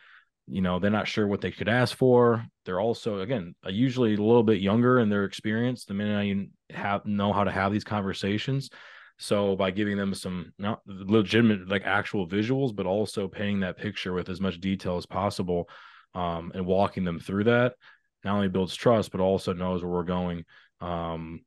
You 0.47 0.61
know, 0.61 0.79
they're 0.79 0.89
not 0.89 1.07
sure 1.07 1.27
what 1.27 1.41
they 1.41 1.51
could 1.51 1.69
ask 1.69 1.95
for. 1.95 2.43
They're 2.65 2.81
also 2.81 3.19
again 3.19 3.55
usually 3.67 4.15
a 4.15 4.17
little 4.17 4.43
bit 4.43 4.59
younger 4.59 4.99
in 4.99 5.09
their 5.09 5.25
experience. 5.25 5.85
The 5.85 5.93
minute 5.93 6.49
I 6.71 6.73
have 6.73 7.05
know 7.05 7.31
how 7.31 7.43
to 7.43 7.51
have 7.51 7.71
these 7.71 7.83
conversations, 7.83 8.69
so 9.19 9.55
by 9.55 9.69
giving 9.69 9.97
them 9.97 10.13
some 10.13 10.53
not 10.57 10.81
legitimate 10.87 11.67
like 11.67 11.83
actual 11.85 12.27
visuals, 12.27 12.75
but 12.75 12.85
also 12.85 13.27
painting 13.27 13.59
that 13.59 13.77
picture 13.77 14.13
with 14.13 14.29
as 14.29 14.41
much 14.41 14.59
detail 14.59 14.97
as 14.97 15.05
possible, 15.05 15.69
um, 16.15 16.51
and 16.55 16.65
walking 16.65 17.03
them 17.03 17.19
through 17.19 17.43
that, 17.43 17.75
not 18.23 18.35
only 18.35 18.47
builds 18.47 18.75
trust 18.75 19.11
but 19.11 19.21
also 19.21 19.53
knows 19.53 19.83
where 19.83 19.91
we're 19.91 20.03
going. 20.03 20.45
Um, 20.81 21.41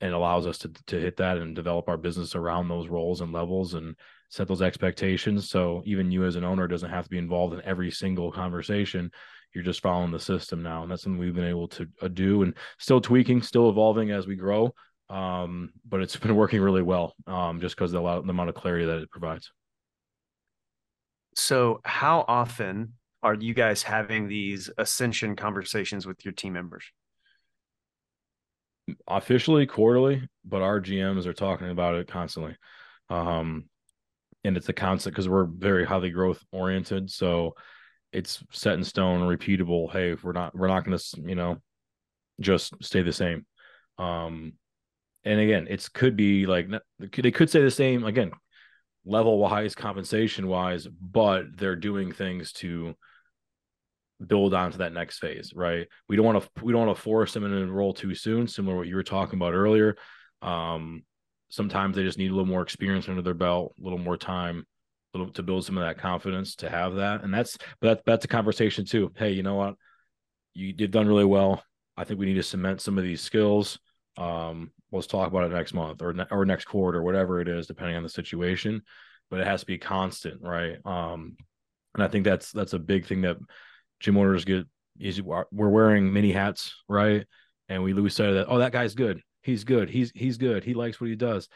and 0.00 0.12
allows 0.12 0.46
us 0.46 0.58
to 0.58 0.68
to 0.86 1.00
hit 1.00 1.16
that 1.16 1.38
and 1.38 1.56
develop 1.56 1.88
our 1.88 1.96
business 1.96 2.34
around 2.34 2.68
those 2.68 2.88
roles 2.88 3.20
and 3.20 3.32
levels 3.32 3.74
and 3.74 3.96
set 4.28 4.48
those 4.48 4.62
expectations. 4.62 5.48
So 5.48 5.82
even 5.86 6.10
you 6.10 6.24
as 6.24 6.36
an 6.36 6.44
owner 6.44 6.68
doesn't 6.68 6.90
have 6.90 7.04
to 7.04 7.10
be 7.10 7.18
involved 7.18 7.54
in 7.54 7.62
every 7.62 7.90
single 7.90 8.30
conversation. 8.30 9.10
You're 9.54 9.64
just 9.64 9.80
following 9.80 10.10
the 10.10 10.20
system 10.20 10.62
now, 10.62 10.82
and 10.82 10.90
that's 10.90 11.02
something 11.02 11.18
we've 11.18 11.34
been 11.34 11.44
able 11.44 11.68
to 11.68 11.88
uh, 12.02 12.08
do 12.08 12.42
and 12.42 12.54
still 12.78 13.00
tweaking, 13.00 13.40
still 13.40 13.70
evolving 13.70 14.10
as 14.10 14.26
we 14.26 14.36
grow. 14.36 14.74
Um, 15.08 15.70
but 15.86 16.00
it's 16.00 16.16
been 16.16 16.36
working 16.36 16.60
really 16.60 16.82
well, 16.82 17.14
um, 17.26 17.60
just 17.60 17.76
because 17.76 17.92
the, 17.92 18.00
the 18.00 18.30
amount 18.30 18.48
of 18.48 18.54
clarity 18.54 18.86
that 18.86 18.98
it 18.98 19.10
provides. 19.10 19.50
So, 21.34 21.80
how 21.84 22.24
often 22.26 22.94
are 23.22 23.34
you 23.34 23.54
guys 23.54 23.82
having 23.82 24.28
these 24.28 24.70
ascension 24.78 25.36
conversations 25.36 26.06
with 26.06 26.24
your 26.24 26.32
team 26.32 26.54
members? 26.54 26.84
Officially 29.08 29.66
quarterly, 29.66 30.28
but 30.44 30.62
our 30.62 30.80
GMs 30.80 31.26
are 31.26 31.32
talking 31.32 31.70
about 31.70 31.96
it 31.96 32.08
constantly. 32.08 32.56
Um, 33.10 33.64
and 34.44 34.56
it's 34.56 34.68
a 34.68 34.72
constant 34.72 35.14
because 35.14 35.28
we're 35.28 35.44
very 35.44 35.84
highly 35.84 36.10
growth 36.10 36.42
oriented. 36.52 37.10
So 37.10 37.54
it's 38.12 38.42
set 38.52 38.74
in 38.74 38.84
stone, 38.84 39.22
repeatable. 39.22 39.90
Hey, 39.90 40.14
we're 40.22 40.32
not 40.32 40.54
we're 40.54 40.68
not 40.68 40.84
going 40.84 40.96
to 40.96 41.22
you 41.22 41.34
know 41.34 41.58
just 42.40 42.74
stay 42.80 43.02
the 43.02 43.12
same. 43.12 43.44
Um, 43.98 44.52
and 45.26 45.40
again, 45.40 45.66
it's 45.68 45.88
could 45.88 46.16
be 46.16 46.46
like 46.46 46.68
they 47.00 47.32
could 47.32 47.50
say 47.50 47.60
the 47.60 47.70
same 47.70 48.04
again, 48.04 48.30
level 49.04 49.38
wise, 49.38 49.74
compensation 49.74 50.46
wise, 50.46 50.86
but 50.86 51.44
they're 51.56 51.76
doing 51.76 52.12
things 52.12 52.52
to 52.52 52.94
build 54.24 54.54
onto 54.54 54.78
that 54.78 54.92
next 54.92 55.18
phase, 55.18 55.52
right? 55.54 55.88
We 56.08 56.14
don't 56.16 56.24
want 56.24 56.42
to 56.42 56.64
we 56.64 56.72
don't 56.72 56.86
want 56.86 56.96
to 56.96 57.02
force 57.02 57.34
them 57.34 57.42
to 57.42 57.56
enroll 57.56 57.92
too 57.92 58.14
soon, 58.14 58.46
similar 58.46 58.74
to 58.74 58.78
what 58.78 58.86
you 58.86 58.94
were 58.94 59.02
talking 59.02 59.38
about 59.38 59.52
earlier. 59.52 59.96
Um, 60.42 61.02
sometimes 61.48 61.96
they 61.96 62.04
just 62.04 62.18
need 62.18 62.30
a 62.30 62.34
little 62.34 62.46
more 62.46 62.62
experience 62.62 63.08
under 63.08 63.22
their 63.22 63.34
belt, 63.34 63.74
a 63.80 63.82
little 63.82 63.98
more 63.98 64.16
time, 64.16 64.64
little 65.12 65.32
to 65.32 65.42
build 65.42 65.64
some 65.64 65.76
of 65.76 65.84
that 65.84 65.98
confidence 65.98 66.54
to 66.56 66.70
have 66.70 66.94
that. 66.94 67.24
And 67.24 67.34
that's 67.34 67.58
but 67.80 67.88
that, 67.88 68.02
that's 68.06 68.24
a 68.24 68.28
conversation 68.28 68.84
too. 68.84 69.10
Hey, 69.16 69.32
you 69.32 69.42
know 69.42 69.56
what? 69.56 69.74
You 70.54 70.72
did 70.72 70.92
done 70.92 71.08
really 71.08 71.24
well. 71.24 71.64
I 71.96 72.04
think 72.04 72.20
we 72.20 72.26
need 72.26 72.34
to 72.34 72.44
cement 72.44 72.80
some 72.80 72.96
of 72.96 73.04
these 73.04 73.20
skills. 73.20 73.80
Um, 74.16 74.70
let's 74.96 75.06
talk 75.06 75.28
about 75.28 75.44
it 75.44 75.54
next 75.54 75.74
month 75.74 76.02
or 76.02 76.12
ne- 76.12 76.26
or 76.30 76.44
next 76.44 76.64
quarter, 76.64 77.02
whatever 77.02 77.40
it 77.40 77.48
is, 77.48 77.66
depending 77.66 77.96
on 77.96 78.02
the 78.02 78.08
situation. 78.08 78.82
But 79.30 79.40
it 79.40 79.46
has 79.46 79.60
to 79.60 79.66
be 79.66 79.78
constant, 79.78 80.40
right? 80.42 80.78
Um, 80.84 81.36
and 81.94 82.02
I 82.02 82.08
think 82.08 82.24
that's 82.24 82.52
that's 82.52 82.72
a 82.74 82.78
big 82.78 83.06
thing 83.06 83.22
that 83.22 83.36
gym 84.00 84.16
owners 84.16 84.44
get. 84.44 84.66
Is 84.98 85.20
we're 85.20 85.44
wearing 85.52 86.10
many 86.10 86.32
hats, 86.32 86.74
right? 86.88 87.26
And 87.68 87.82
we 87.82 87.92
lose 87.92 88.14
sight 88.14 88.30
of 88.30 88.34
that. 88.36 88.46
Oh, 88.48 88.58
that 88.58 88.72
guy's 88.72 88.94
good 88.94 89.20
he's 89.46 89.64
good. 89.64 89.88
He's 89.88 90.12
he's 90.14 90.36
good. 90.36 90.64
He 90.64 90.74
likes 90.74 91.00
what 91.00 91.08
he 91.08 91.16
does. 91.16 91.48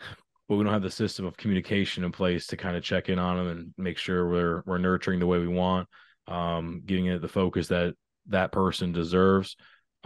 But 0.48 0.58
we 0.58 0.62
don't 0.62 0.72
have 0.72 0.82
the 0.82 0.92
system 0.92 1.26
of 1.26 1.36
communication 1.36 2.04
in 2.04 2.12
place 2.12 2.46
to 2.46 2.56
kind 2.56 2.76
of 2.76 2.84
check 2.84 3.08
in 3.08 3.18
on 3.18 3.36
him 3.36 3.48
and 3.48 3.74
make 3.76 3.98
sure 3.98 4.28
we're 4.28 4.62
we're 4.64 4.78
nurturing 4.78 5.18
the 5.18 5.26
way 5.26 5.40
we 5.40 5.48
want, 5.48 5.88
um, 6.28 6.82
giving 6.86 7.06
it 7.06 7.20
the 7.20 7.26
focus 7.26 7.66
that 7.66 7.94
that 8.28 8.52
person 8.52 8.92
deserves. 8.92 9.56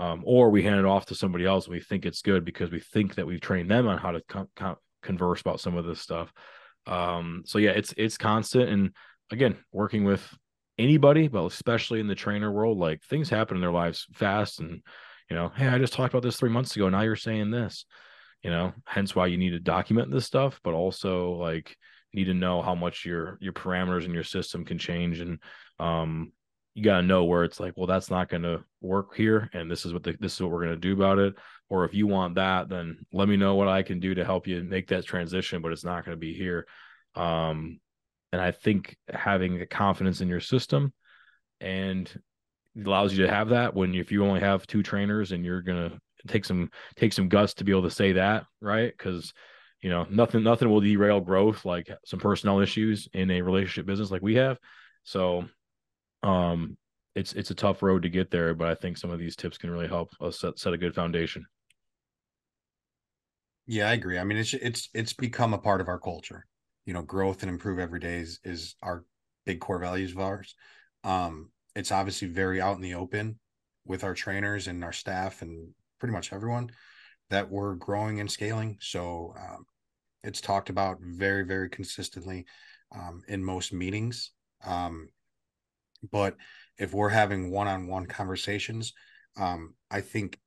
Um, 0.00 0.22
or 0.24 0.48
we 0.48 0.62
hand 0.62 0.80
it 0.80 0.86
off 0.86 1.06
to 1.06 1.14
somebody 1.14 1.44
else. 1.44 1.66
And 1.66 1.74
we 1.74 1.80
think 1.80 2.06
it's 2.06 2.22
good 2.22 2.42
because 2.42 2.70
we 2.70 2.80
think 2.80 3.16
that 3.16 3.26
we've 3.26 3.40
trained 3.40 3.70
them 3.70 3.86
on 3.86 3.98
how 3.98 4.12
to 4.12 4.22
com- 4.26 4.48
com- 4.56 4.76
converse 5.02 5.42
about 5.42 5.60
some 5.60 5.76
of 5.76 5.84
this 5.84 6.00
stuff. 6.00 6.32
Um, 6.86 7.42
so 7.44 7.58
yeah, 7.58 7.72
it's 7.72 7.92
it's 7.98 8.16
constant, 8.16 8.70
and 8.70 8.90
again, 9.30 9.56
working 9.72 10.04
with 10.04 10.26
anybody, 10.78 11.28
but 11.28 11.44
especially 11.44 12.00
in 12.00 12.06
the 12.06 12.14
trainer 12.14 12.50
world, 12.50 12.78
like 12.78 13.02
things 13.02 13.28
happen 13.28 13.56
in 13.56 13.60
their 13.60 13.70
lives 13.70 14.06
fast, 14.14 14.60
and 14.60 14.80
you 15.28 15.36
know, 15.36 15.52
hey, 15.54 15.68
I 15.68 15.78
just 15.78 15.92
talked 15.92 16.14
about 16.14 16.22
this 16.22 16.36
three 16.36 16.50
months 16.50 16.74
ago. 16.74 16.88
Now 16.88 17.02
you're 17.02 17.16
saying 17.16 17.50
this, 17.50 17.84
you 18.42 18.50
know, 18.50 18.72
hence 18.86 19.14
why 19.14 19.26
you 19.26 19.36
need 19.36 19.50
to 19.50 19.60
document 19.60 20.10
this 20.10 20.24
stuff, 20.24 20.60
but 20.64 20.72
also 20.72 21.32
like 21.32 21.76
need 22.14 22.24
to 22.24 22.34
know 22.34 22.62
how 22.62 22.74
much 22.74 23.04
your 23.04 23.36
your 23.40 23.52
parameters 23.52 24.04
in 24.06 24.14
your 24.14 24.24
system 24.24 24.64
can 24.64 24.78
change. 24.78 25.20
And 25.20 25.38
um 25.78 26.32
you 26.74 26.84
gotta 26.84 27.06
know 27.06 27.24
where 27.24 27.44
it's 27.44 27.60
like, 27.60 27.74
well, 27.76 27.86
that's 27.86 28.10
not 28.10 28.28
gonna 28.28 28.64
work 28.80 29.14
here, 29.14 29.50
and 29.52 29.70
this 29.70 29.84
is 29.84 29.92
what 29.92 30.02
the, 30.02 30.16
this 30.20 30.34
is 30.34 30.40
what 30.40 30.50
we're 30.50 30.64
gonna 30.64 30.76
do 30.76 30.92
about 30.92 31.18
it. 31.18 31.34
Or 31.68 31.84
if 31.84 31.94
you 31.94 32.06
want 32.06 32.34
that, 32.34 32.68
then 32.68 33.04
let 33.12 33.28
me 33.28 33.36
know 33.36 33.54
what 33.54 33.68
I 33.68 33.82
can 33.82 34.00
do 34.00 34.14
to 34.14 34.24
help 34.24 34.46
you 34.46 34.62
make 34.62 34.88
that 34.88 35.04
transition, 35.04 35.62
but 35.62 35.72
it's 35.72 35.84
not 35.84 36.04
gonna 36.04 36.16
be 36.16 36.34
here. 36.34 36.66
Um 37.14 37.80
and 38.32 38.40
I 38.40 38.52
think 38.52 38.96
having 39.12 39.58
the 39.58 39.66
confidence 39.66 40.20
in 40.20 40.28
your 40.28 40.40
system 40.40 40.92
and 41.60 42.10
allows 42.84 43.12
you 43.12 43.26
to 43.26 43.32
have 43.32 43.48
that 43.48 43.74
when 43.74 43.94
if 43.94 44.12
you 44.12 44.24
only 44.24 44.40
have 44.40 44.66
two 44.66 44.82
trainers 44.82 45.32
and 45.32 45.44
you're 45.44 45.62
gonna 45.62 45.98
take 46.28 46.44
some 46.44 46.70
take 46.96 47.12
some 47.12 47.28
guts 47.28 47.54
to 47.54 47.64
be 47.64 47.72
able 47.72 47.82
to 47.82 47.90
say 47.90 48.12
that 48.12 48.44
right 48.60 48.92
because 48.96 49.32
you 49.82 49.90
know 49.90 50.06
nothing 50.10 50.42
nothing 50.42 50.68
will 50.70 50.80
derail 50.80 51.20
growth 51.20 51.64
like 51.64 51.90
some 52.04 52.20
personnel 52.20 52.60
issues 52.60 53.08
in 53.12 53.30
a 53.30 53.42
relationship 53.42 53.86
business 53.86 54.10
like 54.10 54.22
we 54.22 54.36
have 54.36 54.58
so 55.02 55.44
um 56.22 56.76
it's 57.14 57.32
it's 57.32 57.50
a 57.50 57.54
tough 57.54 57.82
road 57.82 58.02
to 58.02 58.08
get 58.08 58.30
there 58.30 58.54
but 58.54 58.68
i 58.68 58.74
think 58.74 58.96
some 58.96 59.10
of 59.10 59.18
these 59.18 59.36
tips 59.36 59.58
can 59.58 59.70
really 59.70 59.88
help 59.88 60.10
us 60.20 60.40
set, 60.40 60.58
set 60.58 60.72
a 60.72 60.78
good 60.78 60.94
foundation 60.94 61.44
yeah 63.66 63.88
i 63.88 63.92
agree 63.92 64.18
i 64.18 64.24
mean 64.24 64.38
it's 64.38 64.54
it's 64.54 64.88
it's 64.94 65.12
become 65.12 65.54
a 65.54 65.58
part 65.58 65.80
of 65.80 65.88
our 65.88 65.98
culture 65.98 66.46
you 66.86 66.92
know 66.92 67.02
growth 67.02 67.42
and 67.42 67.50
improve 67.50 67.78
every 67.78 68.00
day 68.00 68.18
is 68.18 68.40
is 68.44 68.76
our 68.82 69.04
big 69.46 69.60
core 69.60 69.78
values 69.78 70.12
of 70.12 70.18
ours 70.18 70.54
um 71.04 71.50
it's 71.74 71.92
obviously 71.92 72.28
very 72.28 72.60
out 72.60 72.76
in 72.76 72.82
the 72.82 72.94
open 72.94 73.38
with 73.84 74.04
our 74.04 74.14
trainers 74.14 74.66
and 74.66 74.84
our 74.84 74.92
staff 74.92 75.42
and 75.42 75.68
pretty 75.98 76.12
much 76.12 76.32
everyone 76.32 76.70
that 77.30 77.50
we're 77.50 77.74
growing 77.76 78.20
and 78.20 78.30
scaling. 78.30 78.76
So 78.80 79.34
um, 79.38 79.64
it's 80.22 80.40
talked 80.40 80.68
about 80.68 80.98
very, 81.00 81.44
very 81.44 81.68
consistently 81.70 82.44
um, 82.94 83.22
in 83.28 83.44
most 83.44 83.72
meetings. 83.72 84.32
Um, 84.64 85.08
but 86.10 86.36
if 86.78 86.92
we're 86.92 87.08
having 87.10 87.50
one-on-one 87.50 88.06
conversations, 88.06 88.92
um, 89.36 89.74
I 89.90 90.00
think 90.00 90.38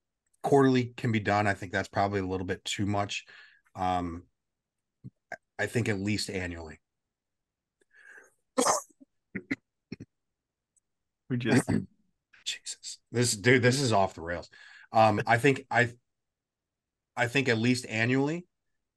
quarterly 0.42 0.94
can 0.98 1.12
be 1.12 1.20
done. 1.20 1.48
I 1.48 1.54
think 1.54 1.72
that's 1.72 1.88
probably 1.88 2.20
a 2.20 2.26
little 2.26 2.46
bit 2.46 2.64
too 2.66 2.86
much. 2.86 3.26
Um, 3.76 4.24
I 5.58 5.66
think 5.68 5.90
at 5.90 6.00
least 6.00 6.30
annually. 6.30 6.80
We 11.30 11.38
just 11.38 11.70
Jesus. 12.46 13.00
This 13.12 13.36
dude, 13.36 13.62
this 13.62 13.80
is 13.80 13.94
off 13.94 14.16
the 14.16 14.22
rails. 14.22 14.50
Um, 14.92 15.22
I 15.26 15.38
think 15.38 15.66
I 15.72 15.92
I 17.16 17.28
think 17.28 17.50
at 17.50 17.58
least 17.58 17.86
annually, 17.88 18.46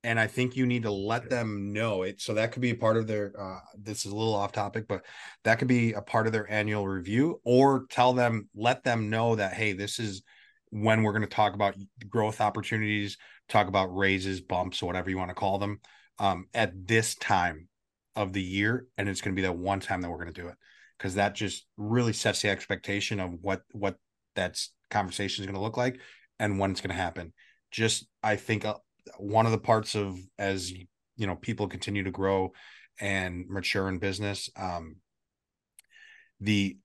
and 0.06 0.20
I 0.20 0.28
think 0.28 0.54
you 0.54 0.66
need 0.66 0.84
to 0.84 0.90
let 0.92 1.28
them 1.28 1.72
know 1.72 2.04
it. 2.04 2.20
So 2.20 2.34
that 2.34 2.52
could 2.52 2.62
be 2.62 2.70
a 2.70 2.76
part 2.76 2.96
of 2.96 3.08
their 3.08 3.32
uh 3.38 3.58
this 3.76 4.06
is 4.06 4.12
a 4.12 4.16
little 4.16 4.36
off 4.36 4.52
topic, 4.52 4.86
but 4.86 5.04
that 5.42 5.58
could 5.58 5.66
be 5.66 5.94
a 5.94 6.00
part 6.00 6.28
of 6.28 6.32
their 6.32 6.50
annual 6.50 6.86
review, 6.86 7.40
or 7.44 7.86
tell 7.90 8.12
them, 8.12 8.48
let 8.54 8.84
them 8.84 9.10
know 9.10 9.34
that 9.34 9.54
hey, 9.54 9.72
this 9.72 9.98
is 9.98 10.22
when 10.70 11.02
we're 11.02 11.12
going 11.12 11.22
to 11.22 11.28
talk 11.28 11.54
about 11.54 11.74
growth 12.08 12.40
opportunities, 12.40 13.18
talk 13.48 13.66
about 13.66 13.96
raises, 13.96 14.40
bumps, 14.40 14.80
or 14.80 14.86
whatever 14.86 15.10
you 15.10 15.18
want 15.18 15.30
to 15.30 15.34
call 15.34 15.58
them, 15.58 15.80
um, 16.20 16.46
at 16.54 16.86
this 16.86 17.16
time 17.16 17.68
of 18.14 18.32
the 18.32 18.42
year, 18.42 18.86
and 18.96 19.08
it's 19.08 19.20
going 19.20 19.34
to 19.34 19.40
be 19.40 19.46
that 19.46 19.56
one 19.56 19.80
time 19.80 20.02
that 20.02 20.10
we're 20.10 20.22
going 20.22 20.32
to 20.32 20.40
do 20.40 20.48
it 20.48 20.56
because 20.96 21.16
that 21.16 21.34
just 21.34 21.66
really 21.76 22.12
sets 22.12 22.42
the 22.42 22.48
expectation 22.48 23.18
of 23.18 23.32
what 23.42 23.62
what 23.72 23.96
that 24.36 24.56
conversation 24.88 25.42
is 25.42 25.46
going 25.46 25.56
to 25.56 25.62
look 25.62 25.76
like 25.76 25.98
and 26.38 26.60
when 26.60 26.70
it's 26.70 26.80
going 26.80 26.94
to 26.94 27.02
happen. 27.02 27.32
Just 27.72 28.06
I 28.22 28.36
think 28.36 28.64
uh, 28.64 28.76
one 29.18 29.46
of 29.46 29.52
the 29.52 29.58
parts 29.58 29.94
of 29.94 30.16
as 30.38 30.70
you 30.70 31.26
know 31.26 31.36
people 31.36 31.68
continue 31.68 32.02
to 32.04 32.10
grow 32.10 32.52
and 33.00 33.46
mature 33.48 33.88
in 33.88 33.98
business, 33.98 34.50
um, 34.56 34.96
the 36.40 36.76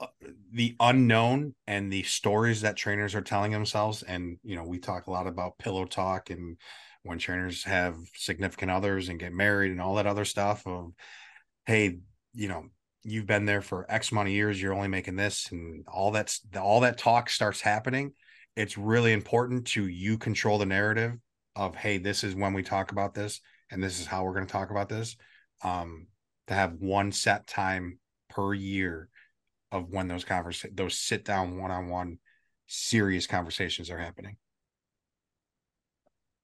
uh, 0.00 0.06
the 0.52 0.76
unknown 0.80 1.54
and 1.66 1.92
the 1.92 2.02
stories 2.02 2.62
that 2.62 2.76
trainers 2.76 3.14
are 3.14 3.20
telling 3.20 3.52
themselves 3.52 4.02
and 4.02 4.38
you 4.42 4.56
know 4.56 4.64
we 4.64 4.78
talk 4.78 5.06
a 5.06 5.10
lot 5.10 5.26
about 5.26 5.58
pillow 5.58 5.84
talk 5.84 6.30
and 6.30 6.56
when 7.02 7.18
trainers 7.18 7.64
have 7.64 7.96
significant 8.14 8.70
others 8.70 9.08
and 9.08 9.20
get 9.20 9.32
married 9.32 9.70
and 9.70 9.80
all 9.80 9.96
that 9.96 10.06
other 10.06 10.24
stuff 10.24 10.66
of 10.66 10.92
hey 11.66 11.98
you 12.32 12.48
know 12.48 12.64
you've 13.02 13.26
been 13.26 13.46
there 13.46 13.62
for 13.62 13.86
X 13.88 14.12
amount 14.12 14.28
of 14.28 14.34
years, 14.34 14.60
you're 14.60 14.74
only 14.74 14.88
making 14.88 15.16
this, 15.16 15.50
and 15.50 15.84
all 15.88 16.10
that's 16.10 16.40
all 16.60 16.80
that 16.80 16.98
talk 16.98 17.30
starts 17.30 17.60
happening. 17.60 18.12
It's 18.56 18.76
really 18.76 19.12
important 19.12 19.66
to 19.68 19.86
you 19.86 20.18
control 20.18 20.58
the 20.58 20.66
narrative 20.66 21.14
of 21.56 21.74
hey, 21.74 21.98
this 21.98 22.24
is 22.24 22.34
when 22.34 22.52
we 22.52 22.62
talk 22.62 22.92
about 22.92 23.14
this, 23.14 23.40
and 23.70 23.82
this 23.82 24.00
is 24.00 24.06
how 24.06 24.24
we're 24.24 24.34
going 24.34 24.46
to 24.46 24.52
talk 24.52 24.70
about 24.70 24.88
this. 24.88 25.16
Um, 25.62 26.06
to 26.46 26.54
have 26.54 26.74
one 26.74 27.12
set 27.12 27.46
time 27.46 27.98
per 28.28 28.54
year 28.54 29.08
of 29.72 29.88
when 29.90 30.08
those 30.08 30.24
conversations, 30.24 30.76
those 30.76 30.98
sit 30.98 31.24
down 31.24 31.58
one 31.58 31.70
on 31.70 31.88
one 31.88 32.18
serious 32.66 33.26
conversations 33.26 33.90
are 33.90 33.98
happening. 33.98 34.36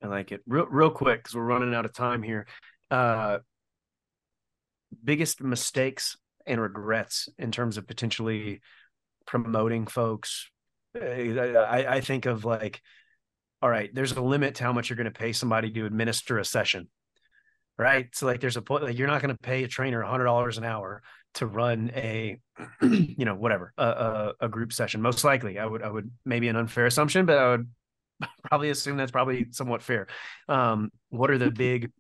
I 0.03 0.09
like 0.09 0.33
it. 0.33 0.43
Real 0.47 0.67
real 0.67 0.91
quick 0.91 1.23
because 1.23 1.35
we're 1.35 1.43
running 1.43 1.75
out 1.75 1.85
of 1.85 1.93
time 1.93 2.23
here. 2.23 2.47
Uh 2.91 3.39
biggest 5.03 5.43
mistakes 5.43 6.17
and 6.47 6.61
regrets 6.61 7.29
in 7.39 7.51
terms 7.51 7.77
of 7.77 7.87
potentially 7.87 8.61
promoting 9.27 9.87
folks. 9.87 10.49
I, 10.95 11.87
I 11.89 12.01
think 12.01 12.27
of 12.27 12.45
like 12.45 12.81
all 13.63 13.71
right, 13.71 13.95
there's 13.95 14.13
a 14.13 14.21
limit 14.21 14.57
to 14.57 14.65
how 14.65 14.73
much 14.73 14.91
you're 14.91 14.97
going 14.97 15.13
to 15.13 15.19
pay 15.19 15.33
somebody 15.33 15.71
to 15.71 15.87
administer 15.87 16.39
a 16.39 16.45
session. 16.45 16.89
Right. 17.79 18.09
So 18.15 18.27
like 18.27 18.41
there's 18.41 18.57
a 18.57 18.63
point 18.63 18.85
like 18.85 18.97
you're 18.97 19.07
not 19.07 19.21
going 19.21 19.35
to 19.35 19.41
pay 19.41 19.63
a 19.65 19.69
trainer 19.69 20.03
hundred 20.03 20.25
dollars 20.25 20.57
an 20.57 20.65
hour 20.65 21.03
to 21.35 21.47
run 21.47 21.91
a, 21.95 22.41
you 22.83 23.27
know, 23.27 23.35
whatever, 23.35 23.75
a, 23.77 23.87
a, 23.87 24.33
a 24.41 24.49
group 24.49 24.73
session. 24.73 25.03
Most 25.03 25.25
likely 25.25 25.59
I 25.59 25.67
would, 25.67 25.83
I 25.83 25.91
would 25.91 26.11
maybe 26.25 26.49
an 26.49 26.57
unfair 26.57 26.87
assumption, 26.87 27.27
but 27.27 27.37
I 27.37 27.51
would 27.51 27.69
probably 28.45 28.71
assume 28.71 28.97
that's 28.97 29.11
probably 29.11 29.49
somewhat 29.51 29.83
fair. 29.83 30.07
Um, 30.49 30.91
what 31.11 31.31
are 31.31 31.37
the 31.37 31.51
big 31.51 31.91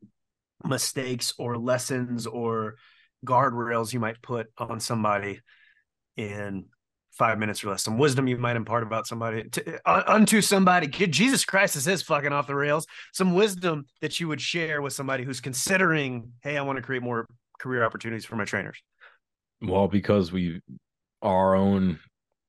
mistakes 0.65 1.35
or 1.39 1.59
lessons 1.59 2.27
or 2.27 2.77
guardrails 3.27 3.93
you 3.93 4.01
might 4.01 4.23
put 4.23 4.47
on 4.57 4.81
somebody 4.81 5.41
in 6.17 6.67
five 7.17 7.39
minutes 7.39 7.65
or 7.65 7.71
less. 7.71 7.83
Some 7.83 7.99
wisdom 7.99 8.27
you 8.27 8.37
might 8.37 8.57
impart 8.57 8.83
about 8.83 9.07
somebody 9.07 9.49
to, 9.51 9.81
uh, 9.89 10.03
unto 10.07 10.41
somebody. 10.41 10.87
Jesus 10.87 11.45
Christ, 11.45 11.75
this 11.75 11.87
is 11.87 12.03
fucking 12.03 12.33
off 12.33 12.47
the 12.47 12.55
rails. 12.55 12.87
Some 13.13 13.35
wisdom 13.35 13.87
that 14.01 14.21
you 14.21 14.29
would 14.29 14.41
share 14.41 14.83
with 14.83 14.93
somebody 14.93 15.25
who's 15.25 15.41
considering, 15.41 16.33
hey, 16.43 16.57
I 16.57 16.63
want 16.63 16.77
to 16.77 16.83
create 16.83 17.03
more 17.03 17.27
career 17.59 17.85
opportunities 17.85 18.25
for 18.25 18.37
my 18.37 18.45
trainers. 18.45 18.81
Well, 19.63 19.89
because 19.89 20.33
we 20.33 20.61
our 21.23 21.55
own 21.55 21.99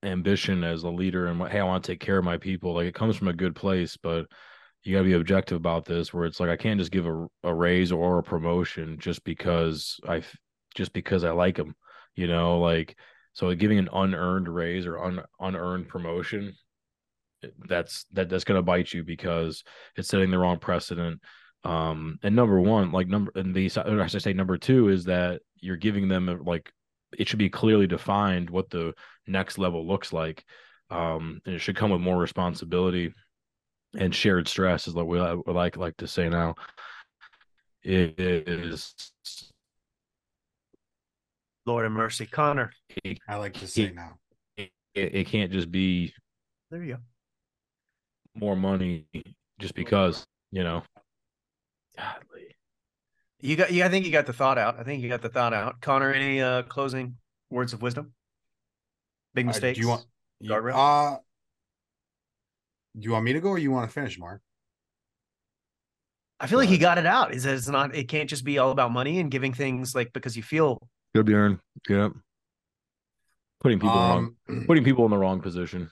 ambition 0.03 0.63
as 0.63 0.83
a 0.83 0.89
leader 0.89 1.27
and 1.27 1.41
hey, 1.47 1.59
I 1.59 1.63
want 1.63 1.83
to 1.83 1.91
take 1.91 1.99
care 1.99 2.17
of 2.17 2.25
my 2.25 2.37
people. 2.37 2.73
Like 2.73 2.87
it 2.87 2.95
comes 2.95 3.15
from 3.15 3.29
a 3.29 3.33
good 3.33 3.55
place, 3.55 3.97
but 3.97 4.25
you 4.83 4.93
got 4.93 4.99
to 4.99 5.05
be 5.05 5.13
objective 5.13 5.57
about 5.57 5.85
this. 5.85 6.13
Where 6.13 6.25
it's 6.25 6.39
like 6.39 6.49
I 6.49 6.57
can't 6.57 6.79
just 6.79 6.91
give 6.91 7.05
a, 7.05 7.27
a 7.43 7.53
raise 7.53 7.91
or 7.91 8.19
a 8.19 8.23
promotion 8.23 8.97
just 8.99 9.23
because 9.23 9.99
I 10.07 10.23
just 10.75 10.93
because 10.93 11.23
I 11.23 11.31
like 11.31 11.55
them. 11.55 11.75
You 12.15 12.27
know, 12.27 12.59
like 12.59 12.97
so 13.37 13.53
giving 13.53 13.77
an 13.77 13.87
unearned 13.93 14.49
raise 14.49 14.87
or 14.87 14.97
un, 14.97 15.21
unearned 15.39 15.87
promotion, 15.87 16.55
that's 17.67 18.05
that 18.13 18.29
that's 18.29 18.43
to 18.43 18.63
bite 18.63 18.91
you 18.91 19.03
because 19.03 19.63
it's 19.95 20.07
setting 20.07 20.31
the 20.31 20.39
wrong 20.39 20.57
precedent. 20.57 21.21
Um, 21.63 22.17
and 22.23 22.35
number 22.35 22.59
one, 22.59 22.91
like 22.91 23.07
number 23.07 23.31
and 23.35 23.53
the 23.53 23.69
I 23.77 24.07
should 24.07 24.23
say 24.23 24.33
number 24.33 24.57
two 24.57 24.89
is 24.89 25.05
that 25.05 25.41
you're 25.59 25.77
giving 25.77 26.07
them 26.07 26.41
like 26.45 26.71
it 27.15 27.27
should 27.27 27.37
be 27.37 27.51
clearly 27.51 27.85
defined 27.85 28.49
what 28.49 28.71
the 28.71 28.95
next 29.27 29.59
level 29.59 29.85
looks 29.85 30.11
like. 30.11 30.43
Um, 30.89 31.39
and 31.45 31.53
it 31.53 31.59
should 31.59 31.75
come 31.75 31.91
with 31.91 32.01
more 32.01 32.17
responsibility 32.17 33.13
and 33.95 34.15
shared 34.15 34.47
stress 34.47 34.87
is 34.87 34.95
what 34.95 35.05
we 35.05 35.19
like 35.19 35.77
like 35.77 35.97
to 35.97 36.07
say 36.07 36.27
now. 36.27 36.55
It 37.83 38.19
is 38.19 38.95
Lord 41.67 41.85
of 41.85 41.91
mercy, 41.91 42.25
Connor. 42.25 42.71
I 43.27 43.35
like 43.35 43.53
to 43.55 43.67
say 43.67 43.83
it, 43.83 43.95
now. 43.95 44.13
It, 44.57 44.71
it 44.95 45.27
can't 45.27 45.51
just 45.51 45.69
be 45.69 46.13
there 46.71 46.81
you 46.83 46.93
go. 46.93 46.99
More 48.35 48.55
money 48.55 49.05
just 49.59 49.75
because, 49.75 50.25
you 50.51 50.63
know. 50.63 50.83
Godly. 51.97 52.55
You 53.39 53.55
got 53.55 53.71
yeah, 53.71 53.85
I 53.85 53.89
think 53.89 54.05
you 54.05 54.11
got 54.11 54.25
the 54.25 54.33
thought 54.33 54.57
out. 54.57 54.79
I 54.79 54.83
think 54.83 55.03
you 55.03 55.09
got 55.09 55.21
the 55.21 55.29
thought 55.29 55.53
out. 55.53 55.81
Connor, 55.81 56.11
any 56.11 56.41
uh 56.41 56.63
closing 56.63 57.17
words 57.49 57.73
of 57.73 57.81
wisdom? 57.81 58.13
Big 59.33 59.45
mistakes. 59.45 59.77
Uh, 59.77 59.81
do 59.81 59.81
you 59.81 59.87
want 59.89 60.05
guardrail? 60.43 60.73
Uh 60.75 61.17
do 62.97 63.05
you 63.05 63.11
want 63.11 63.25
me 63.25 63.33
to 63.33 63.39
go 63.39 63.49
or 63.49 63.59
you 63.59 63.71
want 63.71 63.89
to 63.89 63.93
finish, 63.93 64.17
Mark? 64.17 64.41
I 66.39 66.47
feel 66.47 66.59
like 66.59 66.69
he 66.69 66.77
got 66.77 66.97
it 66.97 67.05
out. 67.05 67.33
Is 67.33 67.43
that 67.43 67.55
it's 67.55 67.67
not 67.67 67.93
it 67.95 68.07
can't 68.07 68.29
just 68.29 68.43
be 68.43 68.57
all 68.57 68.71
about 68.71 68.91
money 68.91 69.19
and 69.19 69.29
giving 69.29 69.53
things 69.53 69.93
like 69.93 70.13
because 70.13 70.35
you 70.37 70.43
feel 70.43 70.79
Good 71.15 71.25
Bjorn. 71.25 71.59
Yep. 71.89 72.11
Putting 73.59 73.79
people 73.79 73.97
um, 73.97 74.35
wrong, 74.47 74.65
putting 74.67 74.83
people 74.83 75.05
in 75.05 75.11
the 75.11 75.17
wrong 75.17 75.41
position, 75.41 75.89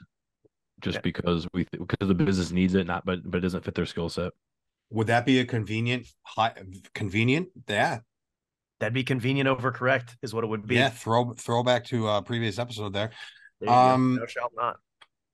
just 0.81 0.97
yeah. 0.97 1.01
because 1.01 1.47
we 1.53 1.65
because 1.71 2.07
the 2.07 2.13
business 2.13 2.51
needs 2.51 2.75
it, 2.75 2.85
not 2.85 3.05
but 3.05 3.19
but 3.29 3.39
it 3.39 3.41
doesn't 3.41 3.65
fit 3.65 3.73
their 3.75 3.85
skill 3.85 4.09
set. 4.09 4.33
Would 4.91 5.07
that 5.07 5.25
be 5.25 5.39
a 5.39 5.45
convenient 5.45 6.05
high 6.21 6.53
convenient? 6.93 7.47
Yeah, 7.67 7.99
that'd 8.79 8.93
be 8.93 9.03
convenient 9.03 9.49
over 9.49 9.71
correct 9.71 10.15
is 10.21 10.33
what 10.33 10.43
it 10.43 10.47
would 10.47 10.67
be. 10.67 10.75
Yeah, 10.75 10.89
throw 10.89 11.33
throw 11.33 11.63
back 11.63 11.85
to 11.85 12.07
a 12.07 12.21
previous 12.21 12.59
episode 12.59 12.93
there. 12.93 13.11
there 13.59 13.69
um, 13.69 14.17
no 14.19 14.27
shall 14.27 14.51
not. 14.55 14.77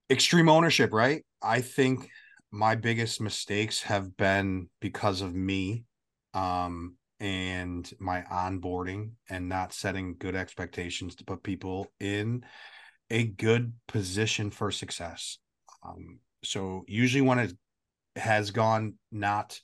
Extreme 0.09 0.47
ownership, 0.47 0.93
right? 0.93 1.25
I 1.41 1.61
think 1.61 2.09
my 2.51 2.75
biggest 2.75 3.19
mistakes 3.21 3.81
have 3.83 4.15
been 4.15 4.69
because 4.79 5.21
of 5.21 5.33
me. 5.33 5.85
Um, 6.33 6.95
and 7.21 7.89
my 7.99 8.23
onboarding 8.23 9.11
and 9.29 9.47
not 9.47 9.73
setting 9.73 10.15
good 10.17 10.35
expectations 10.35 11.15
to 11.15 11.23
put 11.23 11.43
people 11.43 11.91
in 11.99 12.43
a 13.11 13.25
good 13.25 13.73
position 13.87 14.49
for 14.49 14.71
success. 14.71 15.37
Um, 15.85 16.19
so 16.43 16.83
usually 16.87 17.21
when 17.21 17.37
it 17.37 17.53
has 18.15 18.49
gone 18.49 18.95
not, 19.11 19.59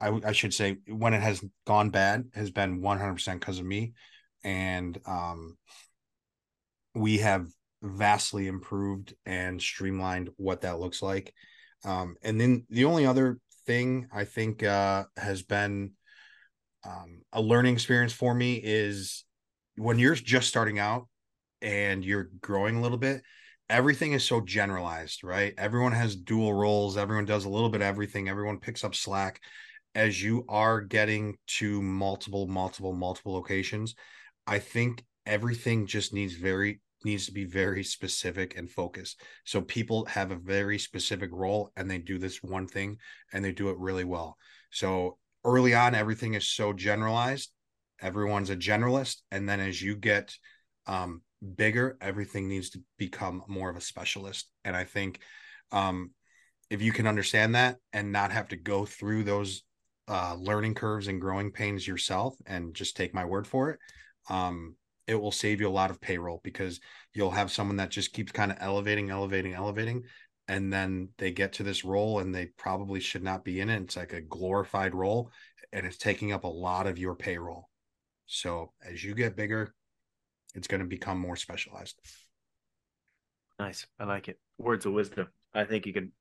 I, 0.00 0.20
I 0.24 0.30
should 0.30 0.54
say 0.54 0.76
when 0.86 1.14
it 1.14 1.20
has 1.20 1.44
gone 1.66 1.90
bad 1.90 2.26
has 2.34 2.52
been 2.52 2.80
100% 2.80 3.40
because 3.40 3.58
of 3.58 3.66
me. 3.66 3.94
And 4.44 4.96
um, 5.04 5.58
we 6.94 7.18
have 7.18 7.48
vastly 7.82 8.46
improved 8.46 9.14
and 9.26 9.60
streamlined 9.60 10.30
what 10.36 10.60
that 10.60 10.78
looks 10.78 11.02
like. 11.02 11.34
Um, 11.84 12.14
and 12.22 12.40
then 12.40 12.66
the 12.70 12.84
only 12.84 13.04
other 13.04 13.40
thing 13.66 14.06
I 14.12 14.24
think 14.24 14.62
uh, 14.62 15.06
has 15.16 15.42
been 15.42 15.92
um, 16.86 17.22
a 17.32 17.40
learning 17.40 17.74
experience 17.74 18.12
for 18.12 18.34
me 18.34 18.60
is 18.62 19.24
when 19.76 19.98
you're 19.98 20.14
just 20.14 20.48
starting 20.48 20.78
out 20.78 21.08
and 21.62 22.04
you're 22.04 22.30
growing 22.40 22.76
a 22.76 22.80
little 22.80 22.98
bit 22.98 23.22
everything 23.68 24.12
is 24.12 24.24
so 24.24 24.40
generalized 24.40 25.24
right? 25.24 25.52
Everyone 25.58 25.92
has 25.92 26.14
dual 26.14 26.54
roles. 26.54 26.96
Everyone 26.96 27.24
does 27.24 27.44
a 27.44 27.48
little 27.48 27.68
bit 27.68 27.80
of 27.80 27.86
everything. 27.86 28.28
Everyone 28.28 28.60
picks 28.60 28.84
up 28.84 28.94
slack. 28.94 29.40
As 29.94 30.22
you 30.22 30.44
are 30.48 30.80
getting 30.80 31.36
to 31.58 31.82
multiple 31.82 32.46
multiple 32.46 32.92
multiple 32.92 33.32
locations 33.32 33.94
i 34.46 34.58
think 34.58 35.02
everything 35.24 35.86
just 35.86 36.12
needs 36.12 36.34
very 36.34 36.80
needs 37.04 37.26
to 37.26 37.32
be 37.32 37.44
very 37.44 37.84
specific 37.84 38.56
and 38.56 38.70
focused. 38.70 39.20
So 39.44 39.60
people 39.60 40.04
have 40.06 40.30
a 40.30 40.36
very 40.36 40.78
specific 40.78 41.30
role 41.32 41.70
and 41.76 41.90
they 41.90 41.98
do 41.98 42.18
this 42.18 42.42
one 42.42 42.66
thing 42.66 42.98
and 43.32 43.44
they 43.44 43.52
do 43.52 43.70
it 43.70 43.78
really 43.78 44.04
well. 44.04 44.36
So 44.70 45.18
early 45.46 45.74
on 45.74 45.94
everything 45.94 46.34
is 46.34 46.48
so 46.48 46.72
generalized. 46.72 47.50
Everyone's 48.02 48.50
a 48.50 48.56
generalist. 48.56 49.22
And 49.30 49.48
then 49.48 49.60
as 49.60 49.80
you 49.80 49.96
get 49.96 50.34
um, 50.86 51.22
bigger 51.56 51.96
everything 52.00 52.48
needs 52.48 52.70
to 52.70 52.82
become 52.98 53.42
more 53.48 53.70
of 53.70 53.76
a 53.76 53.80
specialist. 53.80 54.48
And 54.64 54.76
i 54.76 54.84
think 54.84 55.20
um, 55.72 56.10
if 56.70 56.82
you 56.82 56.92
can 56.92 57.06
understand 57.06 57.54
that 57.54 57.76
and 57.92 58.12
not 58.12 58.32
have 58.32 58.48
to 58.48 58.56
go 58.56 58.84
through 58.84 59.24
those 59.24 59.62
uh, 60.08 60.36
learning 60.38 60.74
curves 60.74 61.08
and 61.08 61.20
growing 61.20 61.50
pains 61.50 61.86
yourself 61.86 62.34
and 62.46 62.74
just 62.74 62.96
take 62.96 63.14
my 63.14 63.24
word 63.24 63.46
for 63.46 63.70
it 63.70 63.78
um, 64.28 64.76
it 65.06 65.14
will 65.14 65.32
save 65.32 65.60
you 65.60 65.68
a 65.68 65.70
lot 65.70 65.90
of 65.90 66.00
payroll 66.00 66.40
because 66.42 66.80
you'll 67.14 67.30
have 67.30 67.50
someone 67.50 67.76
that 67.76 67.90
just 67.90 68.12
keeps 68.12 68.32
kind 68.32 68.50
of 68.50 68.58
elevating 68.60 69.10
elevating 69.10 69.54
elevating 69.54 70.02
and 70.48 70.72
then 70.72 71.08
they 71.18 71.32
get 71.32 71.54
to 71.54 71.62
this 71.62 71.84
role 71.84 72.20
and 72.20 72.34
they 72.34 72.46
probably 72.46 73.00
should 73.00 73.22
not 73.22 73.44
be 73.44 73.60
in 73.60 73.68
it. 73.68 73.82
It's 73.82 73.96
like 73.96 74.12
a 74.12 74.20
glorified 74.20 74.94
role 74.94 75.30
and 75.72 75.84
it's 75.84 75.96
taking 75.96 76.32
up 76.32 76.44
a 76.44 76.48
lot 76.48 76.86
of 76.86 76.98
your 76.98 77.14
payroll. 77.14 77.68
So 78.26 78.72
as 78.84 79.02
you 79.02 79.14
get 79.14 79.36
bigger, 79.36 79.74
it's 80.54 80.68
going 80.68 80.80
to 80.80 80.86
become 80.86 81.18
more 81.18 81.36
specialized. 81.36 81.98
Nice. 83.58 83.86
I 83.98 84.04
like 84.04 84.28
it. 84.28 84.38
Words 84.58 84.86
of 84.86 84.92
wisdom. 84.92 85.28
I 85.54 85.64
think 85.64 85.86
you 85.86 85.92
can 85.92 86.12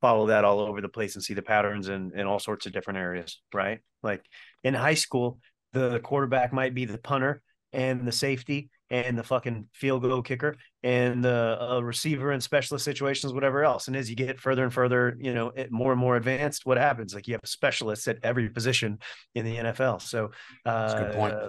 follow 0.00 0.26
that 0.26 0.44
all 0.44 0.60
over 0.60 0.80
the 0.80 0.88
place 0.88 1.14
and 1.14 1.22
see 1.22 1.34
the 1.34 1.42
patterns 1.42 1.88
in, 1.88 2.12
in 2.14 2.26
all 2.26 2.38
sorts 2.38 2.66
of 2.66 2.72
different 2.72 2.98
areas, 2.98 3.40
right? 3.54 3.80
Like 4.02 4.24
in 4.64 4.74
high 4.74 4.94
school, 4.94 5.38
the 5.72 6.00
quarterback 6.00 6.52
might 6.52 6.74
be 6.74 6.84
the 6.84 6.98
punter 6.98 7.40
and 7.72 8.06
the 8.06 8.12
safety 8.12 8.68
and 8.92 9.18
the 9.18 9.22
fucking 9.22 9.66
field 9.72 10.02
goal 10.02 10.20
kicker 10.20 10.54
and 10.82 11.24
the 11.24 11.58
uh, 11.58 11.80
receiver 11.80 12.30
and 12.30 12.42
specialist 12.42 12.84
situations, 12.84 13.32
whatever 13.32 13.64
else. 13.64 13.88
And 13.88 13.96
as 13.96 14.10
you 14.10 14.14
get 14.14 14.38
further 14.38 14.64
and 14.64 14.72
further, 14.72 15.16
you 15.18 15.32
know, 15.32 15.50
more 15.70 15.92
and 15.92 16.00
more 16.00 16.16
advanced, 16.16 16.66
what 16.66 16.76
happens? 16.76 17.14
Like 17.14 17.26
you 17.26 17.32
have 17.32 17.40
specialists 17.46 18.06
at 18.06 18.18
every 18.22 18.50
position 18.50 18.98
in 19.34 19.46
the 19.46 19.56
NFL. 19.56 20.02
So, 20.02 20.32
uh, 20.66 20.98
good 20.98 21.14
point. 21.14 21.34
Uh, 21.34 21.48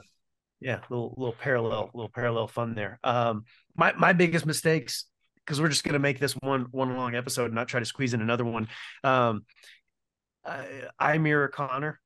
yeah, 0.61 0.79
little 0.89 1.13
little 1.17 1.35
parallel, 1.37 1.91
little 1.93 2.09
parallel 2.09 2.47
fun 2.47 2.75
there. 2.75 2.97
Um, 3.03 3.43
my 3.75 3.91
my 3.97 4.13
biggest 4.13 4.45
mistakes 4.45 5.05
because 5.45 5.59
we're 5.59 5.67
just 5.67 5.83
going 5.83 5.93
to 5.93 5.99
make 5.99 6.19
this 6.19 6.33
one 6.39 6.67
one 6.71 6.95
long 6.95 7.13
episode 7.13 7.47
and 7.47 7.55
not 7.55 7.67
try 7.67 7.81
to 7.81 7.85
squeeze 7.85 8.13
in 8.13 8.21
another 8.21 8.45
one. 8.45 8.69
Um, 9.03 9.43
I, 10.45 10.83
I 10.97 11.17
mirror 11.17 11.49
Connor 11.49 11.99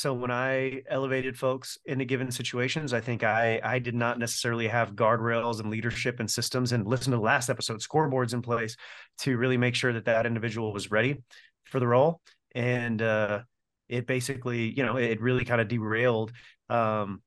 so 0.00 0.14
when 0.14 0.30
I 0.30 0.80
elevated 0.88 1.36
folks 1.36 1.76
into 1.84 2.06
given 2.06 2.30
situations, 2.30 2.94
I 2.94 3.00
think 3.00 3.22
I 3.22 3.60
I 3.62 3.78
did 3.78 3.94
not 3.94 4.18
necessarily 4.18 4.66
have 4.66 4.94
guardrails 4.94 5.60
and 5.60 5.68
leadership 5.68 6.20
and 6.20 6.30
systems 6.30 6.72
and 6.72 6.86
listen 6.86 7.10
to 7.10 7.18
the 7.18 7.22
last 7.22 7.50
episode 7.50 7.80
scoreboards 7.80 8.32
in 8.32 8.40
place 8.40 8.76
to 9.18 9.36
really 9.36 9.58
make 9.58 9.74
sure 9.74 9.92
that 9.92 10.06
that 10.06 10.24
individual 10.24 10.72
was 10.72 10.90
ready 10.90 11.22
for 11.64 11.80
the 11.80 11.86
role. 11.86 12.22
And 12.54 13.02
uh, 13.02 13.40
it 13.90 14.06
basically, 14.06 14.74
you 14.74 14.86
know, 14.86 14.96
it 14.96 15.20
really 15.20 15.44
kind 15.44 15.60
of 15.60 15.68
derailed 15.68 16.32
um, 16.70 17.20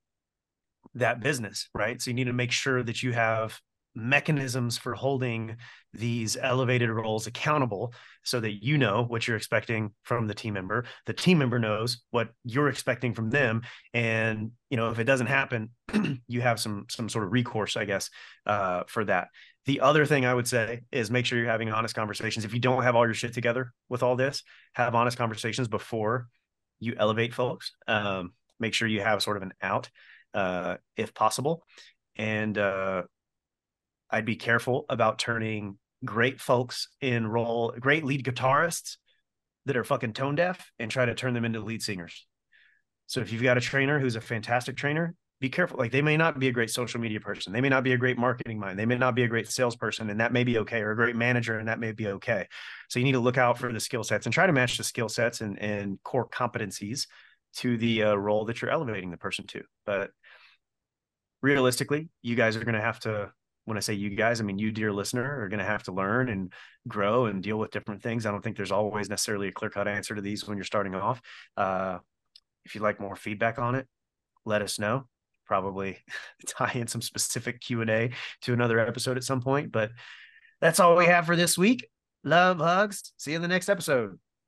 that 0.96 1.20
business, 1.20 1.70
right? 1.76 2.02
So 2.02 2.10
you 2.10 2.16
need 2.16 2.24
to 2.24 2.34
make 2.34 2.52
sure 2.52 2.82
that 2.82 3.04
you 3.04 3.14
have 3.14 3.60
mechanisms 3.96 4.78
for 4.78 4.94
holding 4.94 5.56
these 5.94 6.36
elevated 6.38 6.90
roles 6.90 7.28
accountable 7.28 7.94
so 8.24 8.40
that 8.40 8.64
you 8.64 8.78
know 8.78 9.04
what 9.04 9.28
you're 9.28 9.38
expecting 9.38 9.92
from 10.04 10.28
the 10.28 10.34
team 10.34 10.54
member. 10.54 10.86
The 11.06 11.14
team 11.14 11.38
member 11.38 11.60
knows 11.60 12.02
what 12.12 12.30
you're 12.44 12.70
expecting 12.70 13.14
from 13.14 13.30
them. 13.30 13.62
And 13.94 14.52
you 14.70 14.78
know 14.78 14.90
if 14.90 15.00
it 15.00 15.04
doesn't 15.04 15.28
happen 15.28 15.70
you 16.28 16.42
have 16.42 16.60
some 16.60 16.86
some 16.90 17.08
sort 17.08 17.26
of 17.26 17.32
recourse 17.32 17.78
i 17.78 17.86
guess 17.86 18.10
uh, 18.46 18.84
for 18.88 19.06
that. 19.06 19.28
The 19.66 19.82
other 19.82 20.06
thing 20.06 20.26
i 20.26 20.34
would 20.34 20.48
say 20.48 20.82
is 20.92 21.12
make 21.12 21.26
sure 21.26 21.38
you're 21.38 21.48
having 21.48 21.72
honest 21.72 21.96
conversations. 21.96 22.46
If 22.46 22.54
you 22.54 22.60
don't 22.60 22.84
have 22.84 22.96
all 22.96 23.06
your 23.06 23.14
shit 23.14 23.34
together 23.34 23.74
with 23.90 24.04
all 24.04 24.16
this 24.16 24.44
have 24.74 24.96
honest 24.96 25.18
conversations 25.18 25.68
before 25.68 26.28
you 26.80 26.96
elevate 26.98 27.34
folks. 27.34 27.72
Um, 27.88 28.34
make 28.60 28.74
sure 28.74 28.88
you 28.88 29.02
have 29.02 29.24
sort 29.24 29.38
of 29.38 29.44
an 29.44 29.54
out 29.62 29.90
uh, 30.34 30.78
if 30.98 31.14
possible. 31.14 31.64
And 32.16 32.58
uh, 32.58 33.04
I'd 34.14 34.26
be 34.26 34.36
careful 34.36 34.86
about 34.90 35.18
turning 35.18 35.78
great 36.06 36.40
folks 36.40 36.88
in 37.02 37.26
role, 37.28 37.74
great 37.80 38.06
lead 38.06 38.24
guitarists 38.24 38.98
that 39.66 39.76
are 39.76 39.84
fucking 39.84 40.14
tone 40.14 40.36
deaf 40.36 40.72
and 40.78 40.92
try 40.92 41.06
to 41.06 41.16
turn 41.16 41.34
them 41.34 41.46
into 41.46 41.60
lead 41.60 41.82
singers. 41.82 42.28
So 43.08 43.22
if 43.22 43.32
you've 43.32 43.42
got 43.42 43.58
a 43.58 43.62
trainer 43.62 44.00
who's 44.00 44.16
a 44.16 44.22
fantastic 44.22 44.78
trainer, 44.78 45.16
be 45.42 45.50
careful. 45.50 45.80
Like 45.80 45.92
they 45.92 46.04
may 46.04 46.16
not 46.16 46.40
be 46.40 46.48
a 46.48 46.52
great 46.52 46.70
social 46.70 47.02
media 47.02 47.20
person. 47.20 47.54
They 47.54 47.60
may 47.60 47.70
not 47.70 47.84
be 47.84 47.94
a 47.94 47.98
great 47.98 48.18
marketing 48.18 48.60
mind. 48.60 48.78
They 48.78 48.86
may 48.86 48.98
not 48.98 49.16
be 49.16 49.24
a 49.24 49.28
great 49.28 49.50
salesperson, 49.50 50.10
and 50.10 50.20
that 50.20 50.32
may 50.32 50.44
be 50.44 50.60
okay, 50.60 50.82
or 50.82 50.92
a 50.92 50.96
great 50.96 51.16
manager, 51.16 51.58
and 51.58 51.68
that 51.68 51.80
may 51.80 51.92
be 51.92 52.08
okay. 52.08 52.48
So 52.90 53.00
you 53.00 53.06
need 53.06 53.14
to 53.14 53.20
look 53.20 53.38
out 53.38 53.58
for 53.58 53.74
the 53.74 53.80
skill 53.80 54.04
sets 54.04 54.28
and 54.28 54.34
try 54.34 54.46
to 54.46 54.54
match 54.54 54.78
the 54.78 54.84
skill 54.84 55.10
sets 55.10 55.42
and, 55.42 55.60
and 55.60 55.98
core 56.04 56.30
competencies 56.30 57.08
to 57.56 57.78
the 57.78 58.04
uh, 58.04 58.16
role 58.16 58.46
that 58.46 58.62
you're 58.62 58.72
elevating 58.72 59.10
the 59.12 59.18
person 59.18 59.48
to. 59.48 59.64
But 59.86 60.12
realistically, 61.42 62.10
you 62.22 62.36
guys 62.36 62.56
are 62.56 62.64
going 62.64 62.76
to 62.76 62.82
have 62.82 63.00
to 63.02 63.32
when 63.66 63.78
I 63.78 63.82
say 63.82 63.94
you 63.94 64.10
guys, 64.10 64.42
I 64.42 64.44
mean 64.44 64.60
you, 64.60 64.72
dear 64.72 64.92
listener, 64.92 65.42
are 65.42 65.50
going 65.50 65.60
to 65.60 65.66
have 65.66 65.84
to 65.84 65.92
learn 65.92 66.30
and 66.30 66.52
grow 66.88 67.26
and 67.26 67.42
deal 67.42 67.58
with 67.58 67.72
different 67.72 68.02
things. 68.02 68.26
I 68.26 68.32
don't 68.32 68.44
think 68.44 68.58
there's 68.58 68.72
always 68.72 69.10
necessarily 69.10 69.48
a 69.48 69.52
clear 69.52 69.70
cut 69.70 69.88
answer 69.88 70.16
to 70.16 70.22
these 70.22 70.48
when 70.48 70.58
you're 70.58 70.66
starting 70.66 70.96
off. 70.96 71.22
Uh, 71.56 72.00
if 72.66 72.76
you'd 72.76 72.82
like 72.82 73.00
more 73.00 73.16
feedback 73.16 73.60
on 73.60 73.76
it, 73.76 73.88
let 74.46 74.62
us 74.62 74.80
know. 74.80 75.08
Probably 75.46 75.98
tie 76.48 76.74
in 76.76 76.88
some 76.88 77.02
specific 77.02 77.62
Q 77.62 77.82
and 77.82 77.90
A 77.90 78.12
to 78.42 78.54
another 78.54 78.80
episode 78.80 79.18
at 79.18 79.24
some 79.24 79.42
point. 79.42 79.72
But 79.72 79.92
that's 80.62 80.80
all 80.80 80.96
we 80.96 81.06
have 81.06 81.26
for 81.26 81.36
this 81.36 81.58
week. 81.58 81.88
Love, 82.24 82.60
hugs. 82.60 83.14
See 83.18 83.32
you 83.32 83.36
in 83.38 83.42
the 83.42 83.48
next 83.48 83.70
episode. 83.70 84.18